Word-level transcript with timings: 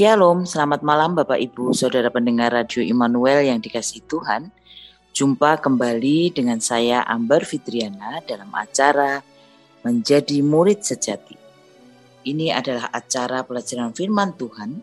Shalom, 0.00 0.48
selamat 0.48 0.80
malam 0.80 1.12
Bapak 1.12 1.36
Ibu, 1.36 1.76
Saudara 1.76 2.08
pendengar 2.08 2.56
Radio 2.56 2.80
Immanuel 2.80 3.44
yang 3.44 3.60
dikasih 3.60 4.00
Tuhan. 4.08 4.48
Jumpa 5.12 5.60
kembali 5.60 6.32
dengan 6.32 6.56
saya 6.56 7.04
Ambar 7.04 7.44
Fitriana 7.44 8.24
dalam 8.24 8.48
acara 8.56 9.20
Menjadi 9.84 10.40
Murid 10.40 10.80
Sejati. 10.80 11.36
Ini 12.24 12.48
adalah 12.48 12.88
acara 12.88 13.44
pelajaran 13.44 13.92
firman 13.92 14.32
Tuhan 14.40 14.80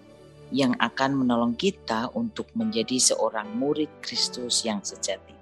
yang 0.53 0.77
akan 0.77 1.25
menolong 1.25 1.57
kita 1.57 2.13
untuk 2.13 2.53
menjadi 2.53 3.01
seorang 3.01 3.57
murid 3.57 3.89
Kristus 4.05 4.61
yang 4.69 4.85
sejati. 4.85 5.33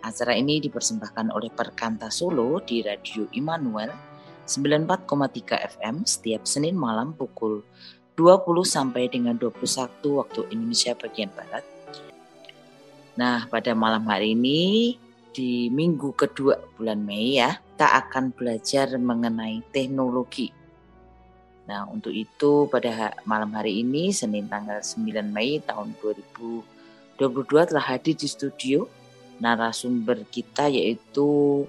Acara 0.00 0.32
ini 0.32 0.64
dipersembahkan 0.64 1.28
oleh 1.28 1.52
Perkanta 1.52 2.08
Solo 2.08 2.56
di 2.64 2.80
Radio 2.80 3.28
Immanuel 3.36 3.92
94,3 4.48 5.76
FM 5.76 6.08
setiap 6.08 6.48
Senin 6.48 6.72
malam 6.72 7.12
pukul 7.12 7.60
20 8.16 8.64
sampai 8.68 9.08
dengan 9.08 9.34
21 9.40 10.20
waktu 10.20 10.40
Indonesia 10.52 10.92
bagian 10.92 11.32
Barat. 11.32 11.64
Nah, 13.16 13.44
pada 13.48 13.72
malam 13.76 14.04
hari 14.08 14.36
ini 14.36 14.96
di 15.32 15.72
minggu 15.72 16.12
kedua 16.12 16.60
bulan 16.76 17.00
Mei 17.00 17.40
ya, 17.40 17.56
kita 17.56 17.88
akan 18.04 18.36
belajar 18.36 18.92
mengenai 19.00 19.64
teknologi. 19.72 20.52
Nah, 21.68 21.88
untuk 21.88 22.12
itu 22.12 22.68
pada 22.68 23.16
malam 23.24 23.52
hari 23.56 23.80
ini 23.80 24.12
Senin 24.12 24.48
tanggal 24.48 24.84
9 24.84 25.32
Mei 25.32 25.60
tahun 25.64 25.96
2022 26.00 27.68
telah 27.68 27.84
hadir 27.84 28.12
di 28.12 28.28
studio 28.28 28.84
narasumber 29.40 30.22
kita 30.28 30.68
yaitu 30.68 31.64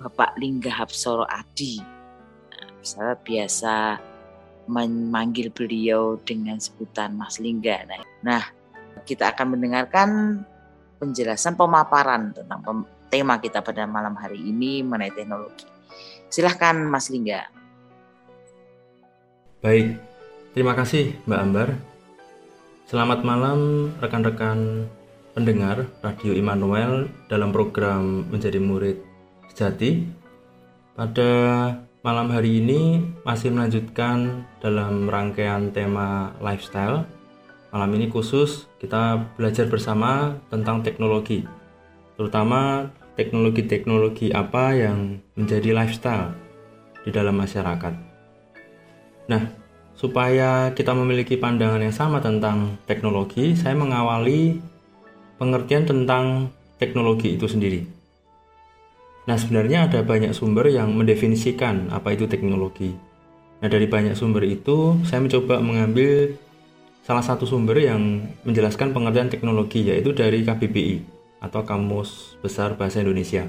Bapak 0.00 0.34
Lingga 0.40 0.72
Hapsoro 0.72 1.28
Adi. 1.28 1.78
Nah, 2.98 3.14
biasa 3.14 4.00
memanggil 4.66 5.50
beliau 5.50 6.18
dengan 6.22 6.58
sebutan 6.58 7.14
Mas 7.14 7.42
Lingga. 7.42 7.86
Nah, 8.22 8.42
kita 9.02 9.34
akan 9.34 9.58
mendengarkan 9.58 10.08
penjelasan 11.02 11.58
pemaparan 11.58 12.30
tentang 12.30 12.86
tema 13.10 13.36
kita 13.42 13.60
pada 13.60 13.84
malam 13.84 14.14
hari 14.14 14.38
ini 14.38 14.80
mengenai 14.86 15.12
teknologi. 15.12 15.66
Silahkan 16.32 16.78
Mas 16.78 17.10
Lingga. 17.12 17.50
Baik, 19.60 19.94
terima 20.56 20.72
kasih 20.74 21.14
Mbak 21.28 21.40
Ambar. 21.42 21.68
Selamat 22.88 23.20
malam 23.24 23.88
rekan-rekan 24.00 24.88
pendengar 25.32 25.88
Radio 26.04 26.36
Immanuel 26.36 27.08
dalam 27.28 27.52
program 27.52 28.28
Menjadi 28.28 28.60
Murid 28.60 29.00
Sejati. 29.52 30.22
Pada 30.92 31.30
Malam 32.02 32.34
hari 32.34 32.58
ini 32.58 32.98
masih 33.22 33.54
melanjutkan 33.54 34.42
dalam 34.58 35.06
rangkaian 35.06 35.70
tema 35.70 36.34
lifestyle. 36.42 37.06
Malam 37.70 37.94
ini 37.94 38.10
khusus 38.10 38.66
kita 38.82 39.22
belajar 39.38 39.70
bersama 39.70 40.34
tentang 40.50 40.82
teknologi, 40.82 41.46
terutama 42.18 42.90
teknologi-teknologi 43.14 44.34
apa 44.34 44.74
yang 44.74 45.22
menjadi 45.38 45.70
lifestyle 45.70 46.34
di 47.06 47.14
dalam 47.14 47.38
masyarakat. 47.38 47.94
Nah, 49.30 49.42
supaya 49.94 50.74
kita 50.74 50.98
memiliki 50.98 51.38
pandangan 51.38 51.86
yang 51.86 51.94
sama 51.94 52.18
tentang 52.18 52.82
teknologi, 52.82 53.54
saya 53.54 53.78
mengawali 53.78 54.58
pengertian 55.38 55.86
tentang 55.86 56.50
teknologi 56.82 57.38
itu 57.38 57.46
sendiri. 57.46 57.86
Nah, 59.22 59.38
sebenarnya 59.38 59.86
ada 59.86 60.02
banyak 60.02 60.34
sumber 60.34 60.66
yang 60.66 60.98
mendefinisikan 60.98 61.94
apa 61.94 62.10
itu 62.10 62.26
teknologi. 62.26 62.90
Nah, 63.62 63.70
dari 63.70 63.86
banyak 63.86 64.18
sumber 64.18 64.42
itu, 64.42 64.98
saya 65.06 65.22
mencoba 65.22 65.62
mengambil 65.62 66.34
salah 67.06 67.22
satu 67.22 67.46
sumber 67.46 67.78
yang 67.78 68.26
menjelaskan 68.42 68.90
pengertian 68.90 69.30
teknologi, 69.30 69.86
yaitu 69.86 70.10
dari 70.10 70.42
KBBI 70.42 71.06
atau 71.38 71.62
Kamus 71.62 72.34
Besar 72.42 72.74
Bahasa 72.74 72.98
Indonesia. 72.98 73.46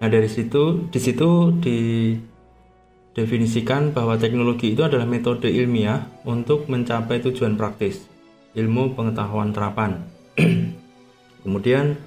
Nah, 0.00 0.08
dari 0.08 0.32
situ, 0.32 0.88
di 0.88 0.96
situ 0.96 1.52
didefinisikan 1.60 3.92
bahwa 3.92 4.16
teknologi 4.16 4.72
itu 4.72 4.80
adalah 4.80 5.04
metode 5.04 5.52
ilmiah 5.52 6.08
untuk 6.24 6.72
mencapai 6.72 7.20
tujuan 7.20 7.60
praktis, 7.60 8.08
ilmu 8.56 8.96
pengetahuan 8.96 9.52
terapan. 9.52 10.08
Kemudian, 11.44 12.00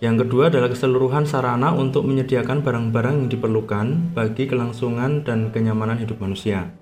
yang 0.00 0.16
kedua 0.16 0.48
adalah 0.48 0.72
keseluruhan 0.72 1.28
sarana 1.28 1.76
untuk 1.76 2.08
menyediakan 2.08 2.64
barang-barang 2.64 3.20
yang 3.20 3.28
diperlukan 3.28 4.16
bagi 4.16 4.48
kelangsungan 4.48 5.28
dan 5.28 5.52
kenyamanan 5.52 6.00
hidup 6.00 6.24
manusia. 6.24 6.72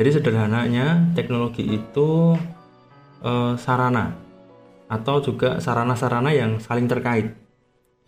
Jadi 0.00 0.16
sederhananya 0.16 1.12
teknologi 1.12 1.68
itu 1.68 2.32
e, 3.20 3.60
sarana 3.60 4.16
atau 4.88 5.20
juga 5.20 5.60
sarana-sarana 5.60 6.32
yang 6.32 6.56
saling 6.64 6.88
terkait 6.88 7.36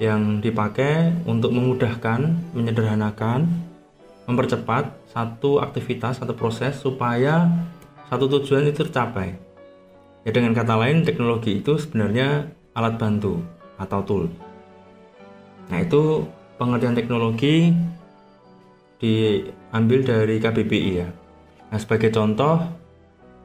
yang 0.01 0.41
dipakai 0.41 1.13
untuk 1.29 1.53
memudahkan, 1.53 2.33
menyederhanakan, 2.57 3.45
mempercepat 4.25 5.13
satu 5.13 5.61
aktivitas 5.61 6.25
atau 6.25 6.33
proses 6.33 6.81
supaya 6.81 7.53
satu 8.09 8.33
tujuan 8.33 8.65
itu 8.65 8.81
tercapai. 8.81 9.37
Ya 10.25 10.33
dengan 10.33 10.57
kata 10.57 10.81
lain 10.81 11.05
teknologi 11.05 11.61
itu 11.61 11.77
sebenarnya 11.77 12.49
alat 12.73 12.97
bantu 12.97 13.62
atau 13.83 14.01
tool. 14.07 14.25
Nah, 15.67 15.79
itu 15.83 16.23
pengertian 16.63 16.95
teknologi 16.95 17.75
diambil 19.03 20.07
dari 20.07 20.39
KBBI 20.39 20.93
ya. 20.95 21.11
Nah, 21.75 21.79
sebagai 21.83 22.15
contoh 22.15 22.63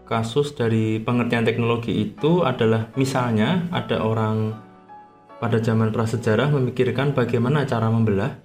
kasus 0.05 0.53
dari 0.53 1.01
pengertian 1.01 1.43
teknologi 1.43 1.91
itu 1.97 2.45
adalah 2.45 2.93
misalnya 2.95 3.65
ada 3.73 4.05
orang 4.05 4.55
pada 5.37 5.57
zaman 5.61 5.89
prasejarah 5.93 6.49
memikirkan 6.53 7.13
bagaimana 7.13 7.65
cara 7.65 7.89
membelah, 7.89 8.37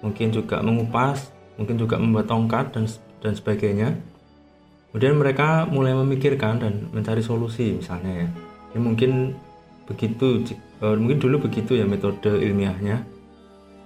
mungkin 0.00 0.32
juga 0.32 0.60
mengupas, 0.60 1.32
mungkin 1.56 1.76
juga 1.76 1.96
membuat 2.00 2.28
tongkat 2.28 2.76
dan 2.76 2.84
dan 3.20 3.32
sebagainya. 3.32 3.96
Kemudian 4.92 5.18
mereka 5.18 5.66
mulai 5.66 5.90
memikirkan 5.96 6.62
dan 6.62 6.86
mencari 6.94 7.24
solusi 7.24 7.74
misalnya 7.74 8.24
ya. 8.24 8.28
Ini 8.74 8.78
mungkin 8.78 9.34
begitu 9.84 10.44
uh, 10.80 10.96
mungkin 10.96 11.20
dulu 11.20 11.48
begitu 11.48 11.76
ya 11.76 11.84
metode 11.84 12.28
ilmiahnya. 12.28 13.04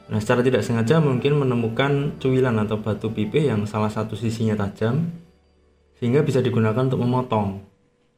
Nah 0.09 0.19
secara 0.23 0.41
tidak 0.41 0.65
sengaja 0.65 1.05
mungkin 1.05 1.37
menemukan 1.37 2.17
cuilan 2.17 2.57
atau 2.65 2.81
batu 2.81 3.13
pipih 3.13 3.53
yang 3.53 3.69
salah 3.69 3.93
satu 3.93 4.17
sisinya 4.17 4.57
tajam 4.57 5.13
sehingga 6.01 6.25
bisa 6.25 6.41
digunakan 6.41 6.89
untuk 6.89 7.03
memotong 7.03 7.61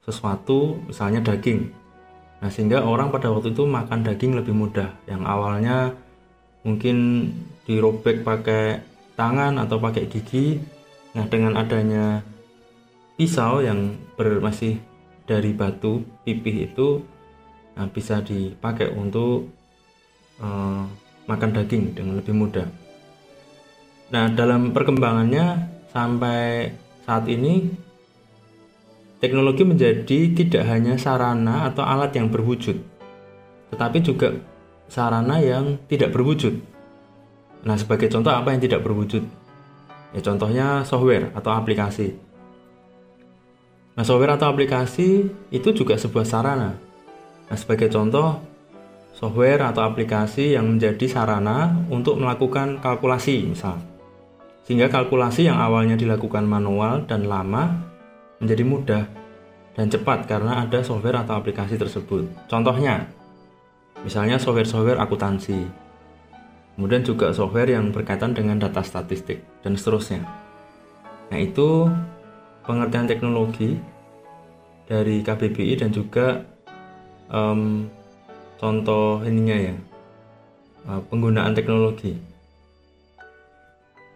sesuatu 0.04 0.78
misalnya 0.86 1.24
daging. 1.24 1.72
Nah 2.40 2.48
sehingga 2.48 2.86
orang 2.86 3.10
pada 3.10 3.28
waktu 3.28 3.52
itu 3.52 3.66
makan 3.66 4.06
daging 4.06 4.38
lebih 4.38 4.54
mudah. 4.54 4.94
Yang 5.10 5.22
awalnya 5.26 5.76
mungkin 6.62 7.28
dirobek 7.66 8.22
pakai 8.22 8.84
tangan 9.18 9.58
atau 9.58 9.82
pakai 9.82 10.06
gigi. 10.06 10.60
Nah 11.16 11.26
dengan 11.26 11.58
adanya 11.58 12.22
pisau 13.18 13.60
yang 13.60 13.98
ber, 14.14 14.38
masih 14.38 14.78
dari 15.26 15.52
batu 15.52 16.06
pipih 16.24 16.70
itu 16.70 17.04
nah, 17.80 17.88
bisa 17.88 18.20
dipakai 18.20 18.92
untuk 18.92 19.48
uh, 20.44 20.84
makan 21.24 21.50
daging 21.56 21.96
dengan 21.96 22.20
lebih 22.20 22.36
mudah. 22.36 22.68
Nah, 24.12 24.28
dalam 24.36 24.76
perkembangannya 24.76 25.64
sampai 25.88 26.76
saat 27.08 27.24
ini 27.24 27.72
teknologi 29.16 29.64
menjadi 29.64 30.36
tidak 30.36 30.68
hanya 30.68 31.00
sarana 31.00 31.72
atau 31.72 31.80
alat 31.80 32.12
yang 32.12 32.28
berwujud, 32.28 32.76
tetapi 33.72 34.04
juga 34.04 34.36
sarana 34.92 35.40
yang 35.40 35.80
tidak 35.88 36.12
berwujud. 36.12 36.60
Nah, 37.64 37.80
sebagai 37.80 38.12
contoh 38.12 38.28
apa 38.28 38.52
yang 38.52 38.60
tidak 38.60 38.84
berwujud? 38.84 39.24
Ya, 40.12 40.20
contohnya 40.20 40.84
software 40.84 41.32
atau 41.32 41.54
aplikasi. 41.56 42.12
Nah, 43.96 44.04
software 44.04 44.36
atau 44.36 44.52
aplikasi 44.52 45.32
itu 45.48 45.68
juga 45.72 45.96
sebuah 45.96 46.28
sarana 46.28 46.89
Nah, 47.50 47.58
sebagai 47.58 47.90
contoh, 47.90 48.38
software 49.10 49.66
atau 49.66 49.82
aplikasi 49.82 50.54
yang 50.54 50.70
menjadi 50.70 51.10
sarana 51.10 51.74
untuk 51.90 52.16
melakukan 52.16 52.78
kalkulasi 52.78 53.42
misal. 53.42 53.82
Sehingga 54.62 54.86
kalkulasi 54.86 55.50
yang 55.50 55.58
awalnya 55.58 55.98
dilakukan 55.98 56.46
manual 56.46 57.02
dan 57.10 57.26
lama 57.26 57.74
menjadi 58.38 58.62
mudah 58.62 59.04
dan 59.74 59.90
cepat 59.90 60.30
karena 60.30 60.62
ada 60.62 60.78
software 60.86 61.26
atau 61.26 61.42
aplikasi 61.42 61.74
tersebut. 61.74 62.30
Contohnya, 62.46 63.10
misalnya 64.06 64.38
software-software 64.38 65.02
akuntansi. 65.02 65.66
Kemudian 66.78 67.02
juga 67.02 67.34
software 67.34 67.74
yang 67.74 67.90
berkaitan 67.90 68.30
dengan 68.32 68.62
data 68.62 68.80
statistik 68.80 69.42
dan 69.66 69.74
seterusnya. 69.74 70.22
Nah, 71.28 71.38
itu 71.38 71.90
pengertian 72.62 73.10
teknologi 73.10 73.74
dari 74.86 75.20
KBBI 75.20 75.82
dan 75.82 75.90
juga 75.90 76.46
um, 77.30 77.86
contoh 78.60 79.24
ininya 79.24 79.56
ya 79.56 79.74
uh, 80.90 81.00
penggunaan 81.08 81.56
teknologi. 81.56 82.18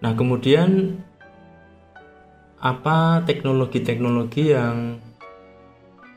Nah 0.04 0.12
kemudian 0.12 1.00
apa 2.60 3.24
teknologi-teknologi 3.24 4.52
yang 4.52 5.00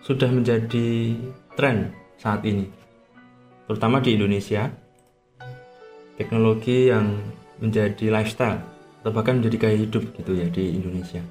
sudah 0.03 0.31
menjadi 0.31 1.15
tren 1.55 1.91
saat 2.19 2.43
ini, 2.43 2.67
terutama 3.69 4.03
di 4.03 4.17
Indonesia. 4.17 4.67
Teknologi 6.17 6.89
yang 6.89 7.13
menjadi 7.61 8.09
lifestyle 8.09 8.57
atau 9.05 9.13
bahkan 9.13 9.37
menjadi 9.37 9.69
gaya 9.69 9.77
hidup 9.77 10.01
gitu 10.17 10.33
ya 10.33 10.49
di 10.49 10.73
Indonesia, 10.73 11.21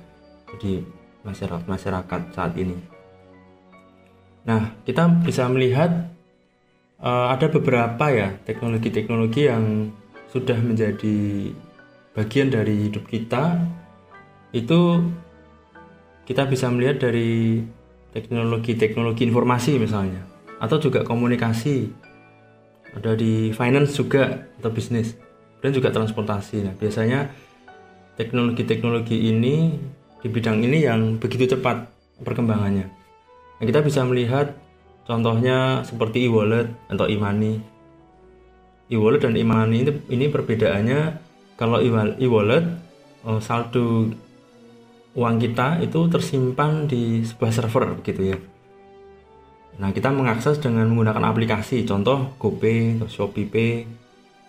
di 0.62 0.78
masyarakat 1.26 1.66
masyarakat 1.66 2.20
saat 2.30 2.54
ini. 2.54 2.95
Nah, 4.46 4.78
kita 4.87 5.10
bisa 5.26 5.50
melihat 5.50 6.06
uh, 7.02 7.34
ada 7.34 7.50
beberapa 7.50 8.06
ya 8.14 8.31
teknologi-teknologi 8.46 9.50
yang 9.50 9.90
sudah 10.31 10.54
menjadi 10.62 11.50
bagian 12.14 12.54
dari 12.54 12.87
hidup 12.87 13.10
kita. 13.10 13.58
Itu 14.54 15.02
kita 16.31 16.46
bisa 16.46 16.70
melihat 16.70 17.02
dari 17.10 17.62
teknologi-teknologi 18.14 19.26
informasi 19.26 19.82
misalnya 19.82 20.22
atau 20.62 20.78
juga 20.78 21.02
komunikasi. 21.02 21.90
Ada 22.96 23.19
di 23.19 23.52
finance 23.52 23.98
juga 23.98 24.46
atau 24.56 24.70
bisnis 24.72 25.19
dan 25.58 25.75
juga 25.75 25.90
transportasi. 25.90 26.64
Nah 26.64 26.75
biasanya 26.78 27.28
teknologi-teknologi 28.14 29.28
ini 29.28 29.75
di 30.22 30.28
bidang 30.32 30.64
ini 30.64 30.87
yang 30.87 31.20
begitu 31.20 31.58
cepat 31.58 31.93
perkembangannya 32.25 33.06
nah, 33.56 33.64
kita 33.64 33.81
bisa 33.85 34.05
melihat 34.05 34.56
contohnya 35.06 35.87
seperti 35.87 36.26
e-wallet 36.26 36.69
atau 36.91 37.06
e-money 37.06 37.76
e-wallet 38.91 39.23
dan 39.23 39.35
e-money 39.35 39.82
ini, 39.82 39.93
ini 40.11 40.26
perbedaannya 40.31 41.00
kalau 41.58 41.82
e-wallet 42.19 42.64
eh, 43.26 43.41
saldo 43.43 44.12
uang 45.17 45.37
kita 45.41 45.81
itu 45.81 46.00
tersimpan 46.12 46.85
di 46.85 47.25
sebuah 47.25 47.50
server 47.50 47.97
begitu 47.99 48.37
ya. 48.37 48.38
Nah, 49.76 49.93
kita 49.93 50.08
mengakses 50.08 50.56
dengan 50.56 50.88
menggunakan 50.88 51.20
aplikasi, 51.32 51.85
contoh 51.85 52.32
GoPay, 52.41 52.97
atau 52.97 53.08
Shopee 53.12 53.44
Pay, 53.44 53.85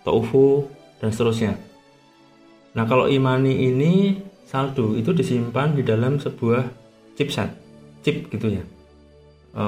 atau 0.00 0.24
OVO, 0.24 0.72
dan 1.04 1.12
seterusnya. 1.12 1.52
Nah, 2.72 2.88
kalau 2.88 3.12
e-money 3.12 3.68
ini 3.68 4.24
saldo 4.48 4.96
itu 4.96 5.12
disimpan 5.12 5.76
di 5.76 5.84
dalam 5.84 6.16
sebuah 6.16 6.72
chipset, 7.16 7.52
chip 8.00 8.32
gitu 8.32 8.56
ya. 8.56 8.64
E, 9.58 9.64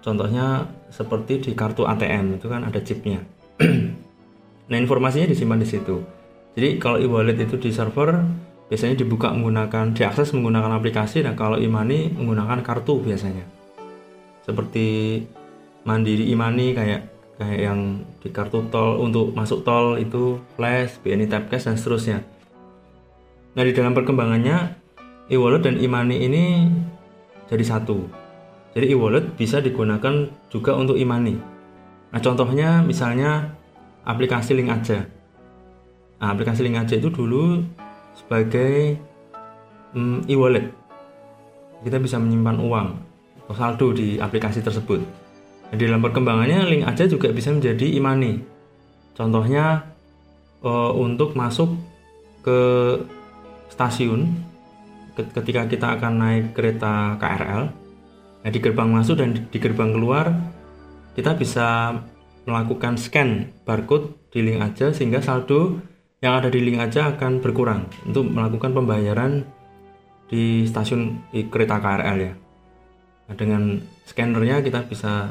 contohnya 0.00 0.72
seperti 0.88 1.44
di 1.44 1.52
kartu 1.52 1.84
ATM 1.84 2.40
itu 2.40 2.48
kan 2.48 2.64
ada 2.64 2.80
chipnya. 2.80 3.20
nah, 4.72 4.78
informasinya 4.80 5.28
disimpan 5.28 5.60
di 5.60 5.68
situ. 5.68 6.00
Jadi 6.56 6.80
kalau 6.80 6.96
e-wallet 6.96 7.36
itu 7.36 7.60
di 7.60 7.68
server 7.68 8.24
biasanya 8.72 9.04
dibuka 9.04 9.28
menggunakan 9.36 9.92
diakses 9.92 10.32
menggunakan 10.32 10.80
aplikasi 10.80 11.20
dan 11.20 11.36
kalau 11.36 11.60
imani 11.60 12.08
menggunakan 12.08 12.64
kartu 12.64 13.04
biasanya 13.04 13.44
seperti 14.48 15.20
mandiri 15.84 16.32
imani 16.32 16.72
kayak 16.72 17.04
kayak 17.36 17.60
yang 17.60 18.00
di 18.24 18.32
kartu 18.32 18.64
tol 18.72 18.96
untuk 19.04 19.36
masuk 19.36 19.60
tol 19.60 20.00
itu 20.00 20.40
flash 20.56 20.96
BNI 21.04 21.28
tap 21.28 21.52
cash 21.52 21.68
dan 21.68 21.76
seterusnya 21.76 22.24
nah 23.52 23.60
di 23.60 23.76
dalam 23.76 23.92
perkembangannya 23.92 24.72
e-wallet 25.28 25.68
dan 25.68 25.76
imani 25.76 26.24
ini 26.24 26.44
jadi 27.52 27.76
satu 27.76 28.21
jadi 28.72 28.96
e-wallet 28.96 29.36
bisa 29.36 29.60
digunakan 29.60 30.28
juga 30.48 30.76
untuk 30.76 30.96
imani 30.96 31.36
nah 32.12 32.20
contohnya 32.20 32.84
misalnya 32.84 33.56
aplikasi 34.04 34.52
link 34.56 34.68
aja 34.68 35.06
nah, 36.20 36.32
aplikasi 36.32 36.64
link 36.64 36.76
aja 36.76 36.98
itu 36.98 37.08
dulu 37.08 37.62
sebagai 38.16 38.96
mm, 39.96 40.28
e-wallet. 40.28 40.66
Kita 41.82 41.98
bisa 41.98 42.16
menyimpan 42.20 42.58
uang 42.62 42.88
atau 43.44 43.54
saldo 43.56 43.86
di 43.96 44.16
aplikasi 44.20 44.62
tersebut. 44.62 45.00
Dan 45.72 45.76
di 45.80 45.84
dalam 45.88 46.04
perkembangannya 46.04 46.68
link 46.68 46.84
aja 46.86 47.08
juga 47.08 47.32
bisa 47.32 47.50
menjadi 47.50 47.86
e-money. 47.98 48.38
Contohnya 49.16 49.82
uh, 50.62 50.92
untuk 50.94 51.34
masuk 51.34 51.74
ke 52.42 52.60
stasiun 53.72 54.28
ketika 55.16 55.68
kita 55.68 55.86
akan 55.98 56.12
naik 56.16 56.44
kereta 56.56 57.18
KRL. 57.18 57.81
Nah, 58.42 58.50
di 58.50 58.58
gerbang 58.58 58.90
masuk 58.90 59.22
dan 59.22 59.38
di 59.38 59.58
gerbang 59.62 59.94
keluar 59.94 60.34
kita 61.14 61.38
bisa 61.38 61.98
melakukan 62.42 62.98
scan 62.98 63.54
barcode 63.62 64.18
di 64.34 64.42
link 64.42 64.58
aja 64.58 64.90
sehingga 64.90 65.22
saldo 65.22 65.78
yang 66.18 66.42
ada 66.42 66.50
di 66.50 66.58
link 66.58 66.82
aja 66.82 67.14
akan 67.14 67.38
berkurang 67.38 67.86
untuk 68.06 68.26
melakukan 68.26 68.74
pembayaran 68.74 69.46
di 70.26 70.66
stasiun 70.66 71.22
di 71.30 71.46
kereta 71.46 71.78
KRL 71.78 72.18
ya. 72.18 72.34
Nah, 73.30 73.34
dengan 73.38 73.78
scannernya 74.08 74.64
kita 74.64 74.90
bisa 74.90 75.30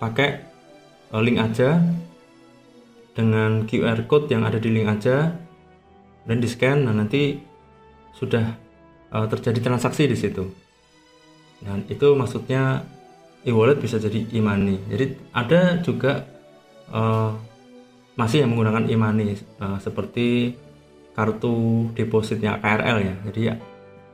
pakai 0.00 0.28
eh, 1.12 1.22
link 1.22 1.38
aja 1.40 1.80
dengan 3.14 3.68
QR 3.68 4.04
code 4.10 4.32
yang 4.32 4.42
ada 4.42 4.58
di 4.58 4.72
link 4.74 4.90
aja 4.90 5.30
dan 6.24 6.36
di 6.40 6.48
scan 6.50 6.88
nah 6.88 6.94
nanti 6.96 7.38
sudah 8.16 8.56
uh, 9.14 9.26
terjadi 9.30 9.70
transaksi 9.70 10.10
di 10.10 10.16
situ. 10.18 10.63
Dan 11.64 11.88
itu 11.88 12.12
maksudnya 12.12 12.84
e-wallet 13.44 13.80
bisa 13.80 13.96
jadi 13.96 14.24
e-money. 14.32 14.80
Jadi 14.88 15.04
ada 15.32 15.80
juga 15.80 16.24
uh, 16.92 17.32
masih 18.14 18.44
yang 18.44 18.52
menggunakan 18.52 18.84
e-money 18.88 19.36
uh, 19.60 19.80
seperti 19.80 20.56
kartu 21.16 21.88
depositnya 21.96 22.60
KRL 22.60 22.98
ya. 23.00 23.14
Jadi 23.30 23.42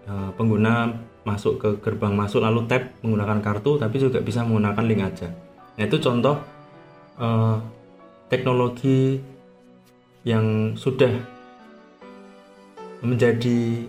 uh, 0.06 0.30
pengguna 0.34 0.94
masuk 1.20 1.60
ke 1.60 1.68
gerbang 1.84 2.16
masuk 2.16 2.40
lalu 2.40 2.64
tap 2.64 2.96
menggunakan 3.04 3.44
kartu 3.44 3.76
tapi 3.76 4.00
juga 4.00 4.24
bisa 4.24 4.46
menggunakan 4.46 4.84
link 4.88 5.02
aja. 5.04 5.28
Nah 5.76 5.84
itu 5.84 5.96
contoh 6.00 6.36
uh, 7.20 7.60
teknologi 8.32 9.20
yang 10.24 10.76
sudah 10.76 11.12
menjadi 13.00 13.88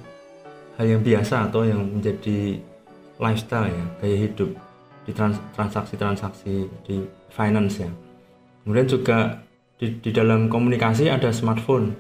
hal 0.80 0.86
yang 0.88 1.04
biasa 1.04 1.52
atau 1.52 1.68
yang 1.68 1.84
menjadi 1.84 2.60
lifestyle 3.22 3.70
ya 3.70 3.86
gaya 4.02 4.18
hidup 4.28 4.50
di 5.06 5.12
transaksi-transaksi 5.56 6.70
di 6.86 7.06
finance 7.30 7.86
ya. 7.86 7.90
Kemudian 8.62 8.88
juga 8.90 9.42
di, 9.82 9.98
di 9.98 10.12
dalam 10.14 10.50
komunikasi 10.50 11.10
ada 11.10 11.34
smartphone. 11.34 11.94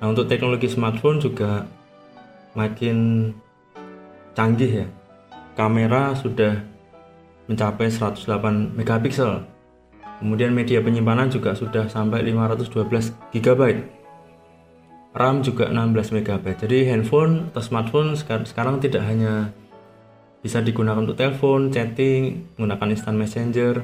Nah, 0.00 0.12
untuk 0.12 0.28
teknologi 0.28 0.68
smartphone 0.68 1.20
juga 1.20 1.68
makin 2.56 3.28
canggih 4.32 4.84
ya. 4.84 4.86
Kamera 5.54 6.16
sudah 6.16 6.64
mencapai 7.46 7.92
108 7.92 8.74
megapiksel. 8.74 9.44
Kemudian 10.18 10.56
media 10.56 10.80
penyimpanan 10.80 11.28
juga 11.28 11.52
sudah 11.52 11.86
sampai 11.92 12.24
512 12.24 13.12
GB. 13.36 13.62
RAM 15.14 15.46
juga 15.46 15.70
16 15.70 16.10
MB. 16.10 16.44
Jadi 16.58 16.90
handphone 16.90 17.52
atau 17.52 17.62
smartphone 17.62 18.18
sekarang 18.18 18.82
tidak 18.82 19.06
hanya 19.06 19.54
bisa 20.44 20.60
digunakan 20.60 21.00
untuk 21.00 21.16
telepon, 21.16 21.72
chatting, 21.72 22.52
menggunakan 22.60 22.88
instant 22.92 23.16
messenger, 23.16 23.80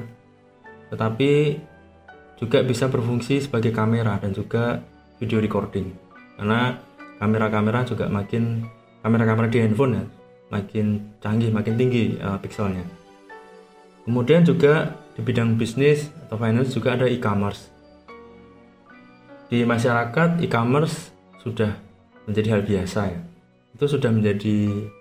tetapi 0.93 1.57
juga 2.37 2.61
bisa 2.61 2.85
berfungsi 2.85 3.41
sebagai 3.41 3.73
kamera 3.73 4.21
dan 4.21 4.29
juga 4.29 4.85
video 5.17 5.41
recording. 5.41 5.89
Karena 6.37 6.77
kamera-kamera 7.17 7.81
juga 7.81 8.05
makin 8.05 8.61
kamera-kamera 9.01 9.49
di 9.49 9.59
handphone 9.61 9.93
ya 9.97 10.05
makin 10.51 11.15
canggih 11.23 11.49
makin 11.49 11.79
tinggi 11.79 12.19
uh, 12.19 12.37
pixelnya. 12.37 12.83
Kemudian 14.03 14.43
juga 14.43 14.99
di 15.15 15.23
bidang 15.23 15.55
bisnis 15.55 16.11
atau 16.27 16.35
finance 16.35 16.75
juga 16.75 16.99
ada 16.99 17.07
e-commerce. 17.07 17.71
Di 19.47 19.63
masyarakat 19.63 20.43
e-commerce 20.43 21.11
sudah 21.39 21.71
menjadi 22.27 22.47
hal 22.57 22.61
biasa 22.67 22.99
ya. 23.07 23.21
Itu 23.71 23.87
sudah 23.87 24.11
menjadi 24.11 24.91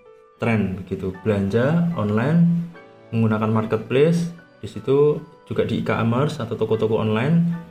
tren 0.40 0.80
begitu 0.80 1.12
belanja 1.20 1.92
online 1.94 2.72
menggunakan 3.12 3.52
marketplace 3.52 4.32
di 4.58 4.66
situ 4.66 5.20
juga 5.44 5.68
di 5.68 5.84
e-commerce 5.84 6.40
atau 6.40 6.56
toko-toko 6.56 6.98
online 6.98 7.68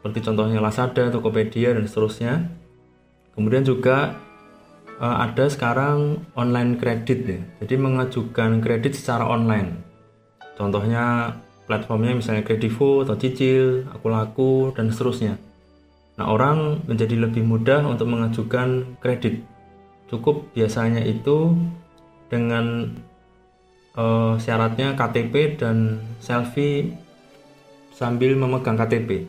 seperti 0.00 0.24
contohnya 0.24 0.64
Lazada, 0.64 1.12
Tokopedia 1.12 1.76
dan 1.76 1.84
seterusnya. 1.84 2.48
Kemudian 3.36 3.68
juga 3.68 4.16
uh, 4.96 5.28
ada 5.28 5.44
sekarang 5.52 6.24
online 6.32 6.80
kredit 6.80 7.20
ya. 7.28 7.40
Jadi 7.60 7.76
mengajukan 7.76 8.64
kredit 8.64 8.96
secara 8.96 9.28
online. 9.28 9.76
Contohnya 10.56 11.36
platformnya 11.68 12.16
misalnya 12.16 12.48
Kredivo 12.48 13.04
atau 13.04 13.12
Cicil, 13.20 13.92
Aku 13.92 14.08
Laku 14.08 14.72
dan 14.72 14.88
seterusnya. 14.88 15.36
Nah, 16.16 16.32
orang 16.32 16.80
menjadi 16.88 17.20
lebih 17.20 17.44
mudah 17.44 17.84
untuk 17.84 18.08
mengajukan 18.08 18.96
kredit. 19.04 19.44
Cukup 20.08 20.48
biasanya 20.56 21.04
itu 21.04 21.60
dengan 22.30 22.94
uh, 23.98 24.38
syaratnya 24.38 24.94
KTP 24.94 25.58
dan 25.58 26.00
selfie 26.22 26.94
sambil 27.90 28.38
memegang 28.38 28.78
KTP. 28.78 29.26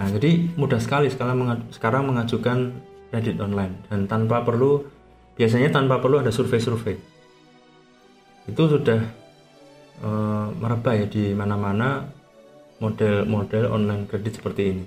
Nah, 0.00 0.08
jadi 0.08 0.48
mudah 0.56 0.80
sekali 0.80 1.12
sekarang 1.12 1.68
sekarang 1.74 2.08
mengajukan 2.08 2.72
kredit 3.12 3.36
online 3.44 3.76
dan 3.92 4.08
tanpa 4.08 4.40
perlu 4.40 4.88
biasanya 5.36 5.68
tanpa 5.68 6.00
perlu 6.00 6.24
ada 6.24 6.32
survei-survei. 6.32 6.96
Itu 8.48 8.66
sudah 8.66 9.04
e, 10.00 10.10
merebak 10.58 10.94
ya 10.96 11.06
di 11.06 11.36
mana-mana 11.36 12.08
model-model 12.80 13.68
online 13.70 14.08
kredit 14.08 14.40
seperti 14.40 14.62
ini. 14.74 14.84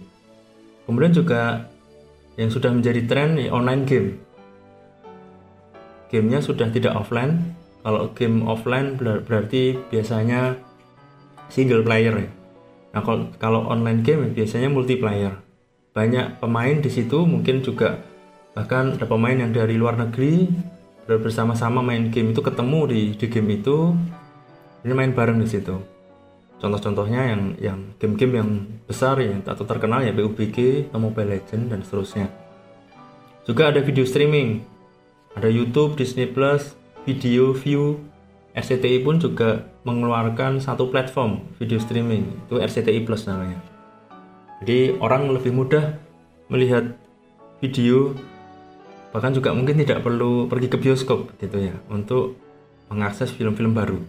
Kemudian 0.90 1.14
juga 1.16 1.70
yang 2.36 2.52
sudah 2.52 2.74
menjadi 2.76 3.08
tren 3.08 3.40
ya, 3.40 3.54
online 3.56 3.84
game 3.88 4.10
gamenya 6.16 6.40
sudah 6.40 6.72
tidak 6.72 6.96
offline. 6.96 7.52
Kalau 7.84 8.16
game 8.16 8.48
offline 8.48 8.96
berarti 8.98 9.76
biasanya 9.92 10.56
single 11.52 11.84
player 11.84 12.16
ya. 12.16 12.30
Nah 12.96 13.02
kalau, 13.04 13.28
kalau 13.36 13.62
online 13.68 14.00
game 14.08 14.32
biasanya 14.32 14.72
multiplayer. 14.72 15.36
Banyak 15.92 16.40
pemain 16.40 16.80
di 16.80 16.88
situ 16.88 17.28
mungkin 17.28 17.60
juga 17.60 18.00
bahkan 18.56 18.96
ada 18.96 19.04
pemain 19.04 19.36
yang 19.36 19.52
dari 19.52 19.76
luar 19.76 20.00
negeri 20.00 20.48
bersama-sama 21.06 21.84
main 21.84 22.08
game 22.10 22.32
itu 22.32 22.40
ketemu 22.40 22.80
di 22.88 23.02
di 23.20 23.28
game 23.28 23.60
itu. 23.60 23.92
Ini 24.88 24.94
main 24.96 25.12
bareng 25.12 25.38
di 25.44 25.50
situ. 25.50 25.76
Contoh-contohnya 26.56 27.36
yang 27.36 27.42
yang 27.60 27.80
game-game 28.00 28.34
yang 28.40 28.50
besar 28.88 29.20
ya 29.20 29.36
atau 29.44 29.68
terkenal 29.68 30.02
ya 30.02 30.16
PUBG 30.16 30.90
Mobile 30.96 31.36
Legend 31.36 31.76
dan 31.76 31.80
seterusnya. 31.84 32.32
Juga 33.46 33.70
ada 33.70 33.84
video 33.84 34.08
streaming 34.08 34.75
ada 35.36 35.52
YouTube 35.52 36.00
Disney 36.00 36.28
Plus 36.28 36.74
video 37.04 37.54
view 37.54 38.02
RCTI 38.56 39.04
pun 39.04 39.20
juga 39.20 39.68
mengeluarkan 39.84 40.64
satu 40.64 40.90
platform 40.90 41.44
video 41.60 41.78
streaming 41.78 42.26
itu 42.48 42.58
RCTI 42.58 43.04
Plus 43.04 43.28
namanya 43.28 43.60
jadi 44.64 44.96
orang 44.98 45.30
lebih 45.30 45.52
mudah 45.52 46.00
melihat 46.48 46.96
video 47.60 48.16
bahkan 49.16 49.32
juga 49.32 49.56
mungkin 49.56 49.80
tidak 49.80 50.04
perlu 50.04 50.52
pergi 50.52 50.68
ke 50.68 50.76
bioskop 50.76 51.32
gitu 51.40 51.72
ya 51.72 51.76
untuk 51.88 52.36
mengakses 52.92 53.32
film-film 53.32 53.72
baru. 53.72 54.00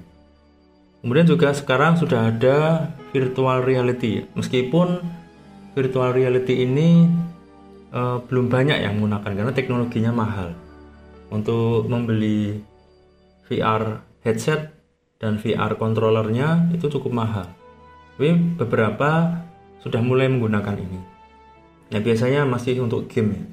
Kemudian 1.00 1.26
juga 1.28 1.54
sekarang 1.54 1.95
sudah 1.95 2.35
ada 2.35 2.90
virtual 3.14 3.62
reality. 3.62 4.26
Meskipun 4.35 5.06
virtual 5.78 6.11
reality 6.11 6.66
ini 6.66 7.06
uh, 7.95 8.18
belum 8.26 8.50
banyak 8.50 8.83
yang 8.83 8.99
menggunakan 8.99 9.30
karena 9.30 9.52
teknologinya 9.54 10.11
mahal. 10.11 10.50
Untuk 11.30 11.90
membeli 11.90 12.62
VR 13.47 14.02
headset 14.23 14.75
dan 15.23 15.38
VR 15.38 15.75
controllernya 15.78 16.71
itu 16.75 16.90
cukup 16.90 17.12
mahal. 17.14 17.47
Tapi 18.16 18.59
beberapa 18.59 19.42
sudah 19.80 20.02
mulai 20.02 20.26
menggunakan 20.26 20.76
ini. 20.76 21.00
Ya 21.95 22.02
biasanya 22.02 22.42
masih 22.42 22.83
untuk 22.83 23.06
game 23.06 23.38
ya. 23.38 23.45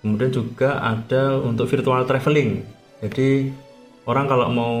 Kemudian 0.00 0.32
juga 0.32 0.80
ada 0.80 1.36
untuk 1.36 1.68
virtual 1.68 2.08
traveling. 2.08 2.64
Jadi 3.04 3.52
orang 4.08 4.26
kalau 4.26 4.48
mau 4.48 4.76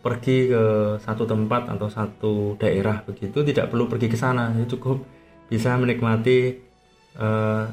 pergi 0.00 0.48
ke 0.48 0.64
satu 1.04 1.28
tempat 1.28 1.68
atau 1.68 1.88
satu 1.92 2.32
daerah 2.56 3.04
begitu 3.04 3.44
tidak 3.44 3.68
perlu 3.68 3.84
pergi 3.84 4.08
ke 4.08 4.16
sana, 4.16 4.56
cukup 4.64 5.04
bisa 5.52 5.76
menikmati 5.76 6.56
uh, 7.20 7.68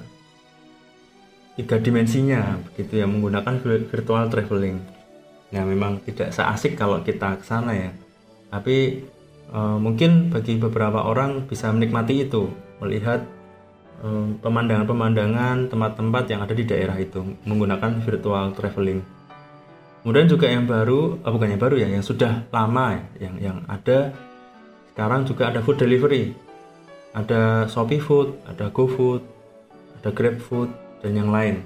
tiga 1.59 1.75
dimensinya 1.75 2.55
begitu 2.71 3.03
ya 3.03 3.05
menggunakan 3.05 3.59
virtual 3.91 4.31
traveling. 4.31 4.79
Nah 5.51 5.67
memang 5.67 5.99
tidak 6.07 6.31
seasik 6.31 6.79
kalau 6.79 7.03
kita 7.03 7.35
ke 7.35 7.43
sana 7.43 7.75
ya, 7.75 7.91
tapi 8.47 9.03
uh, 9.51 9.75
mungkin 9.75 10.31
bagi 10.31 10.55
beberapa 10.55 11.03
orang 11.03 11.43
bisa 11.51 11.67
menikmati 11.75 12.23
itu 12.23 12.47
melihat 12.79 13.27
pemandangan 13.99 14.39
pemandangan-pemandangan 14.87 15.67
tempat-tempat 15.67 16.23
yang 16.31 16.39
ada 16.39 16.55
di 16.55 16.63
daerah 16.63 16.95
itu 16.95 17.19
menggunakan 17.43 17.99
virtual 17.99 18.55
traveling. 18.55 19.03
Kemudian 19.99 20.31
juga 20.31 20.47
yang 20.47 20.63
baru 20.63 21.19
oh 21.19 21.31
bukan 21.35 21.59
baru 21.59 21.75
ya 21.75 21.91
yang 21.91 21.99
sudah 21.99 22.47
lama 22.55 22.95
ya, 22.95 23.27
yang 23.27 23.35
yang 23.43 23.57
ada 23.67 24.15
sekarang 24.95 25.27
juga 25.27 25.51
ada 25.51 25.59
food 25.59 25.83
delivery. 25.83 26.31
Ada 27.11 27.67
Shopee 27.67 27.99
Food 27.99 28.39
ada 28.47 28.71
GoFood 28.71 29.25
ada 29.99 30.09
GrabFood 30.15 30.88
dan 31.01 31.11
yang 31.15 31.29
lain 31.29 31.63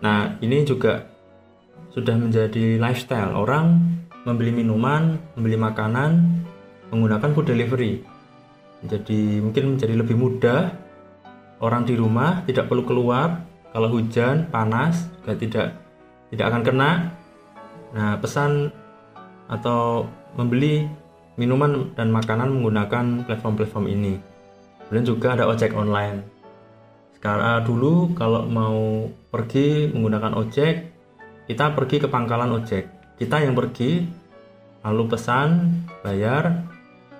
nah 0.00 0.36
ini 0.40 0.64
juga 0.64 1.10
sudah 1.90 2.14
menjadi 2.14 2.78
lifestyle 2.78 3.34
orang 3.34 3.82
membeli 4.24 4.52
minuman 4.52 5.16
membeli 5.34 5.56
makanan 5.56 6.40
menggunakan 6.90 7.30
food 7.32 7.46
delivery. 7.48 8.02
Jadi 8.84 9.40
mungkin 9.40 9.76
menjadi 9.76 9.94
lebih 9.94 10.16
mudah 10.18 10.74
orang 11.62 11.86
di 11.86 11.94
rumah 11.94 12.42
tidak 12.44 12.66
perlu 12.66 12.84
keluar 12.84 13.46
kalau 13.70 13.88
hujan 13.92 14.50
panas 14.50 15.06
juga 15.20 15.32
tidak 15.38 15.66
tidak 16.32 16.46
akan 16.50 16.62
kena. 16.66 16.90
Nah 17.94 18.18
pesan 18.18 18.70
atau 19.50 20.06
membeli 20.38 20.86
minuman 21.38 21.90
dan 21.96 22.12
makanan 22.12 22.50
menggunakan 22.52 23.24
platform-platform 23.24 23.86
ini. 23.88 24.14
Kemudian 24.86 25.06
juga 25.06 25.38
ada 25.38 25.46
ojek 25.46 25.72
online. 25.74 26.39
Sekarang 27.20 27.68
dulu 27.68 28.16
kalau 28.16 28.48
mau 28.48 29.04
pergi 29.28 29.92
menggunakan 29.92 30.40
ojek, 30.40 30.88
kita 31.44 31.76
pergi 31.76 32.00
ke 32.00 32.08
pangkalan 32.08 32.48
ojek. 32.56 32.88
Kita 33.20 33.44
yang 33.44 33.52
pergi, 33.52 34.08
lalu 34.80 35.02
pesan, 35.04 35.84
bayar, 36.00 36.64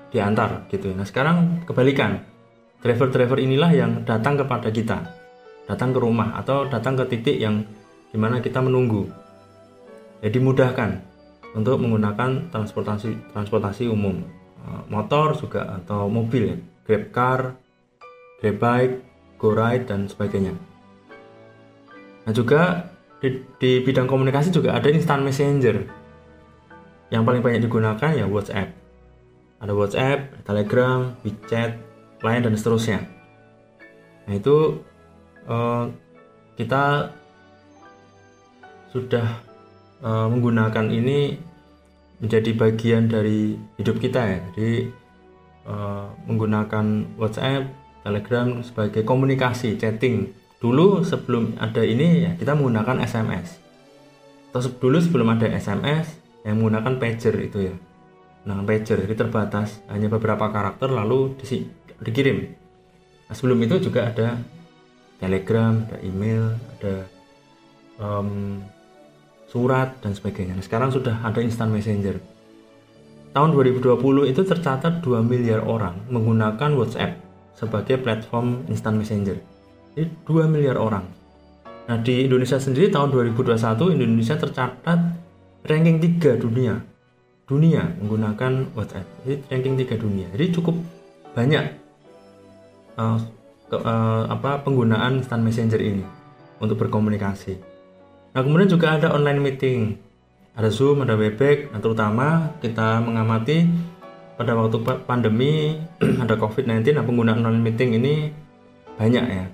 diantar 0.09 0.65
gitu. 0.73 0.97
Nah 0.97 1.05
sekarang 1.05 1.69
kebalikan, 1.69 2.17
driver-driver 2.81 3.37
inilah 3.45 3.77
yang 3.77 3.93
datang 4.09 4.41
kepada 4.41 4.73
kita, 4.73 5.05
datang 5.69 5.93
ke 5.93 6.01
rumah 6.01 6.33
atau 6.41 6.65
datang 6.65 6.97
ke 6.97 7.05
titik 7.13 7.37
yang 7.37 7.61
di 8.09 8.17
mana 8.17 8.41
kita 8.41 8.65
menunggu. 8.65 9.05
Jadi 10.25 10.41
mudahkan 10.41 10.91
untuk 11.53 11.77
menggunakan 11.77 12.49
transportasi 12.49 13.37
transportasi 13.37 13.85
umum, 13.85 14.25
eh, 14.65 14.83
motor 14.89 15.37
juga 15.37 15.77
atau 15.77 16.09
mobil 16.09 16.43
ya, 16.49 16.57
grab 16.89 17.05
car, 17.13 17.41
grab 18.41 18.57
bike, 18.57 19.10
go 19.41 19.57
ride 19.57 19.89
dan 19.89 20.05
sebagainya. 20.07 20.53
Nah 22.29 22.33
juga 22.37 22.93
di, 23.25 23.41
di 23.57 23.81
bidang 23.81 24.05
komunikasi 24.05 24.53
juga 24.53 24.77
ada 24.77 24.93
instant 24.93 25.25
messenger 25.25 25.89
yang 27.09 27.25
paling 27.25 27.41
banyak 27.41 27.65
digunakan 27.65 28.13
ya 28.13 28.29
WhatsApp 28.29 28.81
ada 29.61 29.77
WhatsApp, 29.77 30.41
Telegram, 30.49 31.13
WeChat, 31.21 31.77
lain 32.25 32.41
dan 32.41 32.57
seterusnya. 32.57 33.05
Nah 34.25 34.35
itu 34.35 34.81
uh, 35.45 35.93
kita 36.57 37.13
sudah 38.89 39.45
uh, 40.01 40.27
menggunakan 40.33 40.89
ini 40.89 41.37
menjadi 42.21 42.51
bagian 42.57 43.13
dari 43.13 43.57
hidup 43.77 44.01
kita 44.01 44.21
ya. 44.25 44.39
Jadi 44.57 44.89
uh, 45.69 46.09
menggunakan 46.25 47.17
WhatsApp, 47.21 47.69
Telegram 48.01 48.49
sebagai 48.65 49.05
komunikasi, 49.05 49.77
chatting. 49.77 50.33
Dulu 50.61 51.05
sebelum 51.05 51.57
ada 51.61 51.85
ini 51.85 52.25
ya 52.29 52.33
kita 52.37 52.57
menggunakan 52.57 53.01
SMS. 53.05 53.61
Atau 54.53 54.73
dulu 54.77 55.01
sebelum 55.01 55.29
ada 55.33 55.49
SMS 55.49 56.17
yang 56.45 56.61
menggunakan 56.61 56.97
pager 56.97 57.35
itu 57.41 57.73
ya. 57.73 57.75
Dengan 58.45 58.65
pager 58.65 59.05
jadi 59.05 59.15
terbatas. 59.17 59.85
Hanya 59.93 60.09
beberapa 60.09 60.49
karakter 60.49 60.89
lalu 60.89 61.37
di, 61.41 61.65
dikirim. 62.01 62.57
Nah, 63.29 63.35
sebelum 63.37 63.61
itu 63.63 63.79
juga 63.79 64.11
ada 64.11 64.41
telegram 65.21 65.85
ada 65.87 66.01
email 66.01 66.57
ada 66.81 66.95
um, 68.01 68.59
surat 69.47 70.01
dan 70.01 70.17
sebagainya. 70.17 70.57
Nah, 70.57 70.65
sekarang 70.65 70.91
sudah 70.91 71.21
ada 71.21 71.39
instant 71.45 71.71
messenger. 71.71 72.17
Tahun 73.31 73.51
2020 73.55 74.27
itu 74.27 74.43
tercatat 74.43 75.05
2 75.07 75.23
miliar 75.23 75.63
orang 75.63 76.03
menggunakan 76.11 76.75
WhatsApp 76.75 77.30
sebagai 77.61 78.01
platform 78.01 78.65
instant 78.73 78.97
messenger 78.97 79.37
jadi 79.93 80.09
2 80.25 80.49
miliar 80.49 80.81
orang 80.81 81.05
nah 81.85 82.01
di 82.01 82.25
Indonesia 82.25 82.57
sendiri 82.57 82.89
tahun 82.89 83.13
2021 83.13 84.01
Indonesia 84.01 84.41
tercatat 84.41 84.99
ranking 85.69 86.01
3 86.01 86.41
dunia 86.41 86.81
dunia 87.51 87.83
menggunakan 87.99 88.71
WhatsApp. 88.79 89.11
Jadi 89.27 89.43
ranking 89.51 89.75
tiga 89.75 89.99
dunia. 89.99 90.31
Jadi 90.31 90.55
cukup 90.55 90.79
banyak 91.35 91.75
uh, 92.95 93.19
ke, 93.67 93.75
uh, 93.75 94.31
apa 94.31 94.63
penggunaan 94.63 95.19
instant 95.19 95.43
messenger 95.43 95.83
ini 95.83 96.07
untuk 96.63 96.79
berkomunikasi. 96.79 97.59
Nah, 98.31 98.41
kemudian 98.47 98.71
juga 98.71 98.95
ada 98.95 99.11
online 99.11 99.43
meeting. 99.43 99.99
Ada 100.55 100.71
Zoom, 100.71 101.03
ada 101.03 101.19
Webex. 101.19 101.75
Nah, 101.75 101.83
terutama 101.83 102.55
kita 102.63 103.03
mengamati 103.03 103.67
pada 104.41 104.57
waktu 104.57 104.81
pandemi 105.05 105.77
ada 106.25 106.41
COVID-19, 106.41 106.97
nah 106.97 107.05
penggunaan 107.05 107.45
online 107.45 107.61
meeting 107.61 108.01
ini 108.01 108.33
banyak 108.97 109.25
ya. 109.29 109.45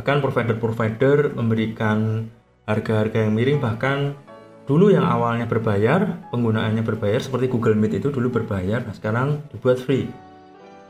Bahkan 0.00 0.24
provider-provider 0.24 1.36
memberikan 1.36 2.24
harga-harga 2.64 3.28
yang 3.28 3.36
miring 3.36 3.60
bahkan 3.60 4.16
dulu 4.64 4.88
yang 4.88 5.04
awalnya 5.04 5.44
berbayar 5.44 6.24
penggunaannya 6.32 6.80
berbayar 6.80 7.20
seperti 7.20 7.52
Google 7.52 7.76
Meet 7.76 8.00
itu 8.00 8.08
dulu 8.08 8.32
berbayar 8.32 8.80
nah 8.80 8.96
sekarang 8.96 9.44
dibuat 9.52 9.76
free. 9.76 10.08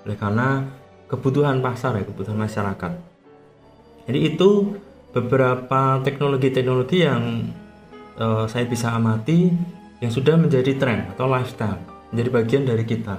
Oleh 0.07 0.14
karena 0.14 0.62
kebutuhan 1.11 1.59
pasar 1.59 1.99
ya 1.99 2.07
kebutuhan 2.07 2.38
masyarakat. 2.38 2.93
Jadi 4.07 4.19
itu 4.23 4.79
beberapa 5.11 5.99
teknologi-teknologi 6.07 7.03
yang 7.03 7.50
uh, 8.14 8.47
saya 8.47 8.71
bisa 8.71 8.95
amati 8.95 9.50
yang 9.99 10.12
sudah 10.14 10.38
menjadi 10.38 10.79
tren 10.79 11.11
atau 11.11 11.26
lifestyle, 11.26 11.83
menjadi 12.14 12.30
bagian 12.30 12.62
dari 12.62 12.87
kita. 12.87 13.18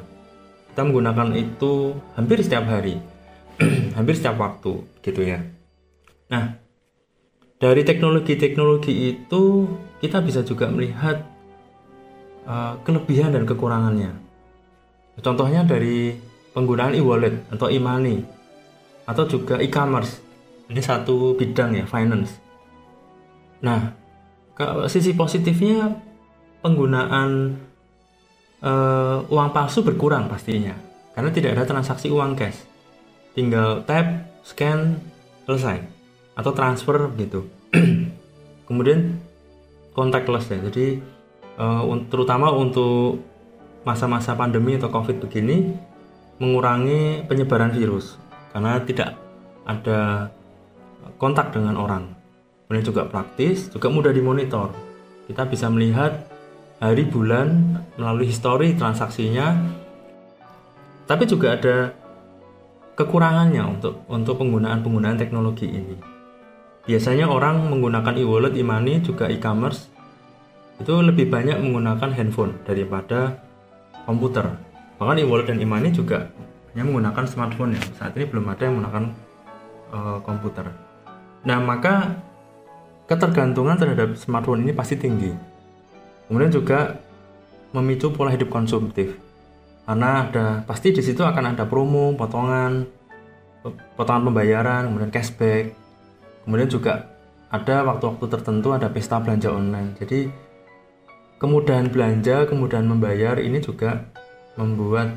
Kita 0.71 0.81
menggunakan 0.87 1.35
itu 1.35 1.91
hampir 2.15 2.39
setiap 2.39 2.71
hari, 2.71 2.95
hampir 3.99 4.15
setiap 4.15 4.39
waktu, 4.39 4.87
gitu 5.03 5.19
ya. 5.19 5.43
Nah, 6.31 6.55
dari 7.59 7.83
teknologi-teknologi 7.83 9.11
itu 9.11 9.67
kita 9.99 10.23
bisa 10.23 10.47
juga 10.47 10.71
melihat 10.71 11.27
uh, 12.47 12.79
kelebihan 12.87 13.35
dan 13.35 13.43
kekurangannya. 13.43 14.15
Contohnya 15.19 15.67
dari 15.67 16.15
penggunaan 16.55 16.95
e-wallet 16.95 17.51
atau 17.51 17.67
e-money 17.67 18.23
atau 19.03 19.27
juga 19.27 19.59
e-commerce. 19.59 20.23
Ini 20.71 20.81
satu 20.81 21.35
bidang 21.35 21.75
ya, 21.77 21.85
finance. 21.85 22.39
Nah, 23.59 23.91
ke 24.55 24.87
sisi 24.87 25.11
positifnya 25.11 25.99
penggunaan 26.63 27.59
uh, 28.65 29.21
uang 29.29 29.49
palsu 29.53 29.85
berkurang 29.85 30.25
pastinya 30.27 30.73
karena 31.13 31.29
tidak 31.31 31.55
ada 31.55 31.63
transaksi 31.69 32.11
uang 32.11 32.35
cash. 32.35 32.59
Tinggal 33.37 33.85
tap, 33.85 34.25
scan, 34.43 34.99
selesai 35.45 35.79
atau 36.35 36.51
transfer 36.51 37.07
gitu. 37.15 37.47
Kemudian 38.67 39.21
contactless 39.95 40.51
ya. 40.51 40.59
Jadi 40.59 40.99
uh, 41.61 41.85
terutama 42.09 42.51
untuk 42.51 43.21
masa-masa 43.85 44.33
pandemi 44.33 44.75
atau 44.75 44.89
covid 44.89 45.21
begini 45.21 45.77
mengurangi 46.41 47.23
penyebaran 47.29 47.71
virus 47.71 48.17
karena 48.51 48.81
tidak 48.83 49.15
ada 49.63 50.31
kontak 51.15 51.53
dengan 51.53 51.79
orang. 51.79 52.11
Kemudian 52.65 52.85
juga 52.85 53.05
praktis, 53.05 53.69
juga 53.69 53.93
mudah 53.93 54.09
dimonitor. 54.09 54.73
Kita 55.29 55.45
bisa 55.45 55.69
melihat 55.69 56.34
hari 56.91 57.09
bulan 57.09 57.81
melalui 57.97 58.29
histori 58.29 58.77
transaksinya. 58.77 59.57
Tapi 61.05 61.23
juga 61.29 61.53
ada 61.57 61.93
kekurangannya 62.97 63.63
untuk 63.65 64.05
untuk 64.09 64.41
penggunaan 64.41 64.81
penggunaan 64.81 65.17
teknologi 65.17 65.69
ini. 65.69 65.97
Biasanya 66.85 67.25
orang 67.25 67.65
menggunakan 67.69 68.13
e-wallet, 68.21 68.53
e-money, 68.57 69.01
juga 69.01 69.25
e-commerce 69.29 69.89
itu 70.77 70.91
lebih 70.91 71.31
banyak 71.31 71.57
menggunakan 71.57 72.13
handphone 72.13 72.61
daripada 72.67 73.41
komputer. 74.05 74.45
Bahkan 75.01 75.17
e-wallet 75.25 75.49
dan 75.49 75.57
e-money 75.59 75.89
juga 75.89 76.29
hanya 76.73 76.83
menggunakan 76.85 77.25
smartphone 77.25 77.73
ya. 77.73 77.81
Saat 77.97 78.13
ini 78.19 78.27
belum 78.29 78.45
ada 78.51 78.61
yang 78.67 78.77
menggunakan 78.77 79.05
uh, 79.95 80.17
komputer. 80.21 80.67
Nah, 81.45 81.57
maka 81.61 82.19
ketergantungan 83.07 83.77
terhadap 83.77 84.17
smartphone 84.17 84.65
ini 84.65 84.73
pasti 84.75 84.97
tinggi. 84.97 85.54
Kemudian 86.27 86.51
juga 86.51 86.99
memicu 87.75 88.09
pola 88.15 88.31
hidup 88.31 88.49
konsumtif. 88.49 89.19
Karena 89.85 90.25
ada 90.25 90.45
pasti 90.65 90.89
di 90.89 91.03
situ 91.05 91.21
akan 91.21 91.53
ada 91.53 91.69
promo, 91.69 92.17
potongan, 92.17 92.89
potongan 93.93 94.23
pembayaran, 94.25 94.89
kemudian 94.89 95.13
cashback, 95.13 95.77
kemudian 96.47 96.69
juga 96.71 97.13
ada 97.53 97.85
waktu-waktu 97.85 98.25
tertentu 98.25 98.73
ada 98.73 98.89
pesta 98.89 99.21
belanja 99.21 99.53
online. 99.53 99.93
Jadi 100.01 100.25
kemudahan 101.37 101.93
belanja 101.93 102.49
kemudahan 102.49 102.87
membayar 102.87 103.37
ini 103.37 103.61
juga 103.61 104.09
membuat 104.57 105.13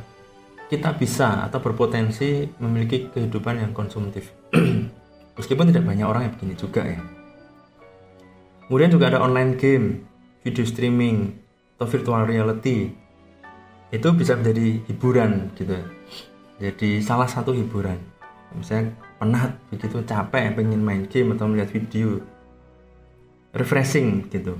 kita 0.68 0.92
bisa 1.00 1.48
atau 1.48 1.64
berpotensi 1.64 2.44
memiliki 2.60 3.08
kehidupan 3.08 3.64
yang 3.64 3.72
konsumtif. 3.72 4.36
Meskipun 5.40 5.72
tidak 5.72 5.88
banyak 5.88 6.04
orang 6.04 6.28
yang 6.28 6.32
begini 6.36 6.54
juga 6.58 6.84
ya. 6.84 7.00
Kemudian 8.68 8.92
juga 8.92 9.08
ada 9.08 9.24
online 9.24 9.56
game 9.56 10.04
video 10.42 10.64
streaming 10.64 11.34
atau 11.78 11.86
virtual 11.86 12.26
reality 12.26 12.90
itu 13.88 14.08
bisa 14.12 14.36
menjadi 14.36 14.84
hiburan 14.84 15.54
gitu. 15.56 15.78
Jadi 16.58 17.00
salah 17.00 17.30
satu 17.30 17.54
hiburan. 17.54 17.96
Misalnya 18.52 18.96
penat 19.20 19.56
begitu 19.68 20.00
capek 20.04 20.56
pengen 20.56 20.82
main 20.82 21.04
game 21.06 21.36
atau 21.36 21.46
melihat 21.48 21.70
video 21.72 22.20
refreshing 23.54 24.28
gitu. 24.28 24.56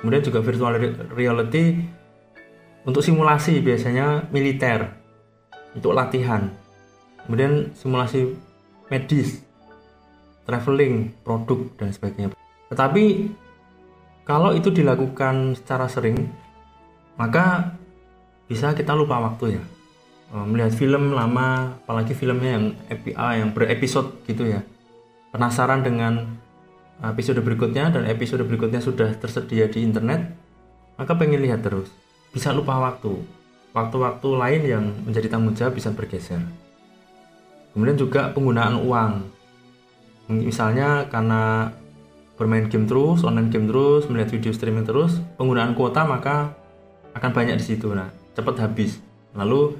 Kemudian 0.00 0.24
juga 0.24 0.40
virtual 0.40 0.80
reality 1.12 1.76
untuk 2.88 3.04
simulasi 3.04 3.60
biasanya 3.60 4.32
militer 4.32 4.96
untuk 5.76 5.92
latihan. 5.92 6.48
Kemudian 7.26 7.76
simulasi 7.76 8.34
medis 8.88 9.44
traveling 10.48 11.14
produk 11.22 11.68
dan 11.78 11.92
sebagainya. 11.92 12.34
Tetapi 12.72 13.04
kalau 14.24 14.54
itu 14.56 14.72
dilakukan 14.72 15.58
secara 15.58 15.90
sering 15.90 16.30
maka 17.14 17.76
bisa 18.46 18.74
kita 18.74 18.96
lupa 18.96 19.20
waktu 19.20 19.60
ya 19.60 19.64
Eh, 20.30 20.46
melihat 20.46 20.70
film 20.78 21.10
lama 21.10 21.74
apalagi 21.82 22.14
filmnya 22.14 22.54
yang 22.54 22.64
API 22.86 23.42
yang 23.42 23.50
berepisode 23.50 24.22
gitu 24.30 24.46
ya. 24.46 24.62
Penasaran 25.34 25.82
dengan 25.82 26.38
episode 27.02 27.42
berikutnya 27.42 27.90
dan 27.90 28.06
episode 28.06 28.46
berikutnya 28.46 28.78
sudah 28.78 29.10
tersedia 29.18 29.66
di 29.66 29.82
internet 29.82 30.30
maka 30.94 31.18
pengen 31.18 31.42
lihat 31.42 31.66
terus. 31.66 31.90
Bisa 32.30 32.54
lupa 32.54 32.78
waktu. 32.78 33.10
Waktu-waktu 33.74 34.28
lain 34.38 34.62
yang 34.66 34.84
menjadi 35.02 35.34
tanggung 35.34 35.58
jawab 35.58 35.74
bisa 35.74 35.90
bergeser. 35.90 36.42
Kemudian 37.74 37.98
juga 37.98 38.30
penggunaan 38.30 38.78
uang. 38.86 39.12
Misalnya 40.30 41.10
karena 41.10 41.74
bermain 42.40 42.64
game 42.72 42.88
terus 42.88 43.20
online 43.20 43.52
game 43.52 43.68
terus 43.68 44.08
melihat 44.08 44.32
video 44.32 44.48
streaming 44.56 44.88
terus 44.88 45.20
penggunaan 45.36 45.76
kuota 45.76 46.08
maka 46.08 46.56
akan 47.12 47.30
banyak 47.36 47.60
di 47.60 47.64
situ. 47.76 47.92
Nah 47.92 48.08
cepat 48.32 48.64
habis. 48.64 48.96
Lalu 49.36 49.76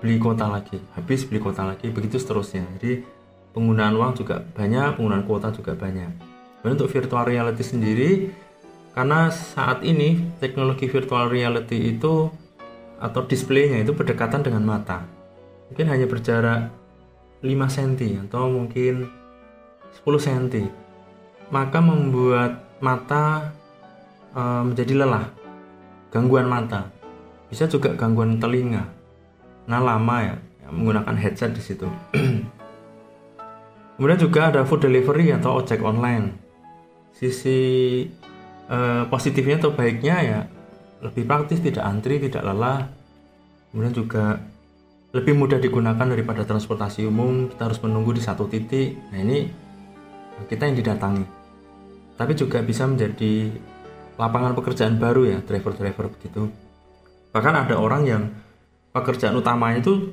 beli 0.00 0.16
kuota 0.16 0.48
lagi. 0.48 0.80
Habis 0.96 1.28
beli 1.28 1.44
kuota 1.44 1.68
lagi 1.68 1.92
begitu 1.92 2.16
seterusnya. 2.16 2.64
Jadi 2.80 3.04
penggunaan 3.52 3.92
uang 4.00 4.16
juga 4.16 4.40
banyak 4.40 4.96
penggunaan 4.96 5.28
kuota 5.28 5.52
juga 5.52 5.76
banyak. 5.76 6.08
Dan 6.64 6.80
untuk 6.80 6.88
virtual 6.88 7.28
reality 7.28 7.60
sendiri 7.60 8.10
karena 8.96 9.28
saat 9.28 9.84
ini 9.84 10.40
teknologi 10.40 10.88
virtual 10.88 11.28
reality 11.28 11.92
itu 11.92 12.32
atau 12.96 13.20
displaynya 13.28 13.84
itu 13.84 13.92
berdekatan 13.92 14.40
dengan 14.40 14.64
mata. 14.64 15.04
Mungkin 15.68 15.86
hanya 15.86 16.08
berjarak 16.08 16.72
5 17.44 17.76
cm 17.76 18.28
atau 18.28 18.48
mungkin 18.48 19.08
10 20.00 20.04
cm 20.04 20.79
maka 21.50 21.78
membuat 21.82 22.64
mata 22.80 23.52
e, 24.32 24.40
menjadi 24.40 25.04
lelah 25.04 25.26
gangguan 26.14 26.46
mata 26.46 26.88
bisa 27.50 27.66
juga 27.66 27.92
gangguan 27.98 28.38
telinga 28.38 28.86
nah 29.66 29.82
lama 29.82 30.16
ya 30.22 30.34
menggunakan 30.72 31.16
headset 31.18 31.52
di 31.52 31.62
situ. 31.62 31.86
Kemudian 33.98 34.16
juga 34.16 34.48
ada 34.48 34.64
food 34.64 34.86
delivery 34.86 35.34
atau 35.34 35.60
ojek 35.60 35.84
online. 35.84 36.32
Sisi 37.12 37.60
eh, 38.70 39.02
positifnya 39.10 39.60
atau 39.60 39.76
baiknya 39.76 40.16
ya 40.24 40.40
lebih 41.04 41.28
praktis, 41.28 41.60
tidak 41.60 41.84
antri, 41.84 42.16
tidak 42.16 42.46
lelah. 42.46 42.88
Kemudian 43.70 43.92
juga 43.92 44.40
lebih 45.10 45.36
mudah 45.36 45.60
digunakan 45.60 46.06
daripada 46.06 46.48
transportasi 46.48 47.04
umum. 47.04 47.52
Kita 47.52 47.68
harus 47.68 47.82
menunggu 47.84 48.16
di 48.16 48.22
satu 48.24 48.48
titik. 48.48 48.96
Nah 49.12 49.20
ini 49.20 49.38
kita 50.48 50.64
yang 50.64 50.80
didatangi. 50.80 51.39
Tapi 52.20 52.36
juga 52.36 52.60
bisa 52.60 52.84
menjadi 52.84 53.48
lapangan 54.20 54.52
pekerjaan 54.52 55.00
baru 55.00 55.24
ya 55.24 55.38
driver-driver 55.40 56.12
begitu. 56.20 56.52
Bahkan 57.32 57.54
ada 57.64 57.80
orang 57.80 58.02
yang 58.04 58.22
pekerjaan 58.92 59.40
utamanya 59.40 59.80
itu 59.80 60.12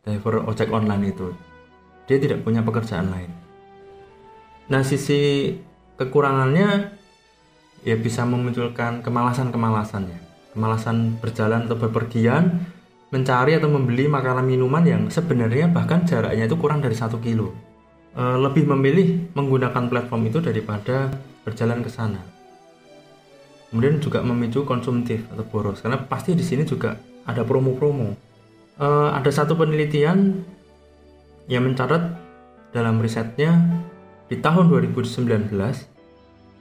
driver 0.00 0.48
ojek 0.48 0.72
online 0.72 1.12
itu. 1.12 1.36
Dia 2.08 2.16
tidak 2.16 2.40
punya 2.40 2.64
pekerjaan 2.64 3.12
lain. 3.12 3.28
Nah 4.72 4.80
sisi 4.80 5.52
kekurangannya 6.00 6.96
ya 7.84 7.96
bisa 8.00 8.24
memunculkan 8.24 9.04
kemalasan-kemalasan 9.04 10.10
ya 10.10 10.20
kemalasan 10.56 11.20
berjalan 11.20 11.68
atau 11.68 11.76
bepergian 11.76 12.64
mencari 13.12 13.54
atau 13.54 13.68
membeli 13.68 14.08
makanan 14.08 14.42
minuman 14.42 14.82
yang 14.82 15.02
sebenarnya 15.12 15.68
bahkan 15.68 16.08
jaraknya 16.08 16.48
itu 16.48 16.56
kurang 16.56 16.80
dari 16.80 16.96
satu 16.96 17.20
kilo 17.20 17.52
e, 18.16 18.22
lebih 18.40 18.64
memilih 18.64 19.28
menggunakan 19.36 19.92
platform 19.92 20.32
itu 20.32 20.40
daripada 20.40 21.12
berjalan 21.44 21.84
ke 21.84 21.92
sana 21.92 22.18
kemudian 23.70 24.00
juga 24.00 24.24
memicu 24.24 24.64
konsumtif 24.64 25.28
atau 25.28 25.44
boros 25.44 25.84
karena 25.84 26.00
pasti 26.00 26.32
di 26.32 26.40
sini 26.40 26.64
juga 26.64 26.96
ada 27.26 27.42
promo-promo. 27.42 28.14
Uh, 28.76 29.10
ada 29.12 29.28
satu 29.32 29.52
penelitian 29.52 30.44
yang 31.50 31.64
mencatat 31.64 32.12
dalam 32.70 33.00
risetnya 33.00 33.56
di 34.28 34.36
tahun 34.38 34.68
2019 34.68 35.52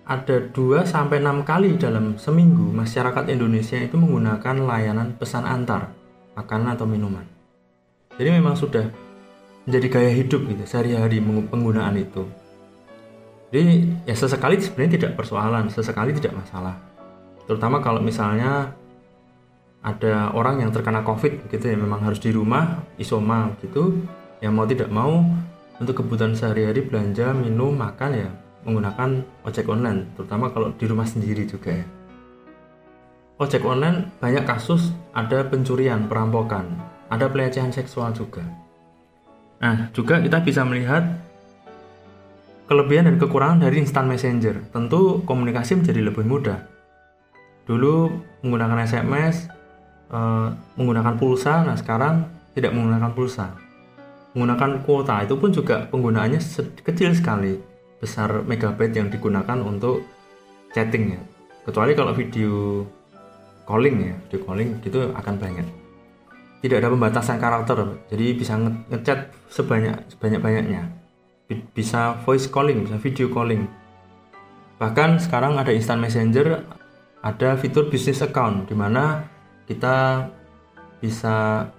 ada 0.06 0.36
2 0.38 0.86
sampai 0.86 1.18
6 1.18 1.50
kali 1.50 1.76
dalam 1.82 2.16
seminggu 2.22 2.70
masyarakat 2.72 3.26
Indonesia 3.32 3.80
itu 3.82 3.98
menggunakan 3.98 4.56
layanan 4.64 5.18
pesan 5.18 5.44
antar 5.50 5.92
makanan 6.38 6.78
atau 6.78 6.86
minuman. 6.86 7.26
Jadi 8.16 8.30
memang 8.32 8.54
sudah 8.56 8.86
menjadi 9.66 9.88
gaya 9.90 10.12
hidup 10.14 10.42
gitu 10.46 10.64
sehari-hari 10.66 11.22
penggunaan 11.22 11.98
itu. 11.98 12.24
Jadi 13.50 13.66
ya 14.06 14.16
sesekali 14.18 14.62
sebenarnya 14.62 14.94
tidak 15.02 15.12
persoalan, 15.18 15.70
sesekali 15.70 16.14
tidak 16.14 16.38
masalah. 16.38 16.78
Terutama 17.46 17.82
kalau 17.82 18.02
misalnya 18.02 18.74
ada 19.86 20.34
orang 20.34 20.66
yang 20.66 20.74
terkena 20.74 21.06
COVID 21.06 21.46
gitu 21.54 21.62
ya 21.62 21.78
memang 21.78 22.02
harus 22.02 22.18
di 22.18 22.34
rumah 22.34 22.82
isoma 22.98 23.54
gitu 23.62 24.02
yang 24.42 24.58
mau 24.58 24.66
tidak 24.66 24.90
mau 24.90 25.22
untuk 25.78 26.02
kebutuhan 26.02 26.34
sehari-hari 26.34 26.82
belanja 26.82 27.30
minum 27.38 27.78
makan 27.78 28.12
ya 28.18 28.30
menggunakan 28.66 29.22
ojek 29.46 29.70
online 29.70 30.10
terutama 30.18 30.50
kalau 30.50 30.74
di 30.74 30.86
rumah 30.90 31.06
sendiri 31.06 31.46
juga 31.46 31.70
ya 31.70 31.86
ojek 33.38 33.62
online 33.62 34.10
banyak 34.18 34.42
kasus 34.50 34.90
ada 35.14 35.46
pencurian 35.46 36.10
perampokan 36.10 36.66
ada 37.14 37.30
pelecehan 37.30 37.70
seksual 37.70 38.10
juga 38.18 38.42
nah 39.60 39.90
juga 39.96 40.20
kita 40.20 40.44
bisa 40.44 40.62
melihat 40.68 41.04
kelebihan 42.66 43.08
dan 43.08 43.16
kekurangan 43.22 43.64
dari 43.64 43.82
instant 43.82 44.10
messenger 44.10 44.66
tentu 44.74 45.22
komunikasi 45.24 45.80
menjadi 45.80 46.02
lebih 46.12 46.26
mudah 46.26 46.60
dulu 47.66 48.14
menggunakan 48.46 48.86
SMS 48.86 49.56
uh, 50.12 50.50
menggunakan 50.78 51.16
pulsa, 51.18 51.66
nah 51.66 51.78
sekarang 51.78 52.30
tidak 52.54 52.76
menggunakan 52.76 53.12
pulsa. 53.16 53.56
Menggunakan 54.36 54.84
kuota 54.84 55.24
itu 55.24 55.36
pun 55.40 55.50
juga 55.56 55.88
penggunaannya 55.88 56.40
kecil 56.84 57.16
sekali, 57.16 57.56
besar 58.00 58.44
megabyte 58.44 59.00
yang 59.00 59.08
digunakan 59.08 59.58
untuk 59.64 60.04
chatting 60.76 61.16
ya. 61.16 61.22
Kecuali 61.64 61.96
kalau 61.96 62.14
video 62.14 62.84
calling 63.66 63.96
ya, 64.12 64.16
video 64.28 64.40
calling 64.44 64.70
itu 64.84 65.00
akan 65.16 65.36
banyak. 65.40 65.85
Tidak 66.66 66.82
ada 66.82 66.90
pembatasan 66.90 67.38
karakter, 67.38 67.78
jadi 68.10 68.34
bisa 68.34 68.58
ngechat 68.58 69.30
sebanyak 69.54 70.02
sebanyak 70.10 70.42
banyaknya. 70.42 70.90
Bisa 71.78 72.18
voice 72.26 72.50
calling, 72.50 72.90
bisa 72.90 72.98
video 72.98 73.30
calling. 73.30 73.70
Bahkan 74.82 75.22
sekarang 75.22 75.62
ada 75.62 75.70
instant 75.70 76.02
messenger, 76.02 76.66
ada 77.22 77.54
fitur 77.62 77.86
business 77.94 78.26
account 78.26 78.66
di 78.66 78.74
mana 78.74 79.30
kita 79.70 80.26
bisa 80.98 81.70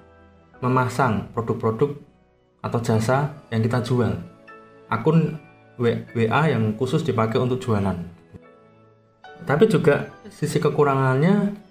memasang 0.63 1.35
produk-produk 1.35 1.99
atau 2.63 2.79
jasa 2.79 3.43
yang 3.51 3.67
kita 3.67 3.83
jual. 3.83 4.15
Akun 4.87 5.35
WA 5.83 6.43
yang 6.47 6.63
khusus 6.79 7.03
dipakai 7.03 7.43
untuk 7.43 7.59
jualan. 7.59 7.99
Tapi 9.43 9.67
juga 9.67 10.15
sisi 10.31 10.63
kekurangannya 10.63 11.66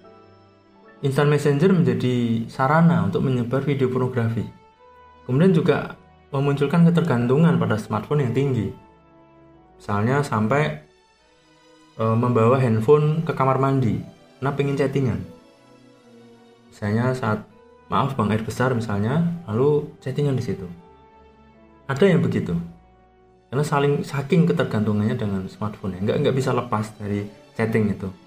Instant 1.03 1.27
Messenger 1.27 1.75
menjadi 1.75 2.47
sarana 2.47 3.03
untuk 3.03 3.19
menyebar 3.27 3.59
video 3.67 3.91
pornografi. 3.91 4.47
Kemudian 5.27 5.51
juga 5.51 5.99
memunculkan 6.31 6.87
ketergantungan 6.87 7.59
pada 7.59 7.75
smartphone 7.75 8.23
yang 8.23 8.31
tinggi. 8.31 8.71
Misalnya 9.75 10.23
sampai 10.23 10.87
e, 11.99 12.03
membawa 12.15 12.55
handphone 12.63 13.27
ke 13.27 13.35
kamar 13.35 13.59
mandi, 13.59 13.99
nah 14.39 14.55
pengen 14.55 14.79
chattingan. 14.79 15.19
Misalnya 16.71 17.11
saat 17.11 17.43
maaf 17.91 18.15
bang 18.15 18.31
air 18.31 18.43
besar 18.47 18.71
misalnya 18.71 19.43
lalu 19.51 19.91
chattingan 19.99 20.39
di 20.39 20.43
situ. 20.47 20.67
Ada 21.91 22.07
yang 22.07 22.23
begitu. 22.23 22.55
Karena 23.51 23.67
saling 23.67 24.01
saking 24.07 24.47
ketergantungannya 24.47 25.19
dengan 25.19 25.43
smartphone 25.51 25.99
nggak 25.99 26.23
nggak 26.23 26.35
bisa 26.35 26.55
lepas 26.55 26.95
dari 26.95 27.27
chatting 27.55 27.91
itu 27.91 28.24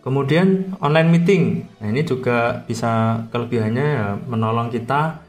kemudian 0.00 0.76
online 0.80 1.10
meeting. 1.12 1.44
Nah 1.80 1.88
ini 1.92 2.02
juga 2.04 2.64
bisa 2.64 3.24
kelebihannya 3.32 3.86
ya 3.86 4.06
menolong 4.16 4.72
kita 4.72 5.20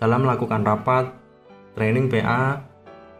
dalam 0.00 0.24
melakukan 0.24 0.64
rapat 0.64 1.12
training 1.74 2.08
PA 2.08 2.62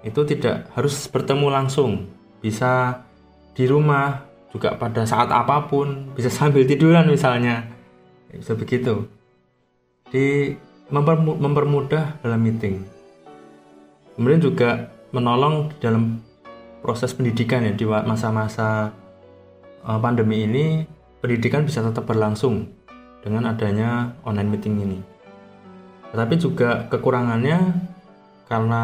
itu 0.01 0.21
tidak 0.25 0.71
harus 0.75 1.07
bertemu 1.11 1.47
langsung. 1.53 2.09
Bisa 2.41 3.05
di 3.53 3.69
rumah 3.69 4.25
juga 4.51 4.75
pada 4.75 5.05
saat 5.05 5.29
apa 5.31 5.69
pun 5.69 6.15
bisa 6.17 6.33
sambil 6.39 6.65
tiduran 6.65 7.11
misalnya. 7.11 7.67
Bisa 8.31 8.55
begitu. 8.55 9.11
Di 10.11 10.55
mempermudah 10.91 12.19
dalam 12.23 12.41
meeting. 12.43 12.83
Kemudian 14.19 14.43
juga 14.43 14.91
menolong 15.15 15.71
dalam 15.79 16.19
proses 16.83 17.15
pendidikan 17.15 17.63
ya 17.63 17.73
di 17.75 17.87
masa-masa 17.87 18.91
eh, 19.87 19.99
pandemi 20.03 20.47
ini 20.47 20.67
pendidikan 21.21 21.65
bisa 21.69 21.85
tetap 21.85 22.09
berlangsung 22.09 22.69
dengan 23.21 23.49
adanya 23.53 24.17
online 24.25 24.51
meeting 24.51 24.77
ini 24.81 24.99
tetapi 26.11 26.35
juga 26.41 26.91
kekurangannya 26.91 27.77
karena 28.51 28.83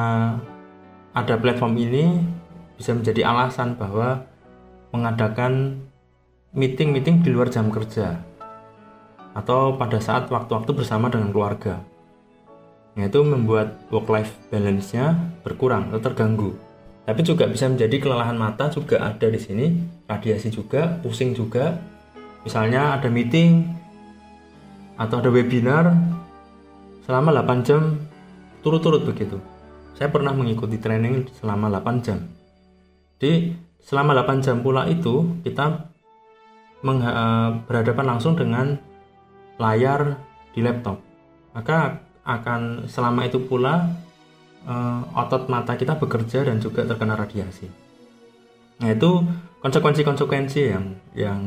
ada 1.16 1.34
platform 1.40 1.74
ini 1.80 2.22
bisa 2.76 2.92
menjadi 2.92 3.26
alasan 3.26 3.74
bahwa 3.74 4.28
mengadakan 4.92 5.82
meeting-meeting 6.56 7.24
di 7.24 7.32
luar 7.32 7.50
jam 7.50 7.72
kerja 7.72 8.20
atau 9.36 9.76
pada 9.76 10.00
saat 10.00 10.32
waktu-waktu 10.32 10.72
bersama 10.72 11.12
dengan 11.12 11.28
keluarga. 11.28 11.84
Yaitu 12.96 13.20
membuat 13.20 13.76
work-life 13.92 14.32
balance-nya 14.48 15.12
berkurang 15.44 15.92
atau 15.92 16.00
terganggu. 16.00 16.56
Tapi 17.04 17.20
juga 17.20 17.44
bisa 17.44 17.68
menjadi 17.68 18.00
kelelahan 18.00 18.40
mata 18.40 18.72
juga 18.72 19.04
ada 19.04 19.28
di 19.28 19.36
sini, 19.36 19.76
radiasi 20.08 20.48
juga, 20.48 20.96
pusing 21.04 21.36
juga. 21.36 21.76
Misalnya 22.46 22.94
ada 22.94 23.10
meeting 23.10 23.66
atau 24.94 25.18
ada 25.18 25.28
webinar 25.28 25.92
selama 27.02 27.34
8 27.34 27.66
jam 27.66 27.98
turut-turut 28.62 29.02
begitu. 29.02 29.42
Saya 29.98 30.08
pernah 30.14 30.30
mengikuti 30.30 30.78
training 30.78 31.26
selama 31.42 31.66
8 31.82 32.06
jam. 32.06 32.22
Di 33.18 33.50
selama 33.82 34.14
8 34.14 34.46
jam 34.46 34.62
pula 34.62 34.86
itu 34.86 35.42
kita 35.42 35.90
eh, 36.86 37.50
berhadapan 37.66 38.06
langsung 38.14 38.38
dengan 38.38 38.78
layar 39.58 40.20
di 40.52 40.60
laptop 40.64 41.00
maka 41.56 42.04
akan 42.26 42.84
selama 42.90 43.24
itu 43.24 43.40
pula 43.40 43.88
uh, 44.68 45.00
otot 45.14 45.48
mata 45.48 45.78
kita 45.78 45.96
bekerja 45.96 46.44
dan 46.44 46.60
juga 46.60 46.84
terkena 46.84 47.16
radiasi 47.16 47.70
nah 48.76 48.92
itu 48.92 49.24
konsekuensi-konsekuensi 49.64 50.60
yang 50.68 50.84
yang 51.16 51.40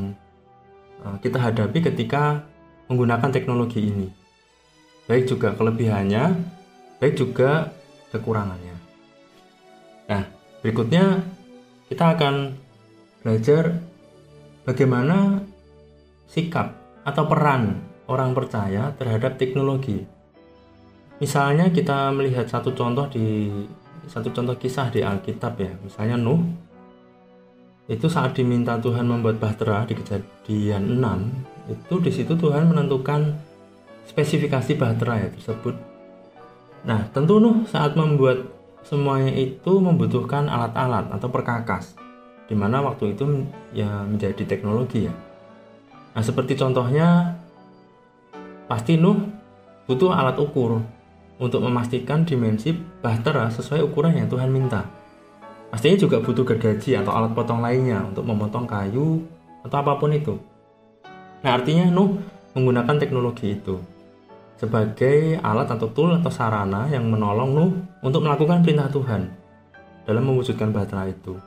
kita 1.19 1.39
hadapi 1.39 1.79
ketika 1.83 2.43
menggunakan 2.88 3.29
teknologi 3.31 3.88
ini. 3.88 4.07
Baik 5.09 5.29
juga 5.31 5.57
kelebihannya 5.57 6.57
baik 6.99 7.15
juga 7.15 7.71
kekurangannya. 8.12 8.75
Nah 10.12 10.23
berikutnya 10.62 11.23
kita 11.88 12.19
akan 12.19 12.59
belajar 13.23 13.79
bagaimana 14.67 15.41
sikap 16.29 16.75
atau 17.07 17.25
peran 17.25 17.81
orang 18.05 18.35
percaya 18.35 18.93
terhadap 18.99 19.39
teknologi. 19.39 20.05
Misalnya 21.19 21.71
kita 21.71 22.12
melihat 22.13 22.47
satu 22.47 22.75
contoh 22.75 23.09
di 23.09 23.49
satu 24.07 24.31
contoh 24.31 24.55
kisah 24.55 24.88
di 24.93 25.03
Alkitab 25.03 25.53
ya, 25.59 25.73
misalnya 25.83 26.15
Nuh 26.15 26.68
itu 27.89 28.06
saat 28.06 28.38
diminta 28.38 28.78
Tuhan 28.78 29.10
membuat 29.10 29.41
bahtera 29.41 29.84
di 29.89 29.97
kejadian 29.97 31.02
6 31.02 31.73
itu 31.73 31.95
di 32.06 32.12
situ 32.13 32.34
Tuhan 32.38 32.69
menentukan 32.69 33.34
spesifikasi 34.06 34.78
bahtera 34.78 35.25
ya 35.25 35.30
tersebut. 35.34 35.75
Nah, 36.86 37.10
tentu 37.12 37.41
Nuh 37.41 37.65
saat 37.65 37.97
membuat 37.97 38.45
semuanya 38.86 39.34
itu 39.34 39.82
membutuhkan 39.82 40.47
alat-alat 40.47 41.10
atau 41.12 41.28
perkakas 41.34 41.97
di 42.45 42.54
mana 42.58 42.82
waktu 42.82 43.17
itu 43.17 43.25
ya 43.73 44.06
menjadi 44.06 44.45
teknologi 44.45 45.10
ya. 45.10 45.13
Nah, 46.13 46.23
seperti 46.25 46.58
contohnya 46.58 47.38
Pasti 48.69 49.02
Nuh 49.02 49.17
butuh 49.89 50.13
alat 50.13 50.38
ukur 50.38 50.78
untuk 51.41 51.65
memastikan 51.65 52.21
dimensi 52.21 52.69
bahtera 52.78 53.49
sesuai 53.49 53.82
ukuran 53.82 54.13
yang 54.13 54.30
Tuhan 54.30 54.54
minta. 54.54 54.86
Pastinya 55.69 55.97
juga 56.01 56.17
butuh 56.17 56.45
gergaji 56.45 56.97
atau 56.97 57.13
alat 57.13 57.32
potong 57.38 57.62
lainnya 57.62 58.01
untuk 58.01 58.25
memotong 58.25 58.65
kayu 58.65 59.21
atau 59.62 59.77
apa 59.77 60.01
pun 60.01 60.10
itu. 60.10 60.36
Nah 61.45 61.55
artinya 61.55 61.88
Nuh 61.93 62.17
menggunakan 62.58 62.97
teknologi 62.97 63.53
itu 63.53 63.77
sebagai 64.60 65.39
alat 65.39 65.71
atau 65.71 65.88
tool 65.95 66.12
atau 66.19 66.27
sarana 66.27 66.89
yang 66.91 67.08
menolong 67.08 67.49
Nuh 67.55 67.71
untuk 68.03 68.27
melakukan 68.27 68.60
perintah 68.65 68.91
Tuhan 68.91 69.32
dalam 70.03 70.25
mewujudkan 70.25 70.75
bahtera 70.75 71.08
itu. 71.08 71.39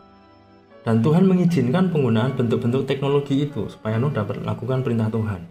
Dan 0.82 0.98
Tuhan 0.98 1.28
mengizinkan 1.28 1.94
penggunaan 1.94 2.34
bentuk-bentuk 2.34 2.88
teknologi 2.88 3.46
itu 3.46 3.68
supaya 3.68 4.00
Nuh 4.00 4.10
dapat 4.10 4.40
melakukan 4.40 4.80
perintah 4.82 5.12
Tuhan. 5.12 5.44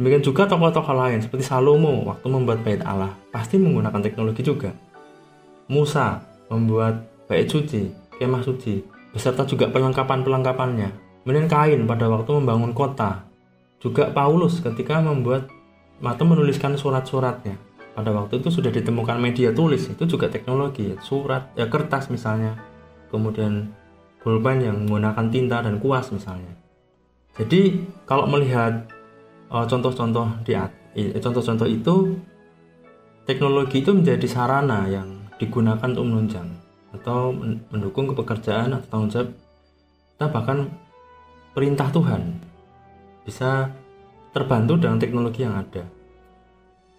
Demikian 0.00 0.24
juga 0.24 0.48
tokoh-tokoh 0.48 0.96
lain 0.96 1.20
seperti 1.20 1.44
Salomo 1.44 2.08
waktu 2.08 2.26
membuat 2.26 2.64
bait 2.64 2.80
Allah 2.80 3.12
pasti 3.28 3.60
menggunakan 3.60 4.00
teknologi 4.00 4.40
juga. 4.40 4.72
Musa 5.68 6.24
membuat 6.48 7.11
bait 7.32 7.48
suci, 7.48 7.88
kemah 8.20 8.44
suci, 8.44 8.84
beserta 9.08 9.48
juga 9.48 9.72
perlengkapan-perlengkapannya. 9.72 11.24
Kemudian 11.24 11.48
Kain 11.48 11.88
pada 11.88 12.12
waktu 12.12 12.28
membangun 12.36 12.76
kota. 12.76 13.24
Juga 13.80 14.12
Paulus 14.12 14.60
ketika 14.60 15.00
membuat 15.00 15.48
atau 16.04 16.24
menuliskan 16.28 16.76
surat-suratnya. 16.76 17.56
Pada 17.96 18.12
waktu 18.12 18.44
itu 18.44 18.52
sudah 18.52 18.68
ditemukan 18.68 19.16
media 19.16 19.48
tulis, 19.56 19.88
itu 19.88 20.04
juga 20.04 20.28
teknologi, 20.28 20.92
surat, 21.00 21.56
ya 21.56 21.72
kertas 21.72 22.12
misalnya. 22.12 22.68
kemudian 23.12 23.68
pulpen 24.24 24.64
yang 24.64 24.88
menggunakan 24.88 25.28
tinta 25.28 25.60
dan 25.60 25.76
kuas 25.76 26.08
misalnya. 26.08 26.56
Jadi 27.36 27.84
kalau 28.08 28.24
melihat 28.24 28.88
uh, 29.52 29.68
contoh-contoh 29.68 30.40
di 30.48 30.56
contoh-contoh 31.20 31.68
itu 31.68 32.16
teknologi 33.28 33.84
itu 33.84 33.92
menjadi 33.92 34.24
sarana 34.24 34.88
yang 34.88 35.28
digunakan 35.36 35.84
untuk 35.84 36.08
menunjang 36.08 36.61
atau 36.92 37.32
mendukung 37.72 38.08
kepekerjaan 38.12 38.76
atau 38.76 38.86
tanggung 38.88 39.10
jawab 39.10 39.28
kita 40.22 40.26
bahkan 40.28 40.70
perintah 41.50 41.88
Tuhan 41.90 42.38
bisa 43.26 43.74
terbantu 44.30 44.78
dengan 44.78 45.02
teknologi 45.02 45.42
yang 45.42 45.58
ada. 45.58 45.82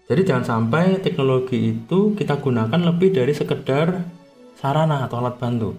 Jadi 0.04 0.20
jangan 0.28 0.44
sampai 0.44 1.00
teknologi 1.00 1.72
itu 1.72 2.12
kita 2.12 2.36
gunakan 2.36 2.76
lebih 2.76 3.16
dari 3.16 3.32
sekedar 3.32 4.04
sarana 4.60 5.08
atau 5.08 5.24
alat 5.24 5.40
bantu. 5.40 5.72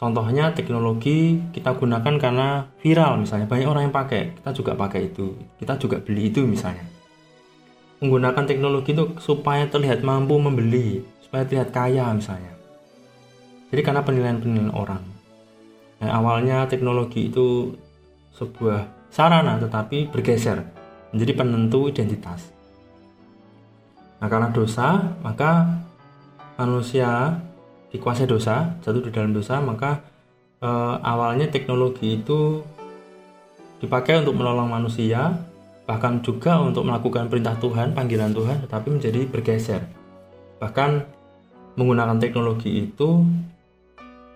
Contohnya 0.00 0.56
teknologi 0.56 1.38
kita 1.52 1.76
gunakan 1.76 2.16
karena 2.16 2.64
viral 2.80 3.20
misalnya 3.20 3.44
banyak 3.44 3.68
orang 3.68 3.82
yang 3.88 3.94
pakai, 3.94 4.40
kita 4.40 4.50
juga 4.56 4.72
pakai 4.72 5.12
itu, 5.12 5.36
kita 5.60 5.76
juga 5.76 6.00
beli 6.00 6.32
itu 6.32 6.42
misalnya. 6.48 6.88
Menggunakan 8.00 8.44
teknologi 8.48 8.96
itu 8.96 9.12
supaya 9.20 9.68
terlihat 9.68 10.00
mampu 10.00 10.40
membeli, 10.40 11.04
supaya 11.20 11.44
terlihat 11.44 11.70
kaya 11.76 12.08
misalnya. 12.16 12.53
Jadi 13.74 13.82
karena 13.82 14.06
penilaian-penilaian 14.06 14.70
orang. 14.70 15.02
Nah, 15.98 16.10
awalnya 16.14 16.70
teknologi 16.70 17.26
itu 17.26 17.74
sebuah 18.38 19.10
sarana 19.10 19.58
tetapi 19.58 20.14
bergeser 20.14 20.62
menjadi 21.10 21.42
penentu 21.42 21.90
identitas. 21.90 22.54
Nah, 24.22 24.30
karena 24.30 24.54
dosa, 24.54 25.18
maka 25.26 25.82
manusia 26.54 27.34
dikuasai 27.90 28.30
dosa, 28.30 28.78
jatuh 28.78 29.02
di 29.02 29.10
dalam 29.10 29.34
dosa, 29.34 29.58
maka 29.58 30.06
e, 30.62 30.70
awalnya 31.02 31.50
teknologi 31.50 32.22
itu 32.22 32.62
dipakai 33.82 34.22
untuk 34.22 34.38
menolong 34.38 34.70
manusia, 34.70 35.34
bahkan 35.82 36.22
juga 36.22 36.62
untuk 36.62 36.86
melakukan 36.86 37.26
perintah 37.26 37.58
Tuhan, 37.58 37.90
panggilan 37.90 38.30
Tuhan, 38.30 38.62
tetapi 38.70 38.86
menjadi 38.86 39.26
bergeser. 39.26 39.82
Bahkan 40.62 40.90
menggunakan 41.74 42.22
teknologi 42.22 42.86
itu 42.86 43.26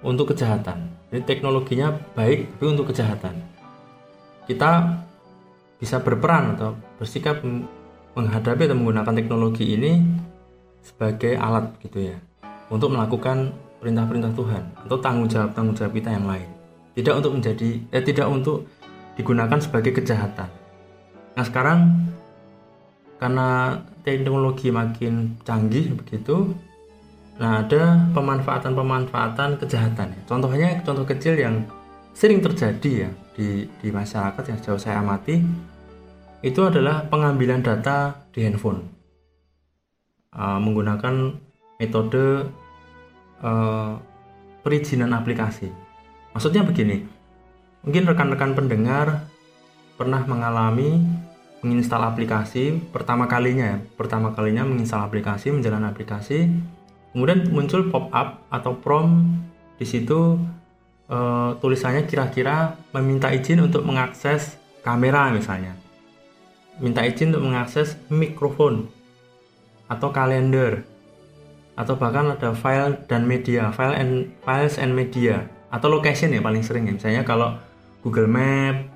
untuk 0.02 0.34
kejahatan. 0.34 0.90
Jadi 1.11 1.22
teknologinya 1.24 1.94
baik, 2.14 2.58
tapi 2.58 2.64
untuk 2.68 2.90
kejahatan. 2.92 3.34
Kita 4.46 5.02
bisa 5.78 6.02
berperan 6.02 6.58
atau 6.58 6.74
bersikap 6.98 7.42
menghadapi 8.18 8.66
atau 8.66 8.76
menggunakan 8.76 9.14
teknologi 9.14 9.78
ini 9.78 10.02
sebagai 10.82 11.38
alat 11.38 11.70
gitu 11.78 12.11
ya 12.11 12.16
untuk 12.66 12.90
melakukan 12.90 13.54
perintah-perintah 13.78 14.34
Tuhan 14.34 14.62
atau 14.87 14.96
tanggung 14.98 15.30
jawab 15.30 15.54
tanggung 15.54 15.78
jawab 15.78 15.94
kita 15.94 16.11
yang 16.11 16.26
lain 16.26 16.48
tidak 16.98 17.14
untuk 17.22 17.32
menjadi 17.38 17.70
eh 17.94 18.02
tidak 18.02 18.26
untuk 18.26 18.66
digunakan 19.14 19.58
sebagai 19.62 19.94
kejahatan 19.94 20.50
nah 21.38 21.44
sekarang 21.46 22.11
karena 23.22 23.78
teknologi 24.02 24.74
makin 24.74 25.38
canggih 25.46 25.94
begitu 25.94 26.58
nah 27.38 27.62
ada 27.62 28.03
pemanfaatan-pemanfaatan 28.12 29.62
kejahatan 29.62 30.11
contohnya 30.27 30.83
contoh 30.83 31.07
kecil 31.07 31.38
yang 31.38 31.62
sering 32.12 32.42
terjadi 32.42 33.07
ya 33.07 33.11
di 33.38 33.70
di 33.79 33.88
masyarakat 33.94 34.42
yang 34.51 34.59
jauh 34.59 34.81
saya 34.81 34.98
amati 34.98 35.38
itu 36.42 36.61
adalah 36.62 37.07
pengambilan 37.07 37.62
data 37.62 38.27
di 38.35 38.42
handphone 38.42 38.98
uh, 40.35 40.59
menggunakan 40.59 41.35
metode 41.79 42.51
uh, 43.42 43.92
perizinan 44.62 45.14
aplikasi. 45.14 45.70
Maksudnya 46.35 46.66
begini, 46.66 47.07
mungkin 47.87 48.05
rekan-rekan 48.05 48.53
pendengar 48.53 49.27
pernah 49.98 50.22
mengalami 50.27 51.03
menginstal 51.59 52.07
aplikasi 52.07 52.79
pertama 52.94 53.27
kalinya 53.27 53.74
ya, 53.74 53.79
pertama 53.98 54.31
kalinya 54.31 54.62
menginstal 54.62 55.03
aplikasi, 55.03 55.51
menjalankan 55.51 55.90
aplikasi, 55.90 56.46
kemudian 57.12 57.49
muncul 57.51 57.88
pop-up 57.88 58.44
atau 58.53 58.77
prompt 58.79 59.44
di 59.79 59.87
situ 59.87 60.37
uh, 61.09 61.57
tulisannya 61.59 62.05
kira-kira 62.05 62.77
meminta 62.92 63.31
izin 63.31 63.64
untuk 63.64 63.87
mengakses 63.87 64.59
kamera 64.83 65.31
misalnya 65.31 65.79
minta 66.79 67.03
izin 67.03 67.35
untuk 67.35 67.51
mengakses 67.51 67.99
mikrofon 68.09 68.87
atau 69.90 70.14
kalender 70.14 70.87
atau 71.79 71.94
bahkan 71.94 72.35
ada 72.35 72.51
file 72.59 72.99
dan 73.07 73.23
media, 73.23 73.71
file 73.71 73.94
and 73.94 74.35
files 74.42 74.83
and 74.83 74.94
media 74.94 75.47
atau 75.71 75.87
location 75.87 76.35
ya 76.35 76.42
paling 76.42 76.62
sering 76.66 76.90
ya. 76.90 76.94
Misalnya 76.94 77.23
kalau 77.23 77.55
Google 78.03 78.27
Map, 78.27 78.90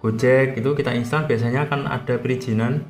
Gojek 0.00 0.56
itu 0.56 0.70
kita 0.76 0.92
install 0.96 1.28
biasanya 1.28 1.68
akan 1.68 1.88
ada 1.88 2.16
perizinan 2.20 2.84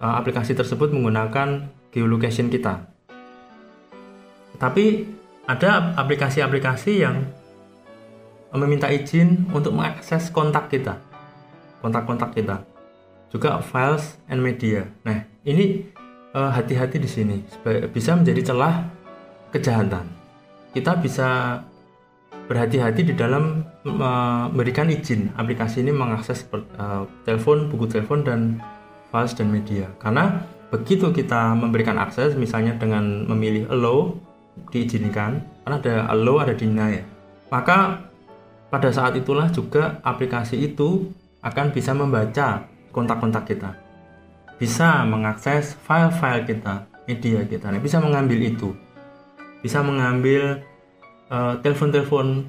uh, 0.00 0.16
aplikasi 0.20 0.56
tersebut 0.56 0.92
menggunakan 0.92 1.68
geolocation 1.92 2.48
kita. 2.48 2.91
Tapi 4.62 5.10
ada 5.50 5.98
aplikasi-aplikasi 5.98 7.02
yang 7.02 7.26
meminta 8.54 8.86
izin 8.86 9.50
untuk 9.50 9.74
mengakses 9.74 10.30
kontak 10.30 10.70
kita, 10.70 11.02
kontak-kontak 11.82 12.30
kita 12.30 12.62
juga 13.32 13.58
files 13.64 14.20
and 14.28 14.44
media. 14.44 14.86
Nah, 15.08 15.24
ini 15.42 15.88
eh, 16.36 16.50
hati-hati 16.52 17.00
di 17.00 17.10
sini 17.10 17.36
bisa 17.90 18.14
menjadi 18.14 18.52
celah 18.52 18.86
kejahatan. 19.50 20.04
Kita 20.76 21.00
bisa 21.00 21.58
berhati-hati 22.46 23.02
di 23.08 23.14
dalam 23.16 23.64
memberikan 23.84 24.92
izin 24.92 25.32
aplikasi 25.40 25.80
ini 25.84 25.92
mengakses 25.92 26.44
uh, 26.52 27.04
telepon, 27.24 27.68
buku 27.68 27.88
telepon 27.88 28.24
dan 28.24 28.40
files 29.12 29.32
dan 29.36 29.48
media. 29.52 29.88
Karena 30.00 30.42
begitu 30.72 31.12
kita 31.12 31.52
memberikan 31.52 32.00
akses 32.00 32.36
misalnya 32.36 32.76
dengan 32.76 33.28
memilih 33.28 33.68
allow 33.68 34.16
diizinkan, 34.72 35.42
karena 35.64 35.76
ada 35.80 35.94
allow 36.12 36.40
ada 36.40 36.52
deny. 36.56 37.04
Maka 37.52 38.08
pada 38.72 38.88
saat 38.88 39.16
itulah 39.16 39.52
juga 39.52 40.00
aplikasi 40.00 40.60
itu 40.60 41.12
akan 41.44 41.74
bisa 41.74 41.92
membaca 41.92 42.64
kontak-kontak 42.92 43.44
kita. 43.48 43.76
Bisa 44.56 45.02
mengakses 45.04 45.76
file-file 45.84 46.46
kita 46.48 46.86
media 47.04 47.42
kita. 47.44 47.68
Nah, 47.68 47.82
bisa 47.82 47.98
mengambil 47.98 48.38
itu. 48.40 48.70
Bisa 49.60 49.82
mengambil 49.82 50.62
uh, 51.30 51.58
telepon-telepon 51.60 52.46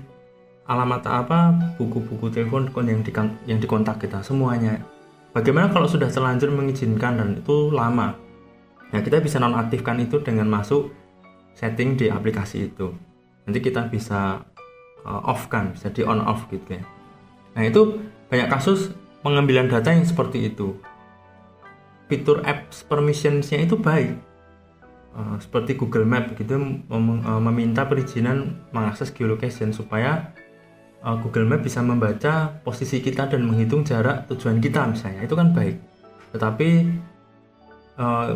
alamat 0.63 1.03
apa 1.07 1.39
buku-buku 1.75 2.31
telepon 2.31 2.71
yang 2.87 3.03
di 3.03 3.11
yang 3.47 3.59
dikontak 3.59 3.99
kita 3.99 4.23
semuanya. 4.23 4.79
Bagaimana 5.33 5.73
kalau 5.73 5.89
sudah 5.89 6.07
terlanjur 6.07 6.53
mengizinkan 6.53 7.17
dan 7.17 7.29
itu 7.41 7.73
lama? 7.73 8.15
Nah 8.93 8.99
kita 9.01 9.17
bisa 9.19 9.41
nonaktifkan 9.41 9.97
itu 10.05 10.21
dengan 10.21 10.45
masuk 10.45 10.93
setting 11.53 11.95
di 11.95 12.09
aplikasi 12.09 12.73
itu. 12.73 12.91
Nanti 13.45 13.59
kita 13.61 13.87
bisa 13.87 14.41
uh, 15.05 15.21
off 15.29 15.47
kan 15.51 15.75
bisa 15.75 15.91
di 15.91 16.01
on 16.03 16.23
off 16.23 16.47
gitu 16.49 16.79
ya. 16.79 16.83
Nah 17.53 17.63
itu 17.63 18.01
banyak 18.31 18.49
kasus 18.49 18.91
pengambilan 19.21 19.69
data 19.69 19.93
yang 19.93 20.03
seperti 20.03 20.51
itu. 20.51 20.75
Fitur 22.09 22.43
apps 22.43 22.83
permissionsnya 22.83 23.63
itu 23.63 23.77
baik. 23.79 24.17
Uh, 25.13 25.37
seperti 25.37 25.77
Google 25.77 26.09
Map 26.09 26.33
gitu 26.33 26.57
mem 26.57 27.21
uh, 27.21 27.37
meminta 27.37 27.85
perizinan 27.85 28.65
mengakses 28.73 29.13
geolocation 29.13 29.69
supaya 29.69 30.33
uh, 31.05 31.13
Google 31.21 31.45
Map 31.45 31.61
bisa 31.61 31.85
membaca 31.85 32.49
posisi 32.65 32.97
kita 32.97 33.29
dan 33.29 33.45
menghitung 33.45 33.85
jarak 33.85 34.25
tujuan 34.33 34.57
kita 34.57 34.89
misalnya. 34.89 35.21
Itu 35.21 35.37
kan 35.37 35.53
baik. 35.53 35.77
Tetapi 36.33 36.69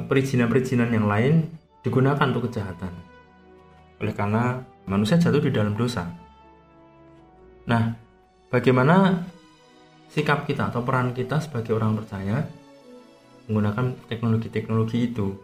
perizinan-perizinan 0.05 0.93
yang 0.93 1.09
lain 1.09 1.49
digunakan 1.81 2.29
untuk 2.29 2.45
kejahatan 2.45 3.06
oleh 3.97 4.13
karena 4.13 4.61
manusia 4.85 5.17
jatuh 5.17 5.41
di 5.41 5.51
dalam 5.51 5.73
dosa 5.73 6.07
nah 7.67 7.93
bagaimana 8.47 9.27
sikap 10.11 10.47
kita 10.47 10.71
atau 10.71 10.81
peran 10.83 11.11
kita 11.11 11.43
sebagai 11.43 11.75
orang 11.75 11.99
percaya 11.99 12.47
menggunakan 13.47 13.95
teknologi-teknologi 14.11 15.11
itu. 15.11 15.35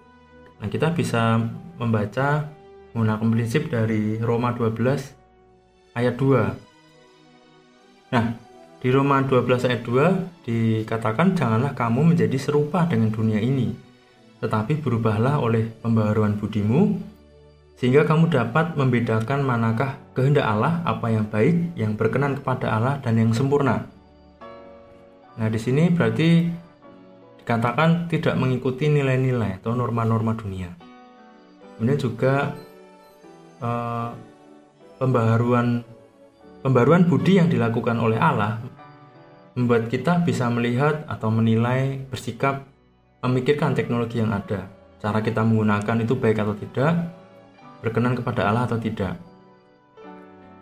Nah, 0.59 0.67
kita 0.67 0.91
bisa 0.95 1.39
membaca 1.79 2.51
menggunakan 2.93 3.27
prinsip 3.31 3.71
dari 3.71 4.19
Roma 4.19 4.53
12 4.53 5.95
ayat 5.97 6.15
2. 6.19 8.13
Nah, 8.13 8.25
di 8.83 8.87
Roma 8.91 9.23
12 9.23 9.67
ayat 9.71 9.81
2 9.87 10.45
dikatakan 10.45 11.33
janganlah 11.33 11.71
kamu 11.73 12.13
menjadi 12.13 12.37
serupa 12.37 12.85
dengan 12.85 13.09
dunia 13.09 13.39
ini, 13.39 13.71
tetapi 14.43 14.83
berubahlah 14.83 15.39
oleh 15.39 15.71
pembaharuan 15.81 16.35
budimu 16.37 16.99
sehingga 17.83 18.07
kamu 18.07 18.31
dapat 18.31 18.79
membedakan 18.79 19.43
manakah 19.43 19.99
kehendak 20.15 20.47
Allah, 20.47 20.79
apa 20.87 21.11
yang 21.11 21.27
baik, 21.27 21.75
yang 21.75 21.99
berkenan 21.99 22.39
kepada 22.39 22.71
Allah 22.71 22.95
dan 23.03 23.19
yang 23.19 23.35
sempurna. 23.35 23.91
Nah, 25.35 25.51
di 25.51 25.59
sini 25.59 25.91
berarti 25.91 26.47
dikatakan 27.43 28.07
tidak 28.07 28.39
mengikuti 28.39 28.87
nilai-nilai 28.87 29.59
atau 29.59 29.75
norma-norma 29.75 30.31
dunia. 30.31 30.71
Kemudian 31.75 31.99
juga 31.99 32.55
eh, 33.59 34.09
pembaharuan 35.03 35.83
pembaruan 36.63 37.03
budi 37.03 37.43
yang 37.43 37.51
dilakukan 37.51 37.99
oleh 37.99 38.15
Allah 38.15 38.63
membuat 39.59 39.91
kita 39.91 40.23
bisa 40.23 40.47
melihat 40.47 41.03
atau 41.11 41.27
menilai, 41.27 41.99
bersikap, 42.07 42.63
memikirkan 43.19 43.75
teknologi 43.75 44.23
yang 44.23 44.31
ada. 44.31 44.71
Cara 45.03 45.19
kita 45.19 45.43
menggunakan 45.43 45.99
itu 45.99 46.15
baik 46.15 46.39
atau 46.39 46.55
tidak, 46.55 47.22
berkenan 47.83 48.15
kepada 48.15 48.47
Allah 48.47 48.63
atau 48.63 48.79
tidak. 48.79 49.19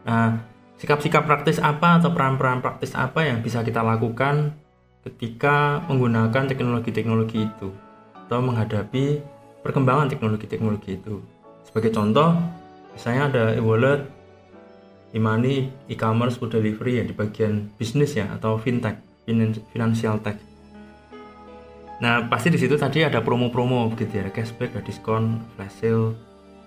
Nah, 0.01 0.41
sikap-sikap 0.81 1.29
praktis 1.29 1.61
apa 1.61 2.01
atau 2.01 2.09
peran-peran 2.09 2.65
praktis 2.65 2.97
apa 2.97 3.21
yang 3.21 3.45
bisa 3.45 3.61
kita 3.61 3.85
lakukan 3.85 4.57
ketika 5.05 5.85
menggunakan 5.85 6.49
teknologi-teknologi 6.49 7.45
itu 7.45 7.69
atau 8.25 8.39
menghadapi 8.41 9.21
perkembangan 9.61 10.09
teknologi-teknologi 10.09 10.97
itu. 10.97 11.21
Sebagai 11.61 11.93
contoh, 11.93 12.33
misalnya 12.97 13.23
ada 13.29 13.43
e-wallet, 13.53 14.01
e-money, 15.13 15.69
e-commerce, 15.85 16.41
food 16.41 16.57
delivery 16.57 16.97
ya 16.97 17.03
di 17.05 17.13
bagian 17.13 17.69
bisnis 17.77 18.17
ya 18.17 18.25
atau 18.33 18.57
fintech, 18.57 18.97
financial 19.69 20.17
tech. 20.25 20.41
Nah, 22.01 22.25
pasti 22.25 22.49
di 22.49 22.57
situ 22.57 22.73
tadi 22.81 23.05
ada 23.05 23.21
promo-promo 23.21 23.85
begitu 23.93 24.17
ya, 24.17 24.33
cashback, 24.33 24.73
ada 24.73 24.81
diskon, 24.81 25.37
flash 25.53 25.85
sale, 25.85 26.17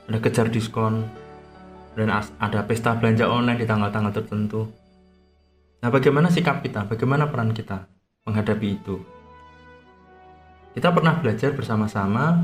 ada 0.08 0.18
kejar 0.20 0.52
diskon, 0.52 1.04
dan 1.94 2.10
ada 2.42 2.60
pesta 2.66 2.98
belanja 2.98 3.30
online 3.30 3.62
di 3.62 3.66
tanggal-tanggal 3.66 4.12
tertentu. 4.12 4.66
Nah, 5.80 5.88
bagaimana 5.92 6.32
sikap 6.32 6.64
kita? 6.64 6.88
Bagaimana 6.90 7.30
peran 7.30 7.54
kita 7.54 7.86
menghadapi 8.26 8.68
itu? 8.72 8.96
Kita 10.74 10.90
pernah 10.90 11.14
belajar 11.22 11.54
bersama-sama 11.54 12.34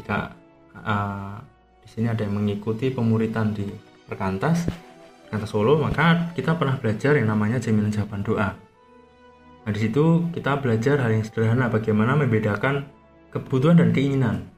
jika 0.00 0.32
uh, 0.80 1.36
di 1.84 1.88
sini 1.92 2.08
ada 2.08 2.24
yang 2.24 2.40
mengikuti 2.40 2.88
pemuritan 2.88 3.52
di 3.52 3.68
Perkantas, 4.08 4.64
Perkantas 5.28 5.50
Solo, 5.50 5.76
maka 5.76 6.32
kita 6.32 6.56
pernah 6.56 6.80
belajar 6.80 7.18
yang 7.20 7.28
namanya 7.28 7.60
jaminan 7.60 7.92
jawaban 7.92 8.24
doa. 8.24 8.54
Nah, 9.66 9.70
di 9.74 9.80
situ 9.82 10.30
kita 10.32 10.62
belajar 10.62 11.02
hal 11.02 11.10
yang 11.10 11.26
sederhana 11.26 11.68
bagaimana 11.68 12.16
membedakan 12.16 12.86
kebutuhan 13.34 13.76
dan 13.76 13.90
keinginan. 13.92 14.55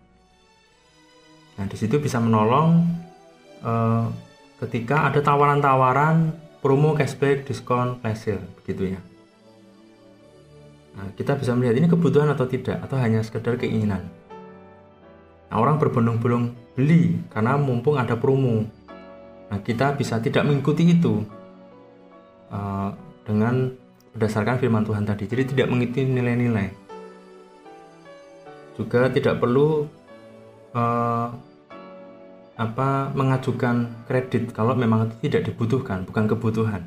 Nah, 1.58 1.66
di 1.66 1.74
situ 1.74 1.98
bisa 1.98 2.22
menolong 2.22 2.86
uh, 3.66 4.06
ketika 4.62 5.10
ada 5.10 5.18
tawaran-tawaran 5.18 6.30
promo 6.62 6.94
cashback, 6.94 7.46
diskon, 7.46 7.98
flash 7.98 8.30
sale, 8.30 8.46
begitu 8.62 8.94
ya. 8.94 9.00
Nah, 10.94 11.10
kita 11.18 11.34
bisa 11.34 11.54
melihat 11.58 11.78
ini 11.78 11.86
kebutuhan 11.90 12.30
atau 12.30 12.46
tidak, 12.46 12.78
atau 12.82 12.98
hanya 12.98 13.22
sekedar 13.26 13.58
keinginan. 13.58 14.06
Nah, 15.50 15.56
orang 15.58 15.82
berbondong-bondong 15.82 16.54
beli 16.78 17.18
karena 17.34 17.58
mumpung 17.58 17.98
ada 17.98 18.14
promo. 18.14 18.66
Nah, 19.50 19.58
kita 19.58 19.98
bisa 19.98 20.22
tidak 20.22 20.46
mengikuti 20.46 20.86
itu 20.86 21.26
uh, 22.54 22.94
dengan 23.26 23.74
berdasarkan 24.14 24.62
firman 24.62 24.86
Tuhan 24.86 25.06
tadi. 25.06 25.26
Jadi 25.26 25.54
tidak 25.54 25.70
mengikuti 25.74 26.06
nilai-nilai. 26.06 26.68
Juga 28.78 29.10
tidak 29.10 29.42
perlu 29.42 29.86
uh, 30.74 31.47
apa 32.58 33.14
mengajukan 33.14 33.86
kredit 34.10 34.50
kalau 34.50 34.74
memang 34.74 35.06
itu 35.06 35.30
tidak 35.30 35.54
dibutuhkan, 35.54 36.02
bukan 36.02 36.26
kebutuhan. 36.26 36.82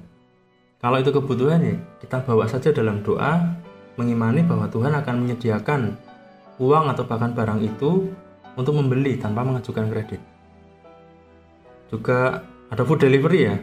Kalau 0.84 1.00
itu 1.00 1.16
kebutuhan 1.16 1.64
ya 1.64 1.76
kita 2.04 2.28
bawa 2.28 2.44
saja 2.52 2.76
dalam 2.76 3.00
doa 3.00 3.56
mengimani 3.96 4.44
bahwa 4.44 4.68
Tuhan 4.68 4.92
akan 4.92 5.16
menyediakan 5.24 5.96
uang 6.60 6.86
atau 6.92 7.08
bahkan 7.08 7.32
barang 7.32 7.64
itu 7.64 8.12
untuk 8.60 8.76
membeli 8.76 9.16
tanpa 9.16 9.48
mengajukan 9.48 9.88
kredit. 9.88 10.20
Juga 11.88 12.44
ada 12.68 12.84
food 12.84 13.04
delivery 13.04 13.40
ya. 13.48 13.56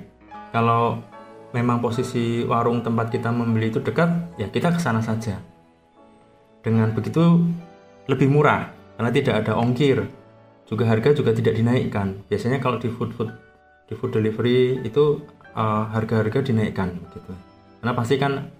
Kalau 0.48 1.04
memang 1.52 1.80
posisi 1.80 2.44
warung 2.44 2.80
tempat 2.80 3.12
kita 3.12 3.28
membeli 3.28 3.68
itu 3.68 3.80
dekat, 3.84 4.08
ya 4.40 4.48
kita 4.48 4.72
ke 4.72 4.80
sana 4.80 5.04
saja. 5.04 5.40
Dengan 6.64 6.92
begitu 6.92 7.44
lebih 8.08 8.28
murah 8.32 8.72
karena 8.96 9.10
tidak 9.12 9.34
ada 9.44 9.52
ongkir, 9.56 10.08
juga 10.68 10.84
harga 10.84 11.16
juga 11.16 11.32
tidak 11.32 11.56
dinaikkan. 11.56 12.22
Biasanya 12.28 12.60
kalau 12.60 12.76
di 12.76 12.92
food 12.92 13.16
food 13.16 13.32
di 13.88 13.96
food 13.96 14.12
delivery 14.12 14.84
itu 14.84 15.24
uh, 15.56 15.88
harga-harga 15.88 16.44
dinaikkan 16.44 16.92
gitu. 17.08 17.32
Karena 17.80 17.92
pasti 17.96 18.20
kan 18.20 18.52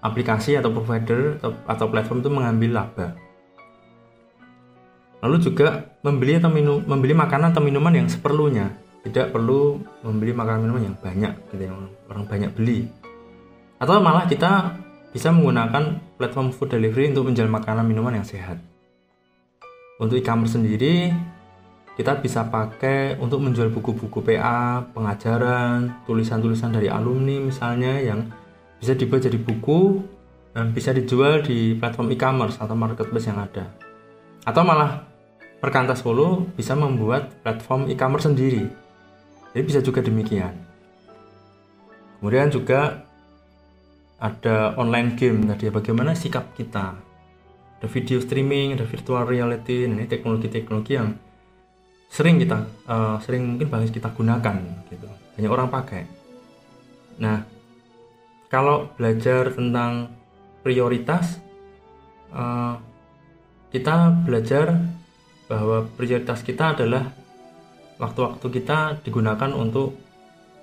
aplikasi 0.00 0.56
atau 0.56 0.72
provider 0.72 1.38
atau, 1.38 1.52
atau 1.68 1.86
platform 1.92 2.24
itu 2.24 2.30
mengambil 2.32 2.70
laba. 2.72 3.08
Lalu 5.22 5.36
juga 5.38 5.94
membeli 6.02 6.40
atau 6.40 6.50
minum 6.50 6.82
membeli 6.82 7.14
makanan 7.14 7.54
atau 7.54 7.62
minuman 7.62 7.94
yang 7.94 8.08
seperlunya. 8.10 8.74
Tidak 9.02 9.30
perlu 9.30 9.82
membeli 10.02 10.32
makanan 10.34 10.66
minuman 10.66 10.82
yang 10.90 10.96
banyak 10.98 11.32
gitu 11.52 11.62
yang 11.62 11.78
orang 12.10 12.24
banyak 12.26 12.50
beli. 12.56 12.90
Atau 13.78 13.98
malah 14.02 14.26
kita 14.26 14.78
bisa 15.12 15.28
menggunakan 15.34 16.00
platform 16.16 16.54
food 16.54 16.72
delivery 16.72 17.12
untuk 17.12 17.28
menjual 17.28 17.50
makanan 17.50 17.84
minuman 17.84 18.18
yang 18.18 18.26
sehat. 18.26 18.58
Untuk 20.00 20.18
e-commerce 20.18 20.58
sendiri 20.58 21.14
kita 21.92 22.18
bisa 22.24 22.48
pakai 22.48 23.20
untuk 23.20 23.44
menjual 23.44 23.68
buku-buku 23.68 24.24
PA, 24.24 24.80
pengajaran, 24.96 26.04
tulisan-tulisan 26.08 26.72
dari 26.72 26.88
alumni 26.88 27.52
misalnya 27.52 28.00
yang 28.00 28.32
bisa 28.80 28.96
dibuat 28.96 29.28
jadi 29.28 29.36
buku 29.36 30.00
dan 30.56 30.72
bisa 30.72 30.96
dijual 30.96 31.44
di 31.44 31.76
platform 31.76 32.12
e-commerce 32.16 32.56
atau 32.60 32.72
marketplace 32.72 33.28
yang 33.28 33.40
ada. 33.40 33.68
Atau 34.48 34.64
malah 34.64 35.12
Perkantas 35.62 36.02
Solo 36.02 36.50
bisa 36.58 36.74
membuat 36.74 37.38
platform 37.46 37.86
e-commerce 37.86 38.26
sendiri. 38.26 38.66
Jadi 39.54 39.62
bisa 39.62 39.78
juga 39.78 40.02
demikian. 40.02 40.50
Kemudian 42.18 42.50
juga 42.50 43.06
ada 44.18 44.74
online 44.74 45.14
game 45.14 45.46
tadi 45.46 45.70
bagaimana 45.70 46.18
sikap 46.18 46.50
kita. 46.58 46.98
Ada 47.78 47.86
video 47.86 48.18
streaming, 48.18 48.74
ada 48.74 48.82
virtual 48.82 49.22
reality, 49.22 49.86
nah, 49.86 50.02
ini 50.02 50.10
teknologi-teknologi 50.10 50.98
yang 50.98 51.14
sering 52.12 52.36
kita 52.36 52.68
uh, 52.84 53.16
sering 53.24 53.56
mungkin 53.56 53.72
banyak 53.72 53.88
kita 53.88 54.12
gunakan 54.12 54.56
gitu. 54.92 55.08
Banyak 55.08 55.48
orang 55.48 55.72
pakai. 55.72 56.04
Nah 57.16 57.40
kalau 58.52 58.92
belajar 59.00 59.48
tentang 59.56 60.12
prioritas 60.60 61.40
uh, 62.36 62.76
kita 63.72 64.12
belajar 64.28 64.76
bahwa 65.48 65.88
prioritas 65.96 66.44
kita 66.44 66.76
adalah 66.76 67.08
waktu-waktu 67.96 68.46
kita 68.60 69.00
digunakan 69.00 69.48
untuk 69.56 69.96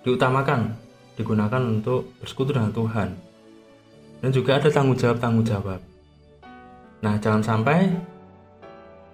diutamakan 0.05 0.77
digunakan 1.17 1.59
untuk 1.65 2.13
bersekutu 2.21 2.53
dengan 2.53 2.71
Tuhan. 2.71 3.09
Dan 4.19 4.29
juga 4.35 4.59
ada 4.61 4.69
tanggung 4.69 4.99
jawab 4.99 5.17
tanggung 5.17 5.47
jawab 5.47 5.89
nah 6.99 7.15
jangan 7.15 7.39
sampai 7.39 7.87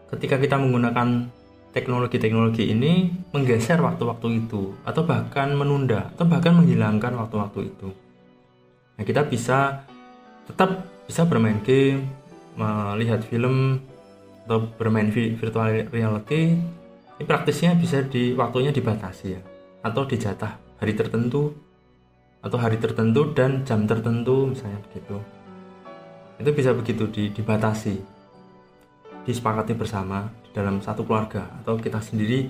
ketika 0.09 0.41
kita 0.41 0.57
menggunakan 0.57 1.29
teknologi-teknologi 1.75 2.71
ini 2.71 3.11
menggeser 3.35 3.83
waktu-waktu 3.83 4.47
itu 4.47 4.71
atau 4.87 5.03
bahkan 5.03 5.51
menunda 5.51 6.07
atau 6.15 6.23
bahkan 6.23 6.55
menghilangkan 6.55 7.19
waktu-waktu 7.19 7.67
itu. 7.67 7.91
Nah, 8.95 9.03
kita 9.03 9.27
bisa 9.27 9.83
tetap 10.47 10.87
bisa 11.03 11.27
bermain 11.27 11.59
game, 11.67 12.07
melihat 12.55 13.19
film 13.27 13.83
atau 14.47 14.71
bermain 14.79 15.11
virtual 15.11 15.91
reality. 15.91 16.55
Ini 17.19 17.23
praktisnya 17.27 17.75
bisa 17.75 18.07
di 18.07 18.31
waktunya 18.31 18.71
dibatasi 18.71 19.25
ya 19.35 19.41
atau 19.83 20.07
dijatah 20.07 20.79
hari 20.79 20.95
tertentu 20.95 21.51
atau 22.39 22.57
hari 22.59 22.79
tertentu 22.79 23.35
dan 23.35 23.67
jam 23.67 23.83
tertentu 23.83 24.47
misalnya 24.47 24.79
begitu. 24.87 25.19
Itu 26.39 26.49
bisa 26.55 26.71
begitu 26.71 27.03
dibatasi. 27.11 27.99
Disepakati 29.25 29.73
bersama 29.73 30.29
dalam 30.55 30.79
satu 30.79 31.03
keluarga 31.03 31.51
atau 31.59 31.75
kita 31.75 31.99
sendiri 31.99 32.47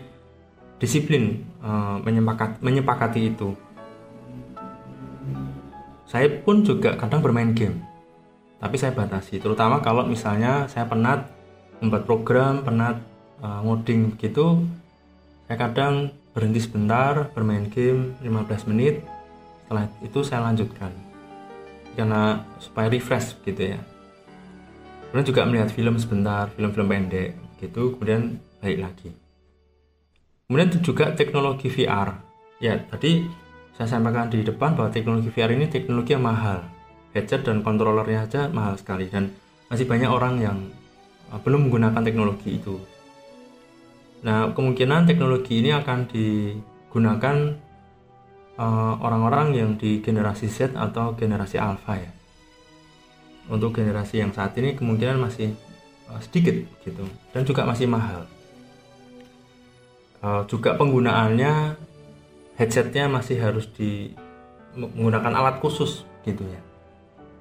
disiplin 0.77 1.41
uh, 1.65 1.97
menyepakat, 2.05 2.61
menyepakati 2.61 3.33
itu. 3.33 3.57
Saya 6.05 6.29
pun 6.45 6.61
juga 6.61 6.93
kadang 6.93 7.25
bermain 7.25 7.49
game, 7.57 7.81
tapi 8.61 8.77
saya 8.77 8.93
batasi. 8.93 9.41
Terutama 9.41 9.81
kalau 9.81 10.05
misalnya 10.05 10.69
saya 10.69 10.85
penat 10.85 11.25
membuat 11.81 12.05
program, 12.05 12.61
penat 12.61 13.01
uh, 13.41 13.65
ngoding 13.65 14.13
gitu, 14.21 14.61
saya 15.49 15.57
kadang 15.57 16.13
berhenti 16.37 16.61
sebentar 16.61 17.33
bermain 17.33 17.65
game 17.73 18.13
15 18.21 18.69
menit. 18.69 19.01
Setelah 19.65 19.89
itu 20.05 20.19
saya 20.21 20.45
lanjutkan 20.45 20.93
karena 21.97 22.45
supaya 22.61 22.85
refresh 22.85 23.33
gitu 23.41 23.73
ya. 23.73 23.81
Kemudian 25.09 25.25
juga 25.25 25.41
melihat 25.47 25.71
film 25.73 25.95
sebentar, 25.97 26.51
film-film 26.53 26.85
pendek 26.85 27.44
gitu 27.59 27.95
kemudian 27.95 28.39
baik 28.59 28.79
lagi. 28.81 29.09
Kemudian 30.45 30.69
juga 30.83 31.15
teknologi 31.17 31.71
VR 31.71 32.25
ya 32.61 32.79
tadi 32.79 33.25
saya 33.75 33.91
sampaikan 33.91 34.31
di 34.31 34.39
depan 34.39 34.71
bahwa 34.79 34.87
teknologi 34.87 35.27
VR 35.27 35.51
ini 35.51 35.67
teknologi 35.67 36.15
yang 36.15 36.23
mahal. 36.23 36.63
Headset 37.11 37.47
dan 37.47 37.63
kontrolernya 37.63 38.27
aja 38.27 38.41
mahal 38.51 38.75
sekali 38.75 39.07
dan 39.07 39.31
masih 39.71 39.87
banyak 39.87 40.11
orang 40.11 40.35
yang 40.39 40.57
uh, 41.31 41.39
belum 41.39 41.67
menggunakan 41.67 42.03
teknologi 42.03 42.59
itu. 42.59 42.75
Nah 44.23 44.51
kemungkinan 44.51 45.07
teknologi 45.07 45.63
ini 45.63 45.69
akan 45.69 46.09
digunakan 46.09 47.37
eh, 48.57 48.93
orang-orang 48.97 49.53
uh, 49.53 49.57
yang 49.61 49.71
di 49.77 50.01
generasi 50.01 50.49
Z 50.49 50.73
atau 50.73 51.13
generasi 51.13 51.61
Alpha 51.61 51.93
ya. 51.99 52.11
Untuk 53.45 53.77
generasi 53.77 54.25
yang 54.25 54.33
saat 54.33 54.57
ini 54.57 54.73
kemungkinan 54.73 55.21
masih 55.21 55.53
uh, 56.11 56.21
sedikit 56.21 56.65
gitu 56.83 57.05
dan 57.31 57.41
juga 57.45 57.65
masih 57.65 57.89
mahal. 57.89 58.25
Uh, 60.25 60.41
juga 60.49 60.73
penggunaannya 60.73 61.77
headsetnya 62.57 63.05
masih 63.11 63.37
harus 63.37 63.69
di 63.75 64.15
menggunakan 64.73 65.33
alat 65.37 65.61
khusus 65.61 66.03
gitu 66.25 66.41
ya. 66.45 66.61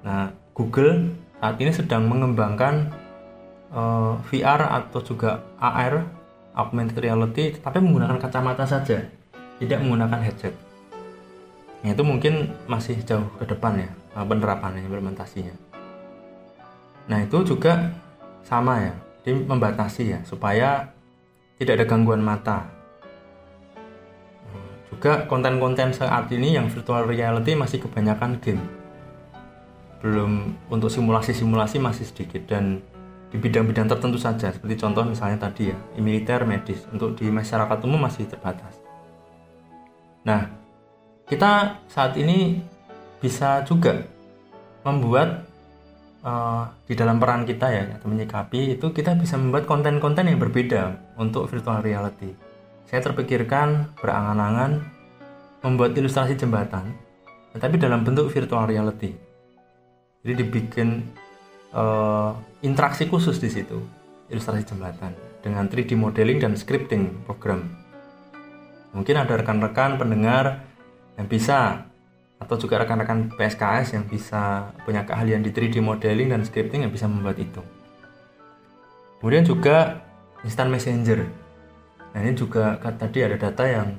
Nah 0.05 0.31
Google 0.53 1.13
saat 1.45 1.61
ini 1.61 1.69
sedang 1.69 2.09
mengembangkan 2.09 2.89
uh, 3.69 4.17
VR 4.33 4.65
atau 4.81 4.97
juga 5.05 5.45
AR 5.61 6.01
augmented 6.57 6.97
reality 6.97 7.53
tapi 7.61 7.83
menggunakan 7.85 8.17
kacamata 8.17 8.65
saja 8.65 9.05
tidak 9.61 9.79
menggunakan 9.85 10.25
headset 10.25 10.57
nah, 11.85 11.93
itu 11.93 12.01
mungkin 12.01 12.49
masih 12.65 12.97
jauh 13.05 13.29
ke 13.37 13.45
depan 13.45 13.77
ya 13.77 13.89
eh, 13.93 14.25
penerapannya 14.25 14.89
implementasinya 14.89 15.53
nah 17.05 17.21
itu 17.21 17.45
juga 17.45 17.93
sama 18.45 18.77
ya 18.77 18.95
jadi 19.25 19.41
membatasi 19.41 20.03
ya 20.13 20.19
supaya 20.21 20.93
tidak 21.57 21.81
ada 21.81 21.85
gangguan 21.89 22.21
mata. 22.21 22.69
Juga 24.93 25.25
konten-konten 25.25 25.91
saat 25.91 26.29
ini 26.29 26.53
yang 26.53 26.69
virtual 26.69 27.09
reality 27.09 27.57
masih 27.57 27.81
kebanyakan 27.81 28.37
game. 28.37 28.61
Belum 29.99 30.53
untuk 30.69 30.93
simulasi-simulasi 30.93 31.81
masih 31.81 32.05
sedikit 32.05 32.45
dan 32.45 32.85
di 33.33 33.41
bidang-bidang 33.41 33.89
tertentu 33.89 34.21
saja 34.21 34.53
seperti 34.53 34.77
contoh 34.77 35.01
misalnya 35.03 35.49
tadi 35.49 35.73
ya 35.73 35.77
militer 35.97 36.45
medis 36.45 36.85
untuk 36.93 37.17
di 37.17 37.27
masyarakat 37.33 37.81
umum 37.81 38.05
masih 38.05 38.29
terbatas. 38.29 38.77
Nah 40.21 40.53
kita 41.25 41.81
saat 41.89 42.13
ini 42.13 42.61
bisa 43.17 43.65
juga 43.65 44.05
membuat 44.85 45.49
uh, 46.25 46.65
di 46.89 46.97
dalam 46.97 47.21
peran 47.21 47.45
kita 47.45 47.67
ya 47.69 47.83
atau 48.01 48.09
menyikapi 48.09 48.75
itu 48.75 48.89
kita 48.89 49.13
bisa 49.13 49.37
membuat 49.37 49.69
konten-konten 49.69 50.25
yang 50.25 50.41
berbeda 50.41 51.13
untuk 51.21 51.45
virtual 51.47 51.85
reality. 51.85 52.33
Saya 52.89 53.05
terpikirkan 53.05 53.95
berangan-angan 54.01 54.81
membuat 55.61 55.93
ilustrasi 55.93 56.35
jembatan 56.35 56.97
tetapi 57.55 57.79
dalam 57.79 58.03
bentuk 58.03 58.27
virtual 58.33 58.67
reality. 58.67 59.15
Jadi 60.25 60.33
dibikin 60.41 61.05
uh, 61.71 62.33
interaksi 62.65 63.05
khusus 63.05 63.37
di 63.37 63.47
situ 63.47 63.77
ilustrasi 64.27 64.65
jembatan 64.65 65.13
dengan 65.45 65.69
3D 65.69 65.93
modeling 65.93 66.41
dan 66.41 66.57
scripting 66.57 67.23
program. 67.29 67.69
Mungkin 68.97 69.15
ada 69.21 69.37
rekan-rekan 69.37 70.01
pendengar 70.01 70.65
yang 71.15 71.27
bisa 71.29 71.85
atau 72.45 72.61
juga 72.61 72.77
rekan-rekan 72.85 73.33
PSKS 73.33 73.97
yang 73.97 74.05
bisa 74.05 74.69
punya 74.85 75.01
keahlian 75.01 75.41
di 75.41 75.49
3D 75.49 75.81
modeling 75.81 76.29
dan 76.29 76.45
scripting 76.45 76.85
yang 76.85 76.93
bisa 76.93 77.09
membuat 77.09 77.41
itu. 77.41 77.61
Kemudian 79.17 79.41
juga 79.41 80.05
instant 80.45 80.69
messenger. 80.69 81.25
Nah 82.13 82.19
ini 82.21 82.37
juga 82.37 82.77
tadi 82.77 83.25
ada 83.25 83.33
data 83.41 83.65
yang 83.65 83.97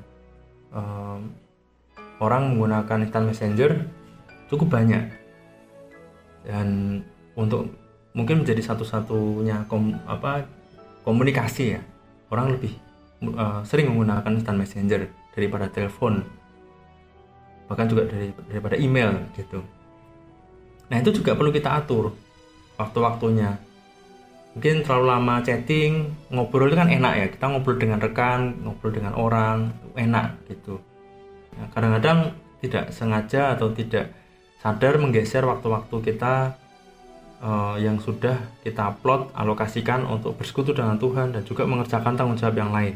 um, 0.71 1.35
orang 2.23 2.55
menggunakan 2.55 3.03
instant 3.03 3.27
messenger 3.27 3.71
cukup 4.47 4.79
banyak. 4.79 5.11
Dan 6.47 7.03
untuk 7.35 7.75
mungkin 8.15 8.47
menjadi 8.47 8.63
satu-satunya 8.63 9.67
kom, 9.67 9.99
apa 10.07 10.47
komunikasi 11.03 11.77
ya 11.77 11.83
orang 12.31 12.55
lebih 12.55 12.79
uh, 13.35 13.67
sering 13.67 13.91
menggunakan 13.91 14.39
instant 14.39 14.55
messenger 14.55 15.11
daripada 15.35 15.67
telepon 15.67 16.23
bahkan 17.67 17.87
juga 17.91 18.07
dari, 18.07 18.31
daripada 18.51 18.77
email 18.79 19.27
gitu. 19.35 19.63
Nah 20.91 20.97
itu 21.03 21.11
juga 21.23 21.35
perlu 21.35 21.51
kita 21.51 21.75
atur 21.75 22.15
waktu-waktunya. 22.79 23.59
Mungkin 24.57 24.89
terlalu 24.89 25.07
lama 25.13 25.35
chatting 25.45 26.17
ngobrol 26.33 26.73
itu 26.73 26.79
kan 26.81 26.89
enak 26.89 27.13
ya. 27.13 27.27
Kita 27.29 27.45
ngobrol 27.53 27.77
dengan 27.77 28.01
rekan 28.01 28.57
ngobrol 28.65 28.93
dengan 28.95 29.13
orang 29.19 29.75
enak 29.93 30.49
gitu. 30.49 30.81
Nah, 31.57 31.69
kadang-kadang 31.73 32.33
tidak 32.65 32.93
sengaja 32.93 33.53
atau 33.53 33.69
tidak 33.73 34.13
sadar 34.61 34.97
menggeser 34.97 35.45
waktu-waktu 35.45 35.97
kita 36.13 36.57
uh, 37.45 37.77
yang 37.77 38.01
sudah 38.01 38.41
kita 38.65 38.97
upload 38.97 39.29
alokasikan 39.37 40.09
untuk 40.09 40.41
bersekutu 40.41 40.73
dengan 40.73 40.97
Tuhan 40.97 41.37
dan 41.37 41.43
juga 41.45 41.69
mengerjakan 41.69 42.17
tanggung 42.17 42.41
jawab 42.41 42.57
yang 42.57 42.73
lain. 42.73 42.95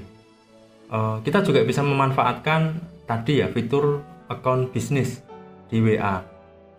Uh, 0.90 1.20
kita 1.22 1.44
juga 1.44 1.62
bisa 1.62 1.84
memanfaatkan 1.84 2.80
tadi 3.06 3.44
ya 3.44 3.46
fitur 3.52 4.02
account 4.30 4.70
bisnis 4.70 5.26
di 5.66 5.82
WA. 5.82 6.22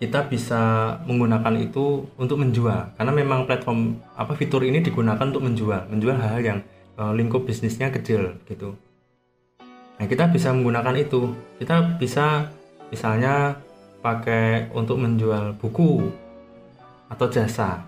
Kita 0.01 0.25
bisa 0.25 0.95
menggunakan 1.05 1.61
itu 1.61 2.09
untuk 2.17 2.41
menjual 2.41 2.97
karena 2.97 3.13
memang 3.13 3.45
platform 3.45 4.01
apa 4.17 4.33
fitur 4.33 4.65
ini 4.65 4.81
digunakan 4.81 5.21
untuk 5.21 5.45
menjual, 5.45 5.91
menjual 5.93 6.17
hal-hal 6.17 6.41
yang 6.41 6.59
uh, 6.97 7.13
lingkup 7.13 7.45
bisnisnya 7.45 7.93
kecil 7.93 8.33
gitu. 8.49 8.73
Nah, 10.01 10.09
kita 10.09 10.33
bisa 10.33 10.49
menggunakan 10.49 10.97
itu. 10.97 11.29
Kita 11.61 12.01
bisa 12.01 12.49
misalnya 12.89 13.61
pakai 14.01 14.73
untuk 14.73 14.97
menjual 14.97 15.53
buku 15.61 16.09
atau 17.05 17.29
jasa. 17.29 17.85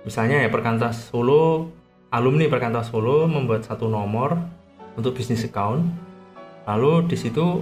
Misalnya 0.00 0.40
ya 0.40 0.48
Perkantas 0.48 1.12
Solo, 1.12 1.68
alumni 2.08 2.48
Perkantas 2.48 2.88
Solo 2.88 3.28
membuat 3.28 3.68
satu 3.68 3.92
nomor 3.92 4.40
untuk 4.96 5.12
bisnis 5.12 5.44
account. 5.44 5.84
Lalu 6.64 7.12
di 7.12 7.16
situ 7.20 7.60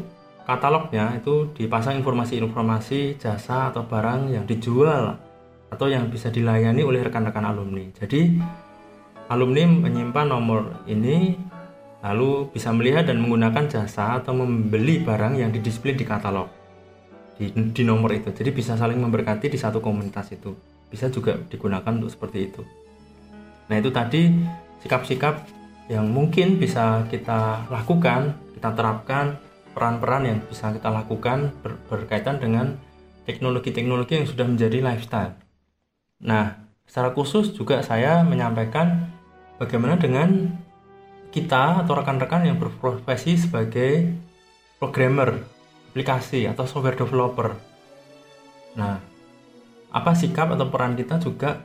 katalognya 0.48 1.12
itu 1.20 1.52
dipasang 1.52 2.00
informasi-informasi 2.00 3.20
jasa 3.20 3.68
atau 3.68 3.84
barang 3.84 4.32
yang 4.32 4.48
dijual 4.48 5.20
atau 5.68 5.86
yang 5.92 6.08
bisa 6.08 6.32
dilayani 6.32 6.80
oleh 6.80 7.04
rekan-rekan 7.04 7.44
alumni. 7.44 7.84
Jadi 7.92 8.40
alumni 9.28 9.68
menyimpan 9.68 10.26
nomor 10.32 10.88
ini 10.88 11.36
lalu 12.00 12.48
bisa 12.48 12.72
melihat 12.72 13.04
dan 13.12 13.20
menggunakan 13.20 13.68
jasa 13.68 14.24
atau 14.24 14.32
membeli 14.32 15.04
barang 15.04 15.36
yang 15.36 15.52
didisplay 15.52 15.92
di 15.92 16.08
katalog 16.08 16.48
di, 17.36 17.52
di 17.52 17.82
nomor 17.84 18.16
itu. 18.16 18.32
Jadi 18.32 18.48
bisa 18.48 18.72
saling 18.72 18.96
memberkati 18.96 19.52
di 19.52 19.60
satu 19.60 19.84
komunitas 19.84 20.32
itu. 20.32 20.56
Bisa 20.88 21.12
juga 21.12 21.36
digunakan 21.36 21.92
untuk 21.92 22.08
seperti 22.08 22.38
itu. 22.48 22.64
Nah 23.68 23.76
itu 23.76 23.92
tadi 23.92 24.32
sikap-sikap 24.80 25.44
yang 25.92 26.08
mungkin 26.08 26.56
bisa 26.56 27.04
kita 27.12 27.68
lakukan 27.68 28.32
kita 28.56 28.72
terapkan 28.72 29.36
peran-peran 29.78 30.26
yang 30.26 30.38
bisa 30.42 30.74
kita 30.74 30.90
lakukan 30.90 31.54
ber, 31.62 31.78
berkaitan 31.86 32.42
dengan 32.42 32.74
teknologi-teknologi 33.22 34.18
yang 34.18 34.26
sudah 34.26 34.46
menjadi 34.50 34.82
lifestyle 34.82 35.38
nah 36.18 36.58
secara 36.90 37.14
khusus 37.14 37.54
juga 37.54 37.86
saya 37.86 38.26
menyampaikan 38.26 39.06
bagaimana 39.62 39.94
dengan 39.94 40.50
kita 41.30 41.84
atau 41.84 41.92
rekan-rekan 41.94 42.48
yang 42.48 42.56
berprofesi 42.58 43.38
sebagai 43.38 44.10
programmer 44.80 45.44
aplikasi 45.92 46.46
atau 46.46 46.64
software 46.64 46.96
developer. 46.96 47.52
Nah, 48.78 49.02
apa 49.90 50.10
sikap 50.14 50.54
atau 50.54 50.70
peran 50.70 50.94
kita 50.94 51.18
juga 51.18 51.58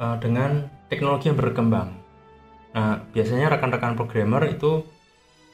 uh, 0.00 0.16
dengan 0.18 0.66
teknologi 0.88 1.28
yang 1.28 1.38
berkembang. 1.38 1.92
Nah, 2.72 3.02
biasanya 3.10 3.52
rekan-rekan 3.52 3.98
programmer 3.98 4.48
itu 4.48 4.86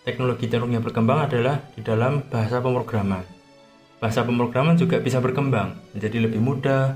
teknologi-teknologi 0.07 0.79
yang 0.79 0.87
berkembang 0.87 1.27
adalah 1.27 1.59
di 1.75 1.83
dalam 1.83 2.23
bahasa 2.31 2.63
pemrograman. 2.63 3.27
Bahasa 3.99 4.23
pemrograman 4.23 4.79
juga 4.79 5.03
bisa 5.03 5.19
berkembang 5.19 5.75
menjadi 5.93 6.31
lebih 6.31 6.41
mudah, 6.41 6.95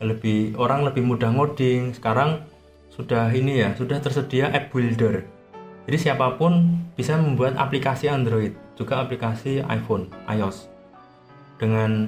lebih 0.00 0.56
orang 0.56 0.88
lebih 0.88 1.04
mudah 1.04 1.28
ngoding. 1.30 1.92
Sekarang 1.92 2.42
sudah 2.88 3.28
ini 3.30 3.60
ya, 3.60 3.76
sudah 3.76 4.00
tersedia 4.00 4.48
app 4.48 4.72
builder 4.72 5.22
jadi 5.90 5.96
siapa 5.96 6.38
pun 6.38 6.78
bisa 6.94 7.18
membuat 7.18 7.58
aplikasi 7.58 8.06
Android, 8.06 8.54
juga 8.78 9.02
aplikasi 9.02 9.64
iPhone, 9.64 10.06
iOS. 10.30 10.70
Dengan 11.58 12.06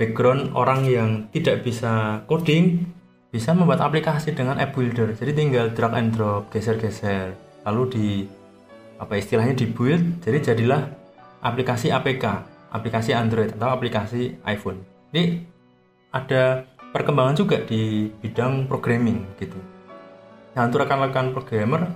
background 0.00 0.54
orang 0.54 0.88
yang 0.88 1.10
tidak 1.34 1.60
bisa 1.60 2.24
coding, 2.30 2.88
bisa 3.28 3.52
membuat 3.52 3.82
aplikasi 3.82 4.32
dengan 4.32 4.56
app 4.56 4.72
builder. 4.72 5.12
Jadi 5.12 5.36
tinggal 5.36 5.74
drag 5.74 5.92
and 5.98 6.16
drop, 6.16 6.48
geser-geser, 6.48 7.34
lalu 7.66 7.82
di 7.90 8.08
apa 8.98 9.14
istilahnya 9.14 9.54
di 9.54 9.66
build, 9.70 10.20
jadi 10.20 10.52
jadilah 10.52 10.90
aplikasi 11.40 11.94
APK, 11.94 12.24
aplikasi 12.74 13.14
Android 13.14 13.54
atau 13.54 13.70
aplikasi 13.70 14.42
iPhone. 14.42 14.82
Jadi 15.14 15.46
ada 16.10 16.66
perkembangan 16.90 17.36
juga 17.38 17.62
di 17.62 18.10
bidang 18.10 18.66
programming 18.66 19.22
gitu. 19.38 19.56
Nah 20.58 20.66
untuk 20.66 20.82
rekan-rekan 20.82 21.30
programmer 21.30 21.86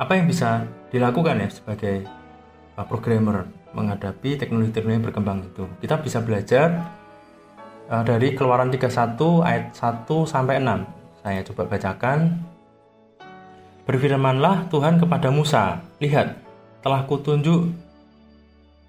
apa 0.00 0.12
yang 0.16 0.26
bisa 0.26 0.66
dilakukan 0.88 1.42
ya 1.42 1.48
sebagai 1.52 2.08
uh, 2.74 2.86
programmer 2.86 3.46
menghadapi 3.72 4.36
teknologi-teknologi 4.40 5.04
berkembang 5.12 5.38
itu. 5.46 5.64
Kita 5.80 6.00
bisa 6.00 6.20
belajar 6.24 6.92
uh, 7.88 8.04
dari 8.04 8.32
Keluaran 8.36 8.72
31 8.72 8.88
ayat 9.44 9.64
1 9.76 10.08
sampai 10.28 10.60
6. 10.60 11.22
Saya 11.22 11.40
coba 11.46 11.62
bacakan. 11.70 12.18
Berfirmanlah 13.82 14.70
Tuhan 14.70 15.02
kepada 15.02 15.34
Musa, 15.34 15.82
"Lihat, 15.98 16.38
telah 16.82 17.02
kutunjuk 17.06 17.70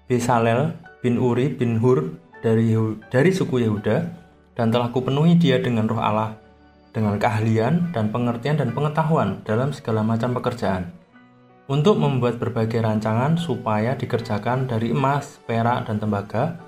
Besalel 0.06 0.76
bin 1.00 1.16
Uri 1.16 1.50
bin 1.50 1.80
Hur 1.80 2.14
dari 2.44 2.76
dari 3.08 3.30
suku 3.32 3.64
Yehuda 3.64 3.96
dan 4.54 4.70
telah 4.70 4.92
kupenuhi 4.92 5.34
dia 5.40 5.58
dengan 5.58 5.88
roh 5.88 5.98
Allah 5.98 6.36
dengan 6.94 7.18
keahlian 7.18 7.90
dan 7.90 8.14
pengertian 8.14 8.54
dan 8.54 8.70
pengetahuan 8.70 9.42
dalam 9.42 9.74
segala 9.74 10.06
macam 10.06 10.30
pekerjaan 10.30 10.94
untuk 11.64 11.96
membuat 11.96 12.36
berbagai 12.36 12.84
rancangan 12.84 13.40
supaya 13.40 13.96
dikerjakan 13.96 14.68
dari 14.68 14.92
emas, 14.92 15.40
perak, 15.48 15.88
dan 15.88 15.96
tembaga, 15.96 16.60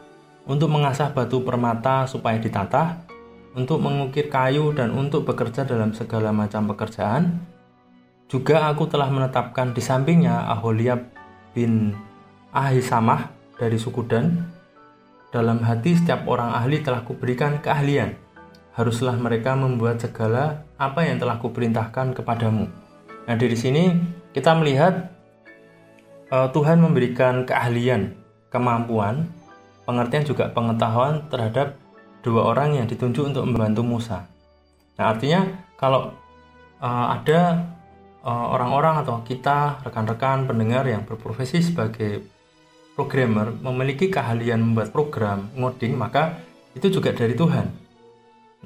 untuk 0.48 0.72
mengasah 0.72 1.12
batu 1.12 1.44
permata 1.44 2.08
supaya 2.08 2.40
ditata, 2.40 3.04
untuk 3.52 3.82
mengukir 3.84 4.32
kayu, 4.32 4.72
dan 4.72 4.92
untuk 4.96 5.28
bekerja 5.28 5.68
dalam 5.68 5.92
segala 5.92 6.32
macam 6.32 6.64
pekerjaan. 6.72 7.44
Juga 8.26 8.66
aku 8.66 8.90
telah 8.90 9.06
menetapkan 9.06 9.70
di 9.70 9.78
sampingnya 9.78 10.50
Aholiab 10.50 10.98
bin 11.54 11.94
Ahisamah 12.50 13.30
dari 13.54 13.78
suku 13.78 14.02
Dan. 14.02 14.50
Dalam 15.30 15.62
hati 15.62 15.94
setiap 15.94 16.26
orang 16.26 16.50
ahli 16.50 16.82
telah 16.82 17.06
kuberikan 17.06 17.62
keahlian. 17.62 18.18
Haruslah 18.74 19.14
mereka 19.14 19.54
membuat 19.54 20.02
segala 20.02 20.66
apa 20.74 21.06
yang 21.06 21.22
telah 21.22 21.38
kuperintahkan 21.38 22.18
kepadamu. 22.18 22.66
Nah, 23.26 23.34
dari 23.38 23.54
sini 23.54 23.94
kita 24.34 24.58
melihat 24.58 25.12
uh, 26.34 26.50
Tuhan 26.50 26.82
memberikan 26.82 27.46
keahlian, 27.46 28.16
kemampuan, 28.50 29.30
pengertian 29.86 30.26
juga 30.26 30.50
pengetahuan 30.50 31.30
terhadap 31.30 31.78
dua 32.26 32.52
orang 32.52 32.74
yang 32.74 32.86
ditunjuk 32.90 33.22
untuk 33.22 33.46
membantu 33.46 33.86
Musa. 33.86 34.26
Nah, 34.98 35.14
artinya 35.14 35.46
kalau 35.78 36.10
uh, 36.82 37.06
ada 37.14 37.75
orang-orang 38.26 39.06
atau 39.06 39.22
kita 39.22 39.86
rekan-rekan 39.86 40.50
pendengar 40.50 40.82
yang 40.90 41.06
berprofesi 41.06 41.62
sebagai 41.62 42.26
programmer 42.98 43.54
memiliki 43.54 44.10
keahlian 44.10 44.58
membuat 44.58 44.90
program 44.90 45.46
ngoding, 45.54 45.94
maka 45.94 46.42
itu 46.74 46.90
juga 46.90 47.14
dari 47.14 47.38
Tuhan. 47.38 47.70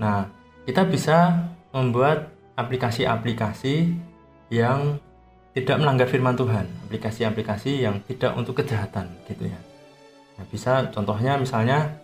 Nah, 0.00 0.24
kita 0.64 0.88
bisa 0.88 1.44
membuat 1.76 2.32
aplikasi-aplikasi 2.56 3.92
yang 4.48 4.96
tidak 5.52 5.76
melanggar 5.82 6.08
firman 6.08 6.38
Tuhan, 6.38 6.64
aplikasi-aplikasi 6.88 7.84
yang 7.84 8.00
tidak 8.06 8.32
untuk 8.38 8.62
kejahatan 8.62 9.12
gitu 9.28 9.50
ya. 9.50 9.60
Nah, 10.38 10.44
bisa 10.48 10.88
contohnya 10.88 11.36
misalnya 11.36 12.00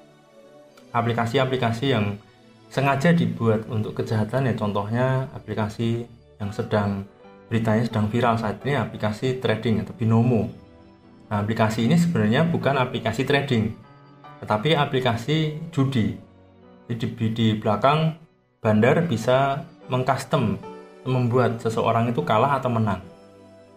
aplikasi-aplikasi 0.93 1.95
yang 1.95 2.21
sengaja 2.69 3.15
dibuat 3.15 3.65
untuk 3.71 3.95
kejahatan 4.03 4.51
ya 4.51 4.55
contohnya 4.59 5.31
aplikasi 5.33 6.05
yang 6.43 6.51
sedang 6.51 7.07
beritanya 7.47 7.87
sedang 7.87 8.11
viral 8.11 8.37
saat 8.39 8.63
ini 8.67 8.75
aplikasi 8.75 9.39
trading 9.39 9.87
atau 9.87 9.95
binomo. 9.95 10.51
Nah, 11.27 11.43
aplikasi 11.43 11.87
ini 11.87 11.99
sebenarnya 11.99 12.47
bukan 12.47 12.79
aplikasi 12.79 13.27
trading, 13.27 13.75
tetapi 14.43 14.79
aplikasi 14.79 15.59
judi. 15.75 16.15
Jadi 16.87 16.95
di, 17.03 17.27
di 17.35 17.47
belakang 17.59 18.15
bandar 18.63 19.03
bisa 19.11 19.67
mengcustom 19.91 20.59
membuat 21.07 21.59
seseorang 21.63 22.11
itu 22.11 22.23
kalah 22.23 22.59
atau 22.59 22.71
menang. 22.71 23.03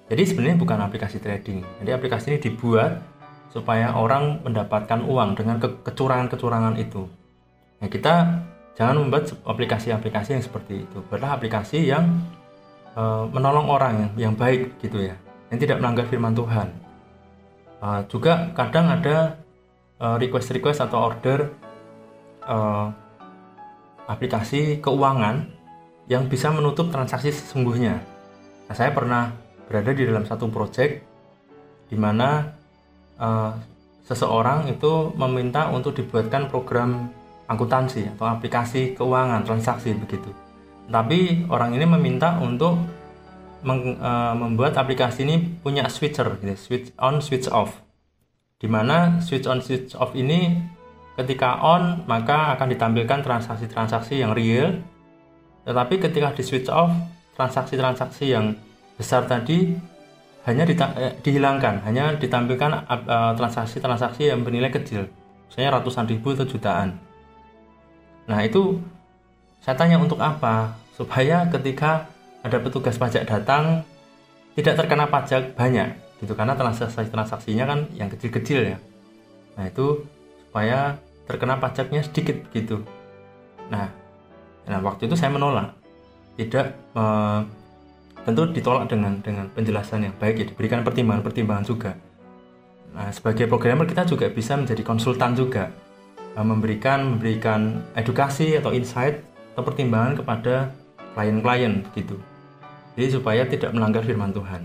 Jadi 0.09 0.25
sebenarnya 0.25 0.57
bukan 0.57 0.77
aplikasi 0.81 1.21
trading. 1.21 1.61
Jadi 1.81 1.89
aplikasi 1.93 2.25
ini 2.33 2.39
dibuat 2.41 3.01
supaya 3.53 3.93
orang 3.93 4.41
mendapatkan 4.41 5.05
uang 5.05 5.37
dengan 5.37 5.61
ke 5.61 5.69
kecurangan-kecurangan 5.85 6.77
itu. 6.81 7.05
Nah, 7.81 7.89
kita 7.89 8.45
jangan 8.77 8.97
membuat 8.97 9.29
aplikasi-aplikasi 9.45 10.37
yang 10.37 10.43
seperti 10.45 10.85
itu. 10.85 10.97
Buatlah 11.09 11.37
aplikasi 11.37 11.89
yang 11.89 12.09
e, 12.93 13.03
menolong 13.29 13.67
orang 13.69 14.13
yang, 14.17 14.33
baik 14.33 14.81
gitu 14.81 15.01
ya, 15.01 15.15
yang 15.53 15.59
tidak 15.59 15.77
melanggar 15.81 16.05
firman 16.07 16.33
Tuhan. 16.33 16.67
E, 17.81 17.87
juga 18.09 18.53
kadang 18.53 18.89
ada 18.89 19.37
eh, 19.99 20.15
request-request 20.15 20.85
atau 20.87 21.11
order 21.11 21.51
e, 22.47 22.57
aplikasi 24.09 24.81
keuangan 24.81 25.45
yang 26.09 26.25
bisa 26.25 26.49
menutup 26.49 26.89
transaksi 26.89 27.29
sesungguhnya. 27.29 28.01
Nah, 28.65 28.75
saya 28.75 28.89
pernah 28.89 29.29
berada 29.69 29.93
di 29.93 30.01
dalam 30.09 30.25
satu 30.25 30.49
project 30.49 31.05
di 31.89 31.97
mana 31.97 32.49
uh, 33.21 33.53
seseorang 34.09 34.65
itu 34.73 35.13
meminta 35.13 35.69
untuk 35.69 35.93
dibuatkan 35.93 36.49
program 36.49 37.13
akuntansi 37.45 38.09
atau 38.17 38.25
aplikasi 38.25 38.97
keuangan 38.97 39.45
transaksi 39.45 39.93
begitu. 39.93 40.33
Tapi 40.89 41.45
orang 41.53 41.77
ini 41.77 41.85
meminta 41.85 42.41
untuk 42.41 42.81
meng, 43.61 44.01
uh, 44.01 44.33
membuat 44.33 44.73
aplikasi 44.73 45.21
ini 45.23 45.61
punya 45.61 45.85
switcher, 45.85 46.25
gitu, 46.41 46.57
switch 46.57 46.89
on, 46.97 47.21
switch 47.21 47.45
off. 47.53 47.77
Di 48.59 48.65
mana 48.65 49.21
switch 49.21 49.45
on, 49.45 49.61
switch 49.61 49.93
off 49.95 50.17
ini 50.17 50.57
ketika 51.15 51.61
on 51.61 52.03
maka 52.09 52.57
akan 52.57 52.67
ditampilkan 52.73 53.21
transaksi-transaksi 53.21 54.19
yang 54.19 54.33
real. 54.33 54.81
Tetapi 55.63 56.01
ketika 56.01 56.33
di 56.33 56.41
switch 56.41 56.71
off, 56.73 56.89
transaksi-transaksi 57.37 58.25
yang 58.25 58.57
besar 58.97 59.29
tadi 59.29 59.77
hanya 60.49 60.65
eh, 60.65 61.13
dihilangkan, 61.21 61.85
hanya 61.85 62.17
ditampilkan 62.17 62.89
uh, 62.89 63.33
transaksi-transaksi 63.37 64.33
yang 64.33 64.41
bernilai 64.41 64.73
kecil, 64.73 65.05
misalnya 65.45 65.77
ratusan 65.77 66.09
ribu 66.09 66.33
atau 66.33 66.47
jutaan. 66.47 66.97
Nah 68.25 68.39
itu 68.41 68.81
saya 69.59 69.75
tanya 69.75 69.99
untuk 69.99 70.19
apa? 70.19 70.75
Supaya 70.95 71.47
ketika 71.51 72.07
ada 72.43 72.57
petugas 72.59 72.95
pajak 72.95 73.27
datang 73.27 73.83
tidak 74.55 74.75
terkena 74.79 75.07
pajak 75.07 75.55
banyak, 75.55 75.95
gitu 76.19 76.35
karena 76.35 76.55
transaksi 76.55 77.07
transaksinya 77.07 77.65
kan 77.67 77.79
yang 77.95 78.11
kecil-kecil 78.11 78.75
ya. 78.75 78.77
Nah 79.55 79.67
itu 79.67 80.03
supaya 80.47 80.99
terkena 81.29 81.61
pajaknya 81.61 82.01
sedikit 82.01 82.41
gitu. 82.51 82.81
Nah, 83.69 83.87
nah 84.65 84.79
waktu 84.81 85.05
itu 85.05 85.13
saya 85.13 85.29
menolak, 85.29 85.77
tidak 86.35 86.73
uh, 86.97 87.45
tentu 88.25 88.49
ditolak 88.49 88.89
dengan 88.89 89.21
dengan 89.21 89.45
penjelasan 89.53 90.09
yang 90.09 90.15
baik 90.17 90.35
ya 90.41 90.45
diberikan 90.49 90.81
pertimbangan-pertimbangan 90.81 91.65
juga. 91.69 91.91
Nah, 92.89 93.13
sebagai 93.13 93.45
programmer 93.45 93.85
kita 93.85 94.09
juga 94.09 94.25
bisa 94.33 94.57
menjadi 94.57 94.81
konsultan 94.81 95.37
juga 95.37 95.69
eh, 96.33 96.41
memberikan 96.41 97.15
memberikan 97.15 97.85
edukasi 97.93 98.57
atau 98.57 98.73
insight 98.73 99.28
atau 99.59 99.67
pertimbangan 99.67 100.15
kepada 100.15 100.71
klien-klien 101.19 101.83
gitu. 101.91 102.15
Jadi 102.95 103.07
supaya 103.11 103.43
tidak 103.43 103.75
melanggar 103.75 104.07
firman 104.07 104.31
Tuhan. 104.31 104.63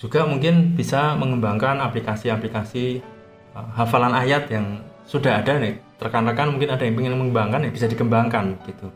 Juga 0.00 0.24
mungkin 0.24 0.72
bisa 0.72 1.12
mengembangkan 1.20 1.76
aplikasi-aplikasi 1.84 3.04
uh, 3.52 3.68
hafalan 3.76 4.16
ayat 4.16 4.48
yang 4.48 4.80
sudah 5.04 5.44
ada 5.44 5.60
nih. 5.60 5.76
Rekan-rekan 6.00 6.56
mungkin 6.56 6.72
ada 6.72 6.88
yang 6.88 6.96
ingin 6.96 7.20
mengembangkan 7.20 7.68
ya 7.68 7.70
bisa 7.70 7.84
dikembangkan 7.84 8.56
gitu. 8.64 8.88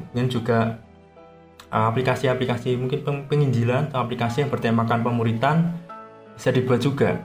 Mungkin 0.00 0.32
juga 0.32 0.80
aplikasi-aplikasi 1.68 2.80
mungkin 2.80 3.04
penginjilan 3.28 3.92
atau 3.92 4.00
aplikasi 4.00 4.48
yang 4.48 4.48
bertemakan 4.48 5.04
pemuritan 5.04 5.76
bisa 6.32 6.48
dibuat 6.48 6.80
juga. 6.80 7.20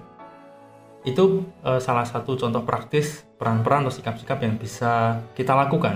Itu 1.07 1.47
uh, 1.63 1.79
salah 1.79 2.03
satu 2.03 2.35
contoh 2.35 2.67
praktis 2.67 3.23
peran-peran 3.39 3.87
atau 3.87 3.95
sikap-sikap 3.95 4.43
yang 4.43 4.59
bisa 4.59 5.23
kita 5.31 5.55
lakukan. 5.55 5.95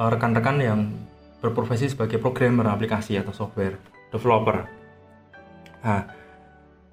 Eh, 0.00 0.08
rekan-rekan 0.08 0.56
yang 0.64 0.80
berprofesi 1.44 1.92
sebagai 1.92 2.16
programmer 2.16 2.72
aplikasi 2.72 3.20
atau 3.20 3.36
software 3.36 3.76
developer. 4.08 4.64
Nah, 5.84 6.04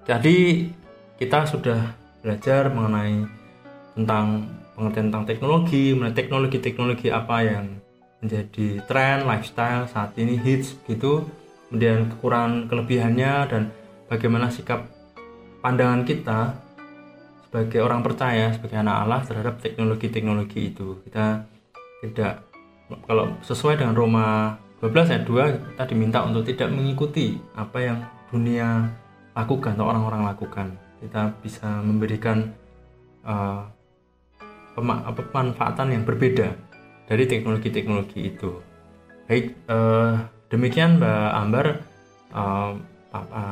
jadi 0.04 0.68
kita 1.16 1.48
sudah 1.48 1.96
belajar 2.20 2.68
mengenai 2.68 3.24
tentang 3.96 4.48
pengertian 4.76 5.08
tentang 5.08 5.24
teknologi, 5.24 5.92
mengenai 5.96 6.16
teknologi-teknologi 6.16 7.08
apa 7.08 7.36
yang 7.44 7.66
menjadi 8.18 8.82
tren 8.86 9.26
lifestyle 9.26 9.86
saat 9.86 10.14
ini 10.18 10.34
hits 10.38 10.74
gitu 10.90 11.22
kemudian 11.68 12.10
kekurangan 12.16 12.66
kelebihannya 12.66 13.32
dan 13.46 13.62
bagaimana 14.10 14.50
sikap 14.50 14.88
pandangan 15.62 16.02
kita 16.02 16.56
sebagai 17.46 17.80
orang 17.84 18.02
percaya 18.02 18.50
sebagai 18.56 18.80
anak 18.80 18.96
Allah 19.06 19.20
terhadap 19.22 19.54
teknologi-teknologi 19.62 20.74
itu 20.74 20.98
kita 21.06 21.46
tidak 22.02 22.47
kalau 23.04 23.36
sesuai 23.44 23.80
dengan 23.80 23.94
Roma 23.96 24.56
12 24.80 25.12
ayat 25.12 25.24
2 25.26 25.74
kita 25.74 25.84
diminta 25.90 26.18
untuk 26.24 26.46
tidak 26.46 26.70
mengikuti 26.70 27.36
apa 27.58 27.78
yang 27.82 27.98
dunia 28.32 28.88
lakukan 29.34 29.74
atau 29.76 29.86
orang-orang 29.88 30.22
lakukan 30.24 30.68
kita 30.98 31.30
bisa 31.42 31.68
memberikan 31.84 32.50
uh, 33.22 33.62
pemanfaatan 34.78 35.94
yang 35.94 36.02
berbeda 36.06 36.54
dari 37.08 37.24
teknologi-teknologi 37.26 38.20
itu. 38.30 38.62
Baik, 39.26 39.56
eh, 39.68 40.14
demikian 40.52 41.00
Mbak 41.00 41.30
Ambar 41.34 41.66
eh, 42.32 42.72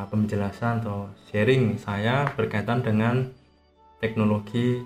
penjelasan 0.07 0.85
atau 0.85 1.09
sharing 1.27 1.81
saya 1.81 2.29
berkaitan 2.37 2.85
dengan 2.85 3.27
teknologi. 3.99 4.85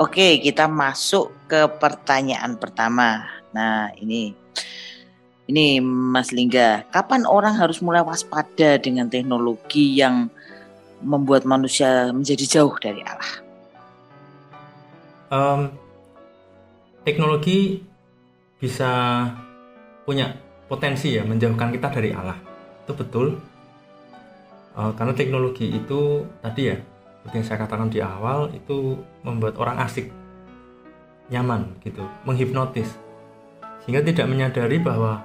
Oke, 0.00 0.42
kita 0.42 0.66
masuk 0.66 1.30
ke 1.46 1.70
pertanyaan 1.78 2.58
pertama. 2.58 3.37
Nah, 3.52 3.92
ini 3.96 4.36
ini 5.48 5.80
Mas 5.80 6.28
Lingga, 6.28 6.84
kapan 6.92 7.24
orang 7.24 7.56
harus 7.56 7.80
mulai 7.80 8.04
waspada 8.04 8.76
dengan 8.76 9.08
teknologi 9.08 9.96
yang 9.96 10.28
membuat 11.00 11.48
manusia 11.48 12.12
menjadi 12.12 12.44
jauh 12.58 12.76
dari 12.76 13.00
Allah? 13.00 13.32
Um, 15.28 15.60
teknologi 17.08 17.80
bisa 18.60 19.24
punya 20.04 20.36
potensi 20.68 21.16
ya 21.16 21.24
menjauhkan 21.24 21.72
kita 21.72 21.88
dari 21.96 22.12
Allah. 22.12 22.36
Itu 22.84 22.92
betul. 22.92 23.40
Uh, 24.76 24.92
karena 24.94 25.16
teknologi 25.16 25.72
itu 25.72 26.28
tadi 26.44 26.70
ya, 26.70 26.76
seperti 27.18 27.34
yang 27.40 27.46
saya 27.48 27.58
katakan 27.64 27.88
di 27.88 28.04
awal 28.04 28.52
itu 28.52 29.00
membuat 29.24 29.56
orang 29.56 29.80
asik, 29.80 30.12
nyaman 31.32 31.72
gitu, 31.80 32.04
menghipnotis. 32.28 33.07
Sehingga 33.88 34.04
tidak 34.04 34.28
menyadari 34.28 34.76
bahwa 34.76 35.24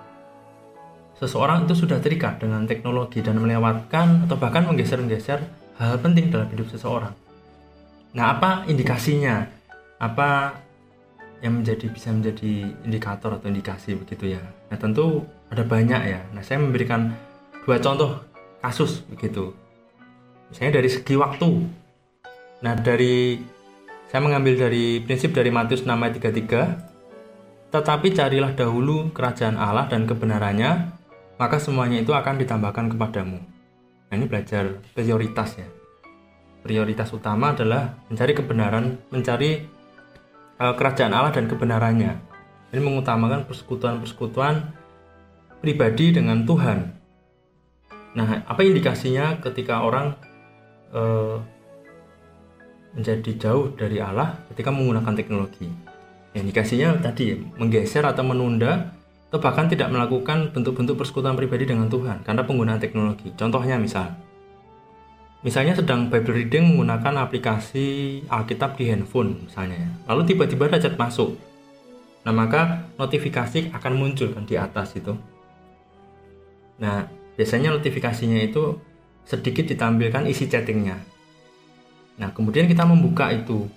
seseorang 1.20 1.68
itu 1.68 1.76
sudah 1.76 2.00
terikat 2.00 2.40
dengan 2.40 2.64
teknologi 2.64 3.20
dan 3.20 3.44
melewatkan 3.44 4.24
atau 4.24 4.40
bahkan 4.40 4.64
menggeser-geser 4.64 5.44
hal, 5.76 5.88
-hal 5.92 5.98
penting 6.00 6.32
dalam 6.32 6.48
hidup 6.48 6.72
seseorang. 6.72 7.12
Nah, 8.16 8.40
apa 8.40 8.64
indikasinya? 8.72 9.44
Apa 10.00 10.56
yang 11.44 11.60
menjadi 11.60 11.92
bisa 11.92 12.16
menjadi 12.16 12.72
indikator 12.88 13.36
atau 13.36 13.52
indikasi 13.52 14.00
begitu 14.00 14.40
ya. 14.40 14.42
Nah 14.72 14.80
tentu 14.80 15.28
ada 15.52 15.68
banyak 15.68 16.02
ya. 16.08 16.24
Nah 16.32 16.40
saya 16.40 16.64
memberikan 16.64 17.12
dua 17.68 17.84
contoh 17.84 18.24
kasus 18.64 19.04
begitu. 19.12 19.52
Misalnya 20.48 20.80
dari 20.80 20.88
segi 20.88 21.20
waktu. 21.20 21.68
Nah 22.64 22.80
dari 22.80 23.44
saya 24.08 24.24
mengambil 24.24 24.56
dari 24.56 25.04
prinsip 25.04 25.36
dari 25.36 25.52
Matius 25.52 25.84
6 25.84 25.92
ayat 25.92 26.16
33 26.16 26.93
tetapi 27.74 28.14
carilah 28.14 28.54
dahulu 28.54 29.10
kerajaan 29.10 29.58
Allah 29.58 29.90
dan 29.90 30.06
kebenarannya 30.06 30.94
maka 31.42 31.58
semuanya 31.58 32.06
itu 32.06 32.14
akan 32.14 32.38
ditambahkan 32.38 32.94
kepadamu. 32.94 33.42
Nah 34.08 34.14
ini 34.14 34.30
belajar 34.30 34.78
prioritas 34.94 35.58
ya. 35.58 35.66
Prioritas 36.62 37.10
utama 37.12 37.52
adalah 37.52 37.98
mencari 38.08 38.32
kebenaran, 38.38 39.02
mencari 39.10 39.74
Eh, 40.64 40.76
kerajaan 40.80 41.12
Allah 41.12 41.36
dan 41.36 41.50
kebenarannya. 41.52 42.14
Ini 42.72 42.80
mengutamakan 42.80 43.50
persekutuan-persekutuan 43.50 44.72
pribadi 45.60 46.16
dengan 46.16 46.48
Tuhan. 46.48 46.80
Nah, 48.16 48.48
apa 48.48 48.62
indikasinya 48.62 49.42
ketika 49.42 49.82
orang 49.82 50.14
uh, 50.94 51.42
menjadi 52.94 53.32
jauh 53.42 53.74
dari 53.74 53.98
Allah 53.98 54.38
ketika 54.54 54.70
menggunakan 54.70 55.14
teknologi? 55.18 55.68
Ya, 56.34 56.42
indikasinya 56.42 56.98
tadi 56.98 57.38
menggeser 57.58 58.02
atau 58.04 58.26
menunda 58.26 58.94
atau 59.30 59.38
bahkan 59.38 59.70
tidak 59.70 59.94
melakukan 59.94 60.54
bentuk-bentuk 60.54 60.98
persekutuan 60.98 61.38
pribadi 61.38 61.70
dengan 61.70 61.90
Tuhan 61.90 62.26
karena 62.26 62.42
penggunaan 62.42 62.82
teknologi. 62.82 63.34
Contohnya 63.38 63.78
misal, 63.78 64.18
Misalnya 65.44 65.76
sedang 65.76 66.08
Bible 66.08 66.40
reading 66.40 66.72
menggunakan 66.72 67.28
aplikasi 67.28 68.24
Alkitab 68.32 68.80
di 68.80 68.88
handphone 68.88 69.44
misalnya 69.44 69.76
ya. 69.76 69.92
Lalu 70.08 70.32
tiba-tiba 70.32 70.72
ada 70.72 70.80
chat 70.80 70.96
masuk. 70.96 71.36
Nah, 72.24 72.32
maka 72.32 72.88
notifikasi 72.96 73.76
akan 73.76 73.94
muncul 74.00 74.32
kan 74.32 74.48
di 74.48 74.56
atas 74.56 74.96
itu. 74.96 75.12
Nah, 76.80 77.12
biasanya 77.36 77.76
notifikasinya 77.76 78.40
itu 78.40 78.80
sedikit 79.28 79.68
ditampilkan 79.68 80.24
isi 80.32 80.48
chattingnya. 80.48 80.96
Nah, 82.24 82.32
kemudian 82.32 82.64
kita 82.64 82.88
membuka 82.88 83.28
itu. 83.36 83.68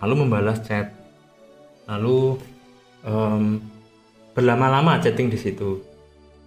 Lalu 0.00 0.24
membalas 0.24 0.64
chat. 0.64 1.03
Lalu 1.84 2.40
um, 3.04 3.60
berlama-lama 4.34 4.98
chatting 4.98 5.30
di 5.30 5.38
situ. 5.38 5.80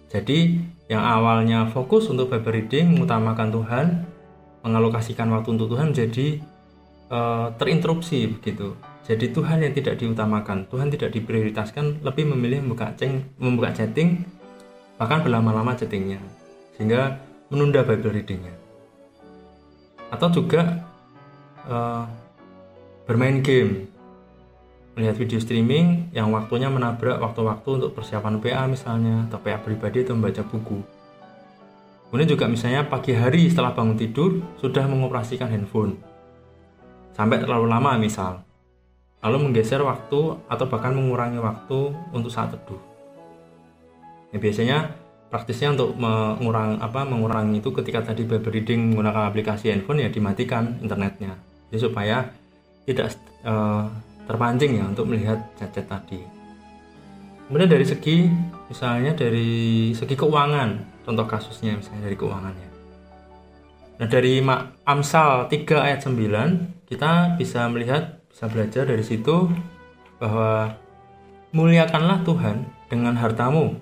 Jadi 0.08 0.56
yang 0.88 1.04
awalnya 1.04 1.68
fokus 1.68 2.08
untuk 2.08 2.32
Bible 2.32 2.64
reading 2.64 2.96
mengutamakan 2.96 3.48
Tuhan 3.52 3.86
mengalokasikan 4.64 5.28
waktu 5.32 5.48
untuk 5.54 5.76
Tuhan 5.76 5.92
menjadi 5.92 6.40
uh, 7.12 7.52
terinterupsi 7.56 8.28
begitu. 8.40 8.76
Jadi 9.08 9.32
Tuhan 9.32 9.64
yang 9.64 9.72
tidak 9.72 9.96
diutamakan 10.00 10.68
Tuhan 10.68 10.92
tidak 10.92 11.16
diprioritaskan 11.16 12.04
lebih 12.04 12.28
memilih 12.28 12.60
membuka, 12.60 12.92
ceng, 12.96 13.24
membuka 13.40 13.72
chatting 13.72 14.24
bahkan 15.00 15.22
berlama-lama 15.22 15.72
chattingnya 15.78 16.20
sehingga 16.76 17.20
menunda 17.48 17.84
Bible 17.84 18.12
readingnya. 18.12 18.52
Atau 20.08 20.32
juga 20.32 20.88
uh, 21.68 22.04
bermain 23.04 23.44
game 23.44 23.88
melihat 24.98 25.14
video 25.14 25.38
streaming 25.38 26.10
yang 26.10 26.34
waktunya 26.34 26.66
menabrak 26.66 27.22
waktu-waktu 27.22 27.78
untuk 27.78 27.94
persiapan 27.94 28.42
PA 28.42 28.66
misalnya 28.66 29.30
atau 29.30 29.38
PA 29.38 29.62
pribadi 29.62 30.02
atau 30.02 30.18
membaca 30.18 30.42
buku. 30.42 30.82
Kemudian 32.10 32.26
juga 32.26 32.50
misalnya 32.50 32.82
pagi 32.82 33.14
hari 33.14 33.46
setelah 33.46 33.78
bangun 33.78 33.94
tidur 33.94 34.42
sudah 34.58 34.82
mengoperasikan 34.90 35.46
handphone 35.46 35.94
sampai 37.14 37.38
terlalu 37.38 37.70
lama 37.70 37.94
misal, 37.94 38.42
lalu 39.22 39.46
menggeser 39.46 39.78
waktu 39.86 40.34
atau 40.50 40.66
bahkan 40.66 40.90
mengurangi 40.98 41.38
waktu 41.38 41.94
untuk 42.10 42.34
saat 42.34 42.50
teduh. 42.50 42.82
Ya, 44.34 44.42
biasanya 44.42 44.98
praktisnya 45.30 45.78
untuk 45.78 45.94
mengurang 45.94 46.82
apa 46.82 47.06
mengurangi 47.06 47.62
itu 47.62 47.70
ketika 47.70 48.02
tadi 48.02 48.26
Bible 48.26 48.50
reading 48.50 48.90
menggunakan 48.94 49.30
aplikasi 49.30 49.70
handphone 49.70 50.02
ya 50.02 50.10
dimatikan 50.10 50.80
internetnya, 50.82 51.38
jadi 51.70 51.80
supaya 51.86 52.16
tidak 52.88 53.14
uh, 53.44 53.86
terpancing 54.28 54.76
ya 54.76 54.84
untuk 54.84 55.08
melihat 55.08 55.40
cacat 55.56 55.88
tadi. 55.88 56.20
Kemudian 57.48 57.72
dari 57.72 57.86
segi 57.88 58.28
misalnya 58.68 59.16
dari 59.16 59.90
segi 59.96 60.12
keuangan, 60.12 61.02
contoh 61.08 61.24
kasusnya 61.24 61.80
misalnya 61.80 62.12
dari 62.12 62.16
keuangannya. 62.20 62.68
Nah, 63.98 64.06
dari 64.06 64.38
Amsal 64.86 65.50
3 65.50 65.80
ayat 65.80 66.04
9 66.04 66.86
kita 66.86 67.40
bisa 67.40 67.66
melihat 67.72 68.22
bisa 68.30 68.46
belajar 68.46 68.86
dari 68.86 69.02
situ 69.02 69.50
bahwa 70.20 70.76
muliakanlah 71.50 72.22
Tuhan 72.22 72.68
dengan 72.86 73.18
hartamu 73.18 73.74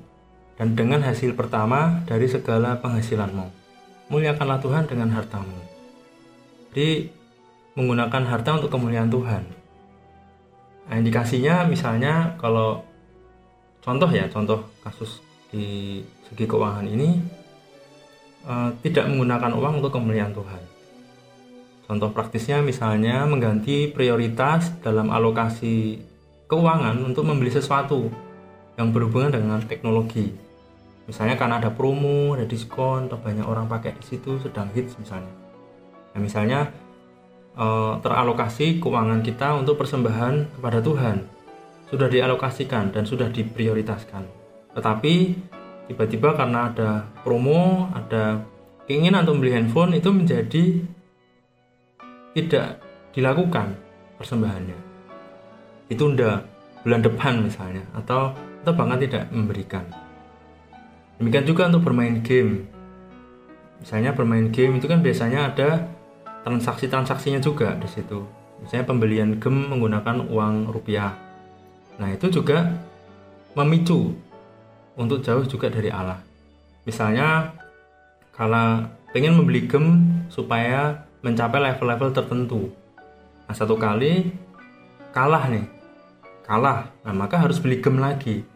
dan 0.57 0.73
dengan 0.73 1.05
hasil 1.05 1.37
pertama 1.37 2.01
dari 2.09 2.31
segala 2.31 2.81
penghasilanmu. 2.81 3.53
Muliakanlah 4.09 4.63
Tuhan 4.63 4.89
dengan 4.89 5.13
hartamu. 5.13 5.59
Jadi 6.73 7.11
menggunakan 7.77 8.23
harta 8.25 8.57
untuk 8.57 8.73
kemuliaan 8.73 9.13
Tuhan. 9.13 9.66
Nah, 10.87 10.95
indikasinya 11.03 11.67
misalnya 11.67 12.39
kalau 12.39 12.87
contoh 13.83 14.11
ya, 14.11 14.31
contoh 14.31 14.63
kasus 14.83 15.23
di 15.51 15.99
segi 16.27 16.45
keuangan 16.47 16.87
ini 16.87 17.19
uh, 18.47 18.71
tidak 18.83 19.11
menggunakan 19.11 19.53
uang 19.55 19.83
untuk 19.83 19.95
kemuliaan 19.95 20.35
Tuhan. 20.35 20.63
Contoh 21.87 22.11
praktisnya 22.11 22.67
misalnya 22.67 23.23
mengganti 23.31 23.87
prioritas 23.91 24.75
dalam 24.83 25.11
alokasi 25.11 26.03
keuangan 26.51 26.99
untuk 27.03 27.23
membeli 27.27 27.51
sesuatu 27.51 28.11
yang 28.75 28.91
berhubungan 28.91 29.35
dengan 29.35 29.63
teknologi. 29.63 30.35
Misalnya 31.07 31.39
karena 31.39 31.63
ada 31.63 31.71
promo, 31.71 32.35
ada 32.35 32.43
diskon, 32.43 33.07
atau 33.07 33.19
banyak 33.23 33.47
orang 33.47 33.71
pakai 33.71 33.95
di 33.95 34.03
situ 34.03 34.43
sedang 34.43 34.67
hits 34.75 34.99
misalnya. 34.99 35.31
Nah, 36.15 36.19
misalnya 36.19 36.67
Eh, 37.57 37.95
teralokasi 38.05 38.85
keuangan 38.85 39.25
kita 39.25 39.57
untuk 39.57 39.81
persembahan 39.81 40.61
kepada 40.61 40.85
Tuhan 40.85 41.25
sudah 41.89 42.05
dialokasikan 42.13 42.93
dan 42.93 43.09
sudah 43.09 43.33
diprioritaskan. 43.33 44.29
Tetapi 44.77 45.15
tiba-tiba 45.89 46.37
karena 46.37 46.69
ada 46.69 47.09
promo, 47.25 47.89
ada 47.97 48.45
keinginan 48.85 49.25
untuk 49.25 49.41
membeli 49.41 49.57
handphone 49.57 49.97
itu 49.97 50.13
menjadi 50.13 50.65
tidak 52.37 52.85
dilakukan 53.17 53.81
persembahannya. 54.21 54.77
Ditunda 55.89 56.45
bulan 56.85 57.01
depan 57.01 57.41
misalnya 57.41 57.89
atau 57.97 58.37
atau 58.37 58.73
bahkan 58.77 59.01
tidak 59.01 59.33
memberikan. 59.33 59.89
Demikian 61.17 61.49
juga 61.49 61.73
untuk 61.73 61.89
bermain 61.89 62.21
game. 62.21 62.69
Misalnya 63.81 64.13
bermain 64.13 64.53
game 64.53 64.77
itu 64.77 64.85
kan 64.85 65.01
biasanya 65.01 65.57
ada 65.57 65.96
transaksi-transaksinya 66.47 67.43
juga 67.43 67.75
di 67.75 67.91
situ. 67.91 68.23
Misalnya 68.63 68.87
pembelian 68.87 69.43
gem 69.43 69.67
menggunakan 69.67 70.31
uang 70.31 70.71
rupiah. 70.71 71.11
Nah, 71.99 72.15
itu 72.15 72.31
juga 72.31 72.71
memicu 73.59 74.15
untuk 74.95 75.27
jauh 75.27 75.43
juga 75.43 75.67
dari 75.67 75.91
Allah. 75.91 76.23
Misalnya 76.87 77.51
kalau 78.31 78.87
pengen 79.11 79.35
membeli 79.35 79.67
gem 79.67 80.07
supaya 80.31 81.03
mencapai 81.27 81.59
level-level 81.59 82.15
tertentu. 82.15 82.71
Nah, 83.51 83.55
satu 83.59 83.75
kali 83.75 84.31
kalah 85.11 85.51
nih. 85.51 85.67
Kalah. 86.47 86.95
Nah, 87.03 87.15
maka 87.27 87.43
harus 87.43 87.59
beli 87.59 87.83
gem 87.83 87.99
lagi. 87.99 88.47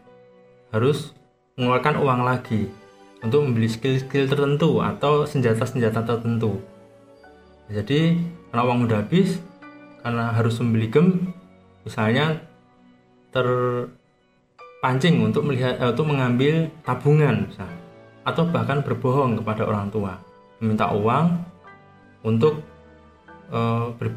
Harus 0.71 1.11
mengeluarkan 1.59 1.99
uang 1.99 2.23
lagi 2.23 2.71
untuk 3.19 3.43
membeli 3.43 3.67
skill-skill 3.67 4.31
tertentu 4.31 4.79
atau 4.79 5.27
senjata-senjata 5.27 6.07
tertentu 6.07 6.70
jadi 7.71 8.19
karena 8.51 8.61
uang 8.67 8.85
udah 8.85 8.99
habis 8.99 9.39
karena 10.03 10.35
harus 10.35 10.59
membeli 10.59 10.91
gem 10.91 11.31
misalnya 11.87 12.43
terpancing 13.31 15.23
untuk 15.23 15.47
melihat 15.47 15.79
eh, 15.79 15.89
untuk 15.89 16.05
mengambil 16.11 16.67
tabungan 16.83 17.47
misalnya, 17.47 17.79
atau 18.27 18.43
bahkan 18.51 18.83
berbohong 18.83 19.39
kepada 19.41 19.65
orang 19.65 19.87
tua. 19.89 20.19
Meminta 20.61 20.93
uang 20.93 21.41
untuk 22.21 22.61
uh, 23.49 23.89
ber, 23.97 24.13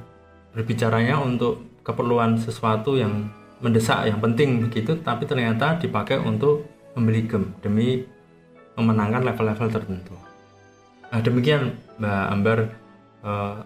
berbicaranya 0.52 1.16
untuk 1.16 1.80
keperluan 1.80 2.36
sesuatu 2.36 3.00
yang 3.00 3.32
mendesak 3.64 4.04
yang 4.04 4.20
penting 4.20 4.60
begitu 4.60 5.00
tapi 5.00 5.24
ternyata 5.24 5.80
dipakai 5.80 6.20
untuk 6.20 6.68
membeli 6.92 7.24
gem 7.24 7.56
demi 7.64 8.04
memenangkan 8.76 9.24
level-level 9.24 9.68
tertentu. 9.72 10.12
Nah, 11.08 11.20
demikian 11.22 11.80
Mbak 11.96 12.26
Ambar 12.28 12.58
uh, 13.24 13.58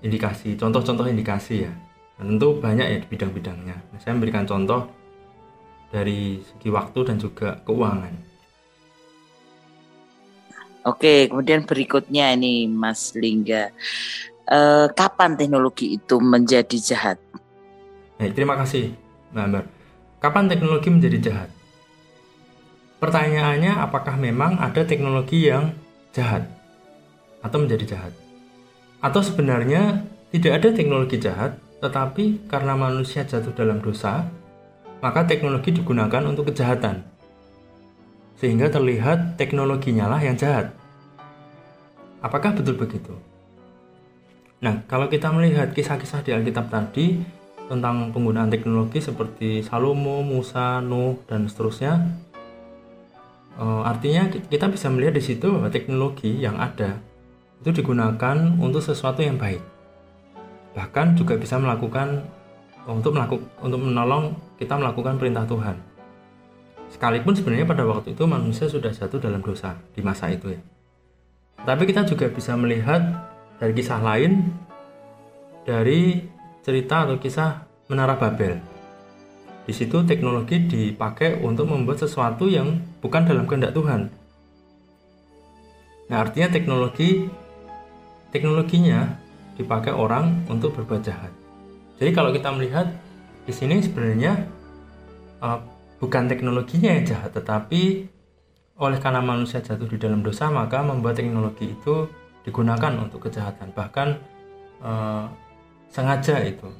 indikasi 0.00 0.54
contoh-contoh 0.54 1.10
indikasi 1.10 1.66
ya 1.66 1.72
dan 2.18 2.34
tentu 2.34 2.58
banyak 2.58 2.86
ya 2.86 2.96
di 3.02 3.06
bidang-bidangnya 3.10 3.76
saya 3.98 4.14
memberikan 4.14 4.46
contoh 4.46 4.86
dari 5.90 6.38
segi 6.40 6.68
waktu 6.70 6.98
dan 7.02 7.16
juga 7.18 7.58
keuangan 7.66 8.28
Oke, 10.86 11.28
kemudian 11.28 11.68
berikutnya 11.68 12.32
ini 12.32 12.64
Mas 12.64 13.12
Lingga 13.12 13.68
eh, 14.48 14.86
kapan 14.96 15.36
teknologi 15.36 16.00
itu 16.00 16.16
menjadi 16.16 16.78
jahat? 16.80 17.18
Baik, 18.16 18.32
terima 18.32 18.56
kasih, 18.56 18.96
Mbak 19.36 19.44
Amber. 19.44 19.64
Kapan 20.22 20.44
teknologi 20.48 20.88
menjadi 20.88 21.18
jahat? 21.20 21.50
Pertanyaannya, 23.04 23.84
apakah 23.84 24.16
memang 24.16 24.56
ada 24.56 24.80
teknologi 24.82 25.52
yang 25.52 25.76
jahat 26.16 26.48
atau 27.44 27.58
menjadi 27.60 27.84
jahat? 27.84 28.12
Atau 28.98 29.22
sebenarnya 29.22 30.02
tidak 30.34 30.62
ada 30.62 30.68
teknologi 30.74 31.22
jahat, 31.22 31.54
tetapi 31.78 32.50
karena 32.50 32.74
manusia 32.74 33.22
jatuh 33.22 33.54
dalam 33.54 33.78
dosa, 33.78 34.26
maka 34.98 35.22
teknologi 35.22 35.70
digunakan 35.70 36.26
untuk 36.26 36.50
kejahatan. 36.50 37.06
Sehingga 38.38 38.70
terlihat 38.70 39.38
teknologinya 39.38 40.10
lah 40.10 40.18
yang 40.22 40.34
jahat. 40.34 40.74
Apakah 42.18 42.58
betul 42.58 42.74
begitu? 42.74 43.14
Nah, 44.58 44.82
kalau 44.90 45.06
kita 45.06 45.30
melihat 45.30 45.70
kisah-kisah 45.70 46.26
di 46.26 46.34
Alkitab 46.34 46.66
tadi 46.66 47.22
tentang 47.70 48.10
penggunaan 48.10 48.50
teknologi 48.50 48.98
seperti 48.98 49.62
Salomo, 49.62 50.26
Musa, 50.26 50.82
Nuh, 50.82 51.22
dan 51.30 51.46
seterusnya, 51.46 52.02
uh, 53.54 53.86
artinya 53.86 54.26
kita 54.26 54.66
bisa 54.66 54.90
melihat 54.90 55.14
di 55.14 55.22
situ 55.22 55.46
bahwa 55.46 55.70
teknologi 55.70 56.42
yang 56.42 56.58
ada 56.58 56.98
itu 57.62 57.70
digunakan 57.82 58.36
untuk 58.62 58.82
sesuatu 58.82 59.22
yang 59.22 59.36
baik. 59.36 59.60
Bahkan 60.78 61.18
juga 61.18 61.34
bisa 61.34 61.58
melakukan 61.58 62.22
untuk 62.88 63.18
melakukan 63.18 63.44
untuk 63.60 63.80
menolong 63.82 64.38
kita 64.56 64.78
melakukan 64.78 65.18
perintah 65.18 65.44
Tuhan. 65.44 65.76
Sekalipun 66.88 67.36
sebenarnya 67.36 67.68
pada 67.68 67.84
waktu 67.84 68.16
itu 68.16 68.24
manusia 68.24 68.64
sudah 68.70 68.88
jatuh 68.88 69.20
dalam 69.20 69.44
dosa 69.44 69.76
di 69.92 70.00
masa 70.00 70.32
itu 70.32 70.56
ya. 70.56 70.60
Tapi 71.66 71.84
kita 71.84 72.06
juga 72.08 72.32
bisa 72.32 72.56
melihat 72.56 73.02
dari 73.60 73.76
kisah 73.76 74.00
lain 74.00 74.54
dari 75.68 76.24
cerita 76.64 77.04
atau 77.04 77.20
kisah 77.20 77.68
Menara 77.92 78.16
Babel. 78.16 78.56
Di 79.68 79.76
situ 79.76 80.00
teknologi 80.08 80.64
dipakai 80.64 81.44
untuk 81.44 81.68
membuat 81.68 82.00
sesuatu 82.00 82.48
yang 82.48 82.80
bukan 83.04 83.28
dalam 83.28 83.44
kehendak 83.44 83.76
Tuhan. 83.76 84.08
Nah, 86.08 86.24
artinya 86.24 86.48
teknologi 86.48 87.28
teknologinya 88.34 89.18
dipakai 89.58 89.90
orang 89.90 90.46
untuk 90.46 90.74
berbuat 90.76 91.02
jahat. 91.02 91.32
Jadi 91.98 92.10
kalau 92.14 92.30
kita 92.30 92.54
melihat 92.54 92.88
di 93.42 93.52
sini 93.52 93.82
sebenarnya 93.82 94.46
uh, 95.42 95.58
bukan 95.98 96.30
teknologinya 96.30 96.94
yang 96.94 97.04
jahat, 97.08 97.34
tetapi 97.34 98.06
oleh 98.78 98.98
karena 99.02 99.18
manusia 99.18 99.58
jatuh 99.58 99.90
di 99.90 99.98
dalam 99.98 100.22
dosa, 100.22 100.46
maka 100.46 100.78
membuat 100.86 101.18
teknologi 101.18 101.74
itu 101.74 102.06
digunakan 102.48 102.96
untuk 102.96 103.28
kejahatan 103.28 103.76
bahkan 103.76 104.16
uh, 104.80 105.28
sengaja 105.92 106.40
itu 106.40 106.72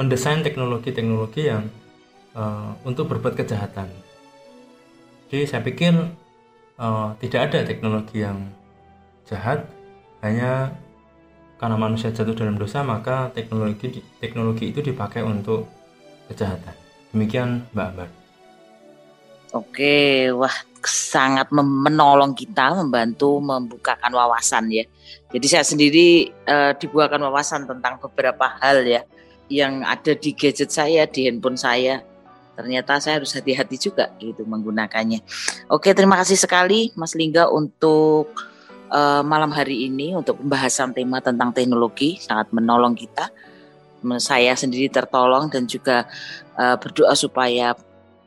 mendesain 0.00 0.40
teknologi-teknologi 0.40 1.52
yang 1.52 1.68
uh, 2.32 2.72
untuk 2.88 3.12
berbuat 3.12 3.36
kejahatan 3.36 3.92
jadi 5.28 5.44
saya 5.44 5.60
pikir 5.60 5.92
uh, 6.80 7.12
tidak 7.20 7.52
ada 7.52 7.68
teknologi 7.68 8.24
yang 8.24 8.48
jahat 9.28 9.68
hanya 10.24 10.72
karena 11.60 11.76
manusia 11.76 12.08
jatuh 12.08 12.32
dalam 12.32 12.56
dosa 12.56 12.80
maka 12.80 13.28
teknologi 13.36 14.00
teknologi 14.18 14.72
itu 14.72 14.80
dipakai 14.80 15.20
untuk 15.20 15.68
kejahatan 16.32 16.74
demikian 17.12 17.68
Mbak 17.76 17.88
Ambar 17.92 18.08
Oke, 19.54 20.34
wah 20.34 20.50
sangat 20.82 21.46
menolong 21.54 22.34
kita, 22.34 22.74
membantu 22.74 23.38
membukakan 23.38 24.10
wawasan 24.10 24.66
ya. 24.66 24.82
Jadi 25.30 25.46
saya 25.46 25.62
sendiri 25.62 26.26
uh, 26.50 26.74
dibukakan 26.74 27.22
wawasan 27.30 27.62
tentang 27.62 28.02
beberapa 28.02 28.50
hal 28.58 28.82
ya 28.82 29.06
yang 29.46 29.86
ada 29.86 30.10
di 30.18 30.34
gadget 30.34 30.74
saya, 30.74 31.06
di 31.06 31.30
handphone 31.30 31.54
saya. 31.54 32.02
Ternyata 32.58 32.98
saya 32.98 33.22
harus 33.22 33.30
hati-hati 33.30 33.78
juga 33.78 34.10
gitu 34.18 34.42
menggunakannya. 34.42 35.22
Oke, 35.70 35.94
terima 35.94 36.18
kasih 36.18 36.34
sekali 36.34 36.90
Mas 36.98 37.14
Lingga 37.14 37.46
untuk 37.46 38.34
uh, 38.94 39.22
malam 39.26 39.50
hari 39.50 39.90
ini 39.90 40.14
untuk 40.14 40.38
pembahasan 40.38 40.94
tema 40.94 41.18
tentang 41.18 41.50
teknologi 41.50 42.22
sangat 42.22 42.54
menolong 42.54 42.94
kita. 42.94 43.28
Saya 44.20 44.52
sendiri 44.52 44.92
tertolong 44.92 45.48
dan 45.48 45.64
juga 45.64 46.04
uh, 46.54 46.76
berdoa 46.76 47.16
supaya 47.16 47.72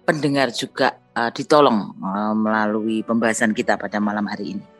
pendengar 0.03 0.49
juga 0.51 0.97
uh, 1.15 1.29
ditolong 1.29 1.93
uh, 2.01 2.33
melalui 2.33 3.05
pembahasan 3.05 3.53
kita 3.53 3.77
pada 3.77 4.01
malam 4.01 4.25
hari 4.25 4.57
ini. 4.57 4.76